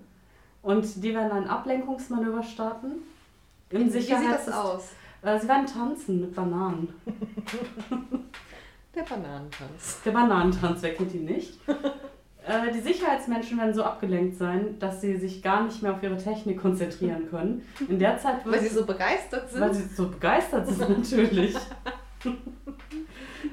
Und 0.63 1.03
die 1.03 1.15
werden 1.15 1.31
ein 1.31 1.49
Ablenkungsmanöver 1.49 2.43
starten. 2.43 3.03
Im 3.71 3.87
Wie 3.87 4.01
sieht 4.01 4.11
das 4.11 4.49
aus? 4.51 4.91
Äh, 5.23 5.39
sie 5.39 5.47
werden 5.49 5.67
tanzen 5.67 6.21
mit 6.23 6.35
Bananen. 6.35 6.89
Der 8.95 9.03
Bananentanz. 9.03 10.01
Der 10.05 10.11
Bananentanz, 10.11 10.83
wer 10.83 10.95
kennt 10.95 11.15
ihn 11.15 11.27
nicht? 11.27 11.61
äh, 11.69 12.73
die 12.73 12.81
Sicherheitsmenschen 12.81 13.59
werden 13.59 13.75
so 13.75 13.85
abgelenkt 13.85 14.39
sein, 14.39 14.79
dass 14.79 15.03
sie 15.03 15.17
sich 15.19 15.43
gar 15.43 15.65
nicht 15.65 15.83
mehr 15.83 15.93
auf 15.93 16.03
ihre 16.03 16.17
Technik 16.17 16.61
konzentrieren 16.61 17.29
können. 17.29 17.63
In 17.89 17.99
der 17.99 18.19
Zeit 18.19 18.45
wird 18.45 18.55
Weil 18.57 18.63
sie 18.63 18.75
so 18.75 18.87
begeistert 18.87 19.51
sind. 19.51 19.61
Weil 19.61 19.75
sie 19.75 19.87
so 19.87 20.09
begeistert 20.09 20.67
sind 20.67 20.89
natürlich. 20.89 21.55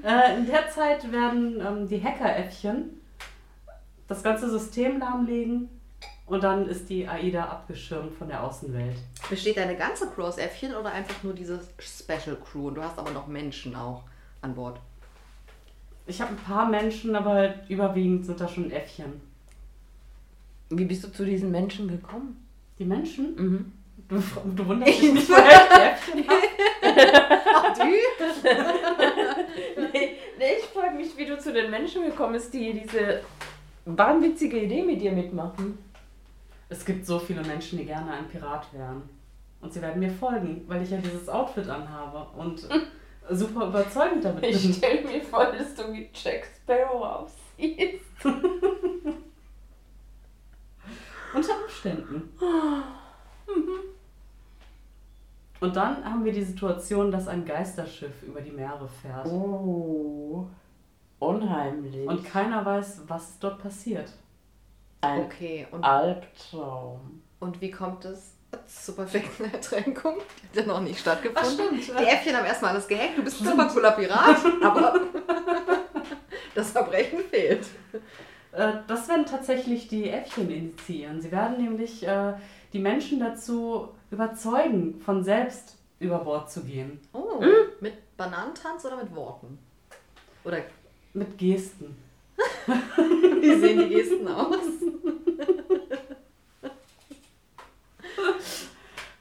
Äh, 0.03 0.37
in 0.37 0.45
der 0.45 0.69
Zeit 0.69 1.11
werden 1.11 1.59
ähm, 1.59 1.87
die 1.87 2.01
Hackeräffchen 2.03 3.01
das 4.07 4.23
ganze 4.23 4.49
System 4.49 4.99
lahmlegen 4.99 5.69
und 6.25 6.43
dann 6.43 6.67
ist 6.67 6.89
die 6.89 7.07
AIDA 7.07 7.45
abgeschirmt 7.45 8.15
von 8.15 8.27
der 8.27 8.43
Außenwelt. 8.43 8.95
Besteht 9.29 9.57
deine 9.57 9.75
ganze 9.75 10.07
Crew 10.07 10.23
aus 10.23 10.37
Äffchen 10.37 10.73
oder 10.73 10.91
einfach 10.91 11.21
nur 11.23 11.33
diese 11.33 11.59
Special 11.79 12.37
Crew? 12.37 12.67
Und 12.67 12.75
du 12.75 12.83
hast 12.83 12.97
aber 12.97 13.11
noch 13.11 13.27
Menschen 13.27 13.75
auch 13.75 14.03
an 14.41 14.55
Bord. 14.55 14.79
Ich 16.05 16.21
habe 16.21 16.31
ein 16.31 16.37
paar 16.37 16.67
Menschen, 16.67 17.15
aber 17.15 17.55
überwiegend 17.69 18.25
sind 18.25 18.39
da 18.39 18.47
schon 18.47 18.71
Äffchen. 18.71 19.21
Wie 20.69 20.85
bist 20.85 21.03
du 21.03 21.11
zu 21.11 21.25
diesen 21.25 21.51
Menschen 21.51 21.87
gekommen? 21.87 22.45
Die 22.79 22.85
Menschen? 22.85 23.35
Mhm. 23.35 23.71
Du, 24.09 24.21
du 24.55 24.65
wunderst 24.67 25.01
dich 25.01 25.13
nicht, 25.13 25.29
woher 25.29 25.45
ich 25.45 25.69
die 25.69 25.81
Äffchen 25.81 26.27
habe? 26.27 26.41
Ach, 27.55 27.73
du? 27.77 27.83
ich 30.57 30.65
frage 30.65 30.95
mich, 30.95 31.15
wie 31.17 31.25
du 31.25 31.37
zu 31.37 31.53
den 31.53 31.69
Menschen 31.71 32.03
gekommen 32.03 32.33
bist, 32.33 32.53
die 32.53 32.73
diese 32.73 33.21
wahnwitzige 33.85 34.59
Idee 34.59 34.83
mit 34.83 35.01
dir 35.01 35.11
mitmachen. 35.11 35.77
Es 36.69 36.85
gibt 36.85 37.05
so 37.05 37.19
viele 37.19 37.41
Menschen, 37.43 37.77
die 37.77 37.85
gerne 37.85 38.11
ein 38.13 38.27
Pirat 38.27 38.73
wären. 38.73 39.03
Und 39.61 39.71
sie 39.73 39.81
werden 39.81 39.99
mir 39.99 40.11
folgen, 40.11 40.63
weil 40.67 40.81
ich 40.83 40.89
ja 40.89 40.97
dieses 40.97 41.29
Outfit 41.29 41.69
anhabe 41.69 42.27
und 42.37 42.67
super 43.29 43.67
überzeugend 43.67 44.25
damit 44.25 44.43
Ich 44.45 44.61
bin. 44.61 44.73
stelle 44.73 45.01
mir 45.03 45.21
vor, 45.21 45.45
dass 45.45 45.75
du 45.75 45.93
wie 45.93 46.09
Jack 46.13 46.47
Sparrow 46.63 47.01
aussiehst. 47.03 48.03
Unter 51.33 51.63
Umständen. 51.63 52.29
Und 55.63 55.77
dann 55.77 56.03
haben 56.03 56.25
wir 56.25 56.33
die 56.33 56.43
Situation, 56.43 57.09
dass 57.09 57.29
ein 57.29 57.45
Geisterschiff 57.45 58.21
über 58.23 58.41
die 58.41 58.51
Meere 58.51 58.85
fährt. 59.01 59.25
Oh, 59.27 60.45
unheimlich. 61.19 62.05
Und 62.05 62.25
keiner 62.25 62.65
weiß, 62.65 63.03
was 63.07 63.39
dort 63.39 63.61
passiert. 63.61 64.11
ein 64.99 65.21
Okay, 65.21 65.65
und, 65.71 65.81
Albtraum. 65.85 67.21
und 67.39 67.61
wie 67.61 67.71
kommt 67.71 68.03
es 68.03 68.33
zur 68.67 68.97
perfekten 68.97 69.45
Ertränkung? 69.45 70.15
Die 70.53 70.59
hat 70.59 70.65
ja 70.67 70.73
noch 70.73 70.81
nicht 70.81 70.99
stattgefunden. 70.99 71.81
stimmt. 71.81 71.97
Die 71.99 72.03
Äffchen 72.07 72.35
haben 72.35 72.45
erstmal 72.45 72.71
alles 72.71 72.85
gehackt. 72.87 73.17
Du 73.17 73.23
bist 73.23 73.39
ein 73.41 73.47
super 73.47 73.67
cooler 73.69 73.91
Pirat, 73.91 74.37
aber 74.63 74.99
das 76.55 76.71
Verbrechen 76.71 77.19
fehlt. 77.31 77.65
Äh, 78.51 78.73
Das 78.87 79.07
werden 79.07 79.25
tatsächlich 79.25 79.87
die 79.87 80.09
Äffchen 80.09 80.51
initiieren. 80.51 81.21
Sie 81.21 81.31
werden 81.31 81.55
nämlich 81.57 82.05
äh, 82.05 82.33
die 82.73 82.79
Menschen 82.79 83.21
dazu 83.21 83.89
überzeugen, 84.13 84.99
von 85.01 85.23
selbst 85.23 85.77
über 85.99 86.19
Bord 86.19 86.51
zu 86.51 86.63
gehen. 86.63 86.99
Oh, 87.13 87.41
mit 87.79 87.93
Bananentanz 88.17 88.83
oder 88.85 88.97
mit 88.97 89.13
Worten? 89.15 89.57
Oder 90.43 90.59
Mit 91.13 91.37
Gesten. 91.37 91.95
wie 93.41 93.59
sehen 93.59 93.79
die 93.79 93.89
Gesten 93.89 94.27
aus? 94.27 94.57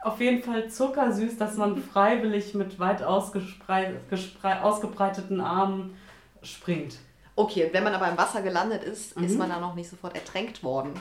Auf 0.00 0.20
jeden 0.20 0.42
Fall 0.42 0.68
zuckersüß, 0.68 1.38
dass 1.38 1.56
man 1.56 1.80
freiwillig 1.82 2.54
mit 2.54 2.78
weit 2.80 3.02
ausgebreiteten 3.02 5.40
Armen 5.40 5.96
springt. 6.42 6.96
Okay, 7.36 7.66
und 7.66 7.72
wenn 7.72 7.84
man 7.84 7.94
aber 7.94 8.08
im 8.10 8.18
Wasser 8.18 8.42
gelandet 8.42 8.82
ist, 8.82 9.12
ist 9.16 9.32
Mhm. 9.32 9.38
man 9.38 9.50
dann 9.50 9.60
noch 9.60 9.74
nicht 9.74 9.88
sofort 9.88 10.14
ertränkt 10.16 10.64
worden. 10.64 10.92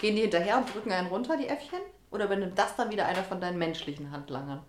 Gehen 0.00 0.16
die 0.16 0.22
hinterher 0.22 0.56
und 0.58 0.74
drücken 0.74 0.90
einen 0.92 1.08
runter, 1.08 1.36
die 1.36 1.46
Äffchen? 1.46 1.78
Oder 2.10 2.26
übernimmt 2.26 2.58
das 2.58 2.76
dann 2.76 2.90
wieder 2.90 3.06
einer 3.06 3.22
von 3.22 3.40
deinen 3.40 3.58
menschlichen 3.58 4.10
Handlangern? 4.10 4.60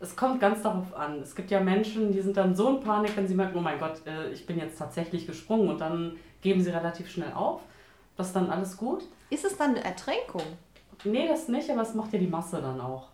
Es 0.00 0.16
kommt 0.16 0.40
ganz 0.40 0.62
darauf 0.62 0.94
an. 0.94 1.20
Es 1.20 1.34
gibt 1.34 1.50
ja 1.50 1.60
Menschen, 1.60 2.12
die 2.12 2.22
sind 2.22 2.36
dann 2.36 2.56
so 2.56 2.70
in 2.70 2.80
Panik, 2.80 3.16
wenn 3.16 3.28
sie 3.28 3.34
merken, 3.34 3.58
oh 3.58 3.60
mein 3.60 3.78
Gott, 3.78 4.00
äh, 4.06 4.30
ich 4.30 4.46
bin 4.46 4.58
jetzt 4.58 4.78
tatsächlich 4.78 5.26
gesprungen 5.26 5.68
und 5.68 5.80
dann 5.80 6.16
geben 6.40 6.62
sie 6.62 6.70
relativ 6.70 7.10
schnell 7.10 7.32
auf. 7.34 7.60
Das 8.16 8.28
ist 8.28 8.36
dann 8.36 8.50
alles 8.50 8.76
gut. 8.76 9.04
Ist 9.28 9.44
es 9.44 9.56
dann 9.56 9.70
eine 9.70 9.84
Ertränkung? 9.84 10.42
Nee, 11.04 11.28
das 11.28 11.48
nicht, 11.48 11.70
aber 11.70 11.82
es 11.82 11.94
macht 11.94 12.12
ja 12.12 12.18
die 12.18 12.26
Masse 12.26 12.60
dann 12.60 12.80
auch. 12.80 13.08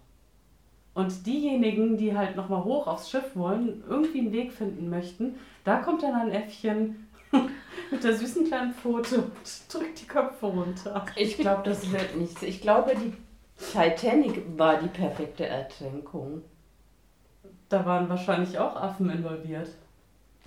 Und 0.94 1.26
diejenigen, 1.26 1.96
die 1.98 2.16
halt 2.16 2.36
nochmal 2.36 2.64
hoch 2.64 2.86
aufs 2.86 3.10
Schiff 3.10 3.34
wollen, 3.34 3.84
irgendwie 3.88 4.20
einen 4.20 4.32
Weg 4.32 4.52
finden 4.52 4.88
möchten, 4.88 5.38
da 5.64 5.78
kommt 5.78 6.02
dann 6.02 6.14
ein 6.14 6.30
Äffchen 6.30 7.08
mit 7.90 8.02
der 8.02 8.16
süßen 8.16 8.46
kleinen 8.46 8.72
Pfote 8.72 9.18
und 9.18 9.32
drückt 9.72 10.00
die 10.00 10.06
Köpfe 10.06 10.46
runter. 10.46 11.04
Ich 11.16 11.36
glaube, 11.36 11.62
das 11.64 11.92
wird 11.92 12.16
nichts. 12.16 12.42
Ich 12.42 12.62
glaube, 12.62 12.94
die 12.96 13.12
Titanic 13.58 14.42
war 14.58 14.78
die 14.78 14.88
perfekte 14.88 15.46
Ertränkung. 15.46 16.42
Da 17.68 17.84
waren 17.84 18.08
wahrscheinlich 18.08 18.58
auch 18.58 18.76
Affen 18.76 19.10
involviert. 19.10 19.70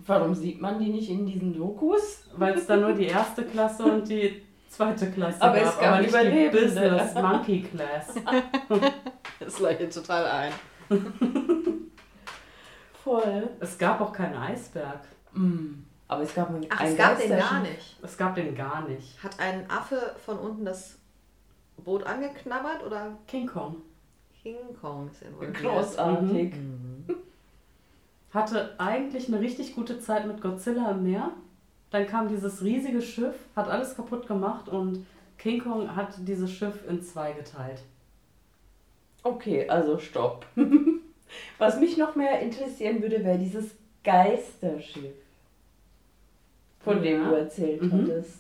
Warum 0.05 0.33
sieht 0.33 0.61
man 0.61 0.79
die 0.79 0.89
nicht 0.89 1.09
in 1.09 1.25
diesen 1.25 1.53
Dokus? 1.53 2.23
Weil 2.35 2.53
es 2.53 2.65
da 2.65 2.77
nur 2.77 2.93
die 2.93 3.07
erste 3.07 3.43
Klasse 3.43 3.83
und 3.83 4.07
die 4.07 4.41
zweite 4.69 5.11
Klasse 5.11 5.41
Aber 5.41 5.59
gab, 5.59 5.65
es 5.65 5.79
gab 5.79 5.93
aber 5.93 6.01
nicht 6.01 6.33
die. 6.33 6.49
Business 6.49 7.13
Monkey 7.15 7.61
Class. 7.63 8.15
Das 9.39 9.57
leuchtet 9.59 9.93
total 9.93 10.25
ein. 10.25 10.51
Voll. 13.03 13.49
Es 13.61 13.77
gab 13.77 14.01
auch 14.01 14.11
keinen 14.11 14.35
Eisberg. 14.35 14.99
Mm. 15.31 15.85
Aber 16.09 16.23
es 16.23 16.35
gab 16.35 16.49
einen 16.49 16.65
Ach, 16.69 16.81
es 16.83 16.97
gab 16.97 17.17
den 17.17 17.29
gar 17.29 17.61
nicht. 17.61 17.97
Es 18.01 18.17
gab 18.17 18.35
den 18.35 18.53
gar 18.53 18.87
nicht. 18.87 19.23
Hat 19.23 19.39
ein 19.39 19.69
Affe 19.69 20.13
von 20.25 20.37
unten 20.37 20.65
das 20.65 20.98
Boot 21.83 22.03
angeknabbert 22.03 22.83
oder 22.85 23.17
King 23.27 23.47
Kong 23.47 23.77
King 24.41 24.55
Kong 24.79 25.09
ist 25.11 25.21
involviert? 25.21 25.57
Großartig. 25.57 26.53
hatte 28.33 28.75
eigentlich 28.79 29.27
eine 29.27 29.39
richtig 29.41 29.75
gute 29.75 29.99
Zeit 29.99 30.27
mit 30.27 30.41
Godzilla 30.41 30.91
im 30.91 31.03
Meer. 31.03 31.31
Dann 31.91 32.05
kam 32.07 32.27
dieses 32.29 32.63
riesige 32.63 33.01
Schiff, 33.01 33.35
hat 33.55 33.67
alles 33.67 33.95
kaputt 33.95 34.27
gemacht 34.27 34.69
und 34.69 35.05
King 35.37 35.61
Kong 35.63 35.95
hat 35.95 36.13
dieses 36.19 36.51
Schiff 36.51 36.87
in 36.87 37.01
zwei 37.01 37.31
geteilt. 37.33 37.81
Okay, 39.23 39.67
also 39.67 39.97
stopp. 39.97 40.45
Was 41.57 41.79
mich 41.79 41.97
noch 41.97 42.15
mehr 42.15 42.39
interessieren 42.39 43.01
würde, 43.01 43.23
wäre 43.23 43.37
dieses 43.37 43.71
Geisterschiff, 44.03 45.13
von 46.79 47.01
dem 47.01 47.21
Ja. 47.23 47.29
du 47.29 47.35
erzählt 47.35 47.81
Mhm. 47.81 47.91
hattest. 47.91 48.39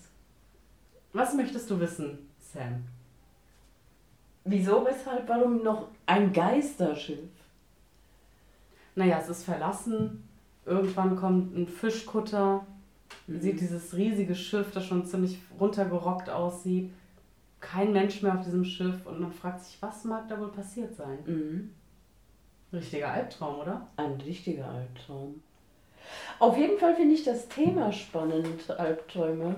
Was 1.13 1.33
möchtest 1.33 1.69
du 1.69 1.79
wissen, 1.79 2.29
Sam? 2.39 2.83
Wieso, 4.51 4.83
weshalb, 4.83 5.29
warum 5.29 5.61
noch 5.61 5.89
ein 6.07 6.33
Geisterschiff? 6.33 7.29
Naja, 8.95 9.19
es 9.21 9.29
ist 9.29 9.43
verlassen. 9.43 10.27
Irgendwann 10.65 11.15
kommt 11.15 11.55
ein 11.55 11.67
Fischkutter, 11.67 12.65
sieht 13.27 13.61
dieses 13.61 13.95
riesige 13.95 14.33
Schiff, 14.33 14.71
das 14.71 14.85
schon 14.85 15.05
ziemlich 15.05 15.37
runtergerockt 15.59 16.31
aussieht. 16.31 16.91
Kein 17.59 17.93
Mensch 17.93 18.23
mehr 18.23 18.39
auf 18.39 18.43
diesem 18.43 18.65
Schiff 18.65 19.05
und 19.05 19.19
man 19.19 19.31
fragt 19.31 19.63
sich, 19.63 19.79
was 19.81 20.03
mag 20.03 20.27
da 20.27 20.39
wohl 20.39 20.51
passiert 20.51 20.95
sein? 20.95 21.19
Mhm. 21.27 21.69
Richtiger 22.73 23.11
Albtraum, 23.11 23.59
oder? 23.59 23.87
Ein 23.97 24.13
richtiger 24.13 24.67
Albtraum. 24.67 25.43
Auf 26.39 26.57
jeden 26.57 26.79
Fall 26.79 26.95
finde 26.95 27.13
ich 27.13 27.23
das 27.23 27.49
Thema 27.49 27.91
spannend, 27.91 28.67
Albträume. 28.71 29.57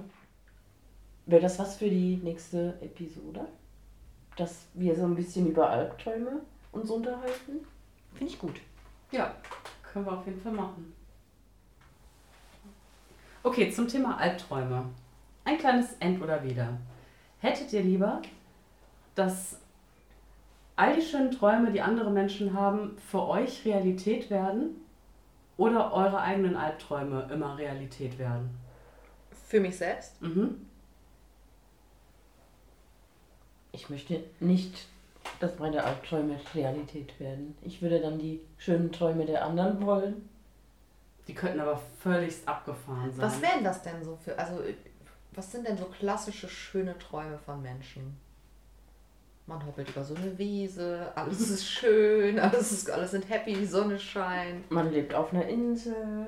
Wäre 1.28 1.42
das 1.42 1.60
was 1.60 1.78
für 1.78 1.90
die 1.90 2.18
nächste 2.18 2.78
Episode? 2.82 3.48
Dass 4.36 4.66
wir 4.74 4.96
so 4.96 5.04
ein 5.04 5.16
bisschen 5.16 5.48
über 5.48 5.70
Albträume 5.70 6.42
uns 6.72 6.90
unterhalten? 6.90 7.66
Finde 8.14 8.34
ich 8.34 8.40
gut. 8.40 8.62
Ja, 9.12 9.36
können 9.84 10.06
wir 10.06 10.14
auf 10.14 10.26
jeden 10.26 10.42
Fall 10.42 10.54
machen. 10.54 10.94
Okay, 13.44 13.72
zum 13.72 13.88
Thema 13.88 14.18
Albträume. 14.18 14.86
Ein 15.44 15.58
kleines 15.58 15.94
End 16.00 16.22
oder 16.22 16.44
wieder. 16.44 16.78
Hättet 17.40 17.74
ihr 17.74 17.82
lieber, 17.82 18.22
dass 19.16 19.60
all 20.76 20.96
die 20.96 21.02
schönen 21.02 21.32
Träume, 21.32 21.72
die 21.72 21.82
andere 21.82 22.12
Menschen 22.12 22.54
haben, 22.54 22.98
für 23.10 23.28
euch 23.28 23.66
Realität 23.66 24.30
werden 24.30 24.82
oder 25.58 25.92
eure 25.94 26.22
eigenen 26.22 26.56
Albträume 26.56 27.28
immer 27.32 27.58
Realität 27.58 28.18
werden? 28.20 28.50
Für 29.48 29.60
mich 29.60 29.78
selbst? 29.78 30.22
Mhm. 30.22 30.68
Ich 33.72 33.90
möchte 33.90 34.24
nicht, 34.40 34.88
dass 35.40 35.58
meine 35.60 35.84
Albträume 35.84 36.40
Realität 36.54 37.20
werden. 37.20 37.56
Ich 37.62 37.82
würde 37.82 38.00
dann 38.00 38.20
die 38.20 38.42
schönen 38.58 38.92
Träume 38.92 39.26
der 39.26 39.46
anderen 39.46 39.86
wollen. 39.86 40.30
Die 41.28 41.34
könnten 41.34 41.60
aber 41.60 41.82
völligst 42.00 42.48
abgefahren 42.48 43.12
sein. 43.12 43.22
Was 43.22 43.42
wären 43.42 43.64
das 43.64 43.82
denn 43.84 44.04
so 44.04 44.18
für, 44.18 44.38
also 44.38 44.60
was 45.34 45.52
sind 45.52 45.68
denn 45.68 45.78
so 45.78 45.86
klassische 45.86 46.50
schöne 46.50 46.98
Träume 46.98 47.38
von 47.38 47.62
Menschen? 47.62 48.18
Man 49.48 49.66
hoppelt 49.66 49.90
über 49.90 50.04
so 50.04 50.16
eine 50.16 50.38
Wiese, 50.38 51.12
alles 51.16 51.50
ist 51.50 51.66
schön, 51.70 52.40
alles, 52.40 52.72
ist, 52.72 52.90
alles 52.90 53.12
sind 53.12 53.30
happy, 53.30 53.54
die 53.54 53.66
Sonne 53.66 54.00
scheint. 54.00 54.70
Man 54.70 54.92
lebt 54.92 55.14
auf 55.14 55.34
einer 55.34 55.48
Insel. 55.48 56.28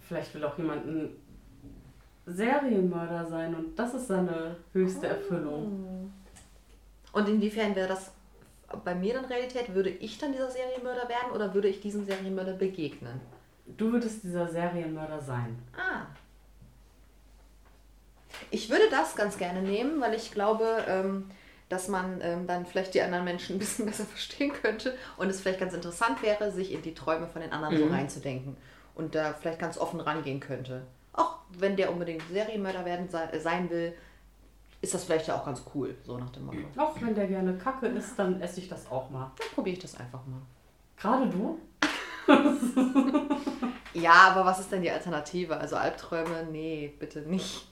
Vielleicht 0.00 0.34
will 0.34 0.44
auch 0.44 0.58
jemand 0.58 0.86
ein 0.86 1.16
Serienmörder 2.32 3.26
sein 3.26 3.54
und 3.54 3.78
das 3.78 3.94
ist 3.94 4.08
seine 4.08 4.56
höchste 4.72 5.06
Oh. 5.06 5.10
Erfüllung. 5.10 6.12
Und 7.12 7.28
inwiefern 7.28 7.74
wäre 7.74 7.88
das 7.88 8.12
bei 8.84 8.94
mir 8.94 9.14
dann 9.14 9.24
Realität? 9.24 9.74
Würde 9.74 9.90
ich 9.90 10.18
dann 10.18 10.32
dieser 10.32 10.50
Serienmörder 10.50 11.08
werden 11.08 11.32
oder 11.34 11.52
würde 11.54 11.68
ich 11.68 11.80
diesem 11.80 12.04
Serienmörder 12.04 12.52
begegnen? 12.52 13.20
Du 13.66 13.92
würdest 13.92 14.22
dieser 14.22 14.48
Serienmörder 14.48 15.20
sein. 15.20 15.58
Ah. 15.76 16.06
Ich 18.50 18.70
würde 18.70 18.84
das 18.90 19.16
ganz 19.16 19.38
gerne 19.38 19.62
nehmen, 19.62 20.00
weil 20.00 20.14
ich 20.14 20.30
glaube, 20.32 20.84
ähm, 20.88 21.30
dass 21.68 21.88
man 21.88 22.20
ähm, 22.22 22.46
dann 22.46 22.66
vielleicht 22.66 22.94
die 22.94 23.02
anderen 23.02 23.24
Menschen 23.24 23.56
ein 23.56 23.58
bisschen 23.58 23.86
besser 23.86 24.04
verstehen 24.04 24.52
könnte 24.52 24.96
und 25.16 25.28
es 25.28 25.40
vielleicht 25.40 25.60
ganz 25.60 25.74
interessant 25.74 26.22
wäre, 26.22 26.50
sich 26.50 26.72
in 26.72 26.82
die 26.82 26.94
Träume 26.94 27.26
von 27.28 27.42
den 27.42 27.52
anderen 27.52 27.76
so 27.76 27.84
Mhm. 27.86 27.92
reinzudenken 27.92 28.56
und 28.94 29.14
da 29.14 29.34
vielleicht 29.34 29.58
ganz 29.60 29.78
offen 29.78 30.00
rangehen 30.00 30.40
könnte. 30.40 30.82
Auch 31.12 31.36
wenn 31.58 31.76
der 31.76 31.90
unbedingt 31.92 32.22
Serienmörder 32.30 32.84
werden 32.84 33.08
sei- 33.08 33.38
sein 33.38 33.68
will, 33.70 33.92
ist 34.80 34.94
das 34.94 35.04
vielleicht 35.04 35.26
ja 35.28 35.36
auch 35.36 35.44
ganz 35.44 35.62
cool, 35.74 35.94
so 36.04 36.16
nach 36.16 36.30
dem 36.30 36.46
Motto. 36.46 36.58
Auch 36.76 36.94
wenn 37.00 37.14
der 37.14 37.26
gerne 37.26 37.56
Kacke 37.58 37.86
isst, 37.88 38.18
dann 38.18 38.40
esse 38.40 38.60
ich 38.60 38.68
das 38.68 38.90
auch 38.90 39.10
mal. 39.10 39.30
Dann 39.38 39.48
probiere 39.54 39.74
ich 39.76 39.82
das 39.82 39.96
einfach 39.98 40.20
mal. 40.26 40.40
Gerade 40.96 41.28
du? 41.28 41.58
Ja, 43.92 44.12
aber 44.30 44.44
was 44.44 44.60
ist 44.60 44.70
denn 44.70 44.82
die 44.82 44.90
Alternative? 44.90 45.56
Also 45.56 45.74
Albträume, 45.76 46.46
nee, 46.50 46.92
bitte 46.98 47.20
nicht. 47.22 47.66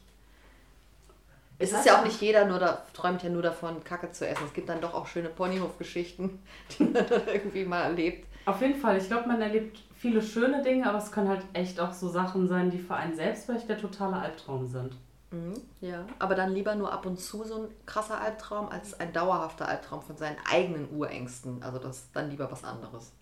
Es 1.60 1.72
ist 1.72 1.86
ja 1.86 1.98
auch 1.98 2.04
nicht 2.04 2.20
jeder 2.20 2.44
nur 2.44 2.58
da, 2.58 2.84
träumt 2.92 3.22
ja 3.22 3.28
nur 3.30 3.42
davon, 3.42 3.82
Kacke 3.84 4.10
zu 4.12 4.26
essen. 4.26 4.44
Es 4.46 4.52
gibt 4.52 4.68
dann 4.68 4.80
doch 4.80 4.94
auch 4.94 5.06
schöne 5.06 5.28
Ponyhof-Geschichten, 5.28 6.40
die 6.78 6.84
man 6.84 7.06
dann 7.06 7.26
irgendwie 7.28 7.64
mal 7.64 7.82
erlebt. 7.82 8.26
Auf 8.46 8.60
jeden 8.60 8.80
Fall, 8.80 8.96
ich 8.98 9.06
glaube, 9.06 9.28
man 9.28 9.40
erlebt 9.40 9.80
viele 9.98 10.22
schöne 10.22 10.62
Dinge, 10.62 10.88
aber 10.88 10.98
es 10.98 11.12
können 11.12 11.28
halt 11.28 11.44
echt 11.52 11.80
auch 11.80 11.92
so 11.92 12.08
Sachen 12.08 12.48
sein, 12.48 12.70
die 12.70 12.78
für 12.78 12.94
einen 12.94 13.14
selbst 13.14 13.46
vielleicht 13.46 13.68
der 13.68 13.78
totale 13.78 14.16
Albtraum 14.16 14.66
sind. 14.66 14.92
Mhm, 15.30 15.60
ja, 15.82 16.06
aber 16.18 16.34
dann 16.34 16.54
lieber 16.54 16.74
nur 16.74 16.90
ab 16.90 17.04
und 17.04 17.20
zu 17.20 17.44
so 17.44 17.64
ein 17.64 17.68
krasser 17.84 18.18
Albtraum 18.18 18.68
als 18.68 18.98
ein 18.98 19.12
dauerhafter 19.12 19.68
Albtraum 19.68 20.00
von 20.00 20.16
seinen 20.16 20.38
eigenen 20.50 20.88
Urängsten. 20.90 21.62
Also 21.62 21.78
das 21.78 21.98
ist 21.98 22.10
dann 22.14 22.30
lieber 22.30 22.50
was 22.50 22.64
anderes. 22.64 23.12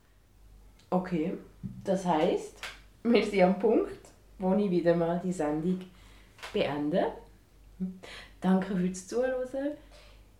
Okay, 0.90 1.36
das 1.82 2.04
heißt, 2.04 2.60
wir 3.02 3.24
sind 3.24 3.42
am 3.42 3.58
Punkt, 3.58 3.98
wo 4.38 4.54
ich 4.54 4.70
wieder 4.70 4.94
mal 4.94 5.20
die 5.24 5.32
Sendung 5.32 5.80
beende. 6.52 7.06
Danke 8.40 8.76
fürs 8.76 9.08
Zuhören. 9.08 9.72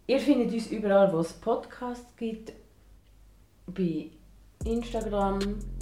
Ihr 0.07 0.21
findet 0.21 0.53
uns 0.53 0.71
überall, 0.71 1.13
wo 1.13 1.19
es 1.19 1.33
Podcasts 1.33 2.15
gibt. 2.17 2.53
Bei 3.67 4.11
Instagram, 4.65 5.39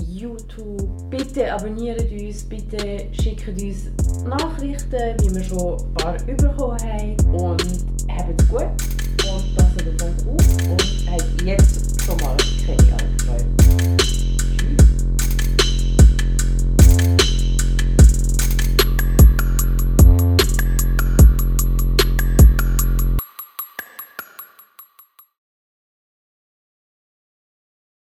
YouTube. 0.07 1.11
Bitte 1.11 1.53
abonniert 1.53 2.01
uns, 2.11 2.45
bitte 2.45 3.07
schickt 3.13 3.49
uns 3.49 3.91
Nachrichten, 4.27 5.17
wie 5.21 5.35
wir 5.35 5.43
schon 5.43 5.81
ein 5.81 5.95
paar 5.95 6.17
bekommen 6.25 6.79
haben. 6.83 7.35
Und 7.35 7.63
habt 8.11 8.49
gut 8.49 8.63
und 8.63 9.57
passt 9.57 9.81
auf 9.81 10.03
euch 10.03 10.27
auf 10.27 10.71
und 10.71 11.11
habt 11.11 11.43
jetzt 11.43 12.03
schon 12.03 12.17
mal 12.19 12.37
keine 12.67 12.93
Alkohol. 12.93 13.64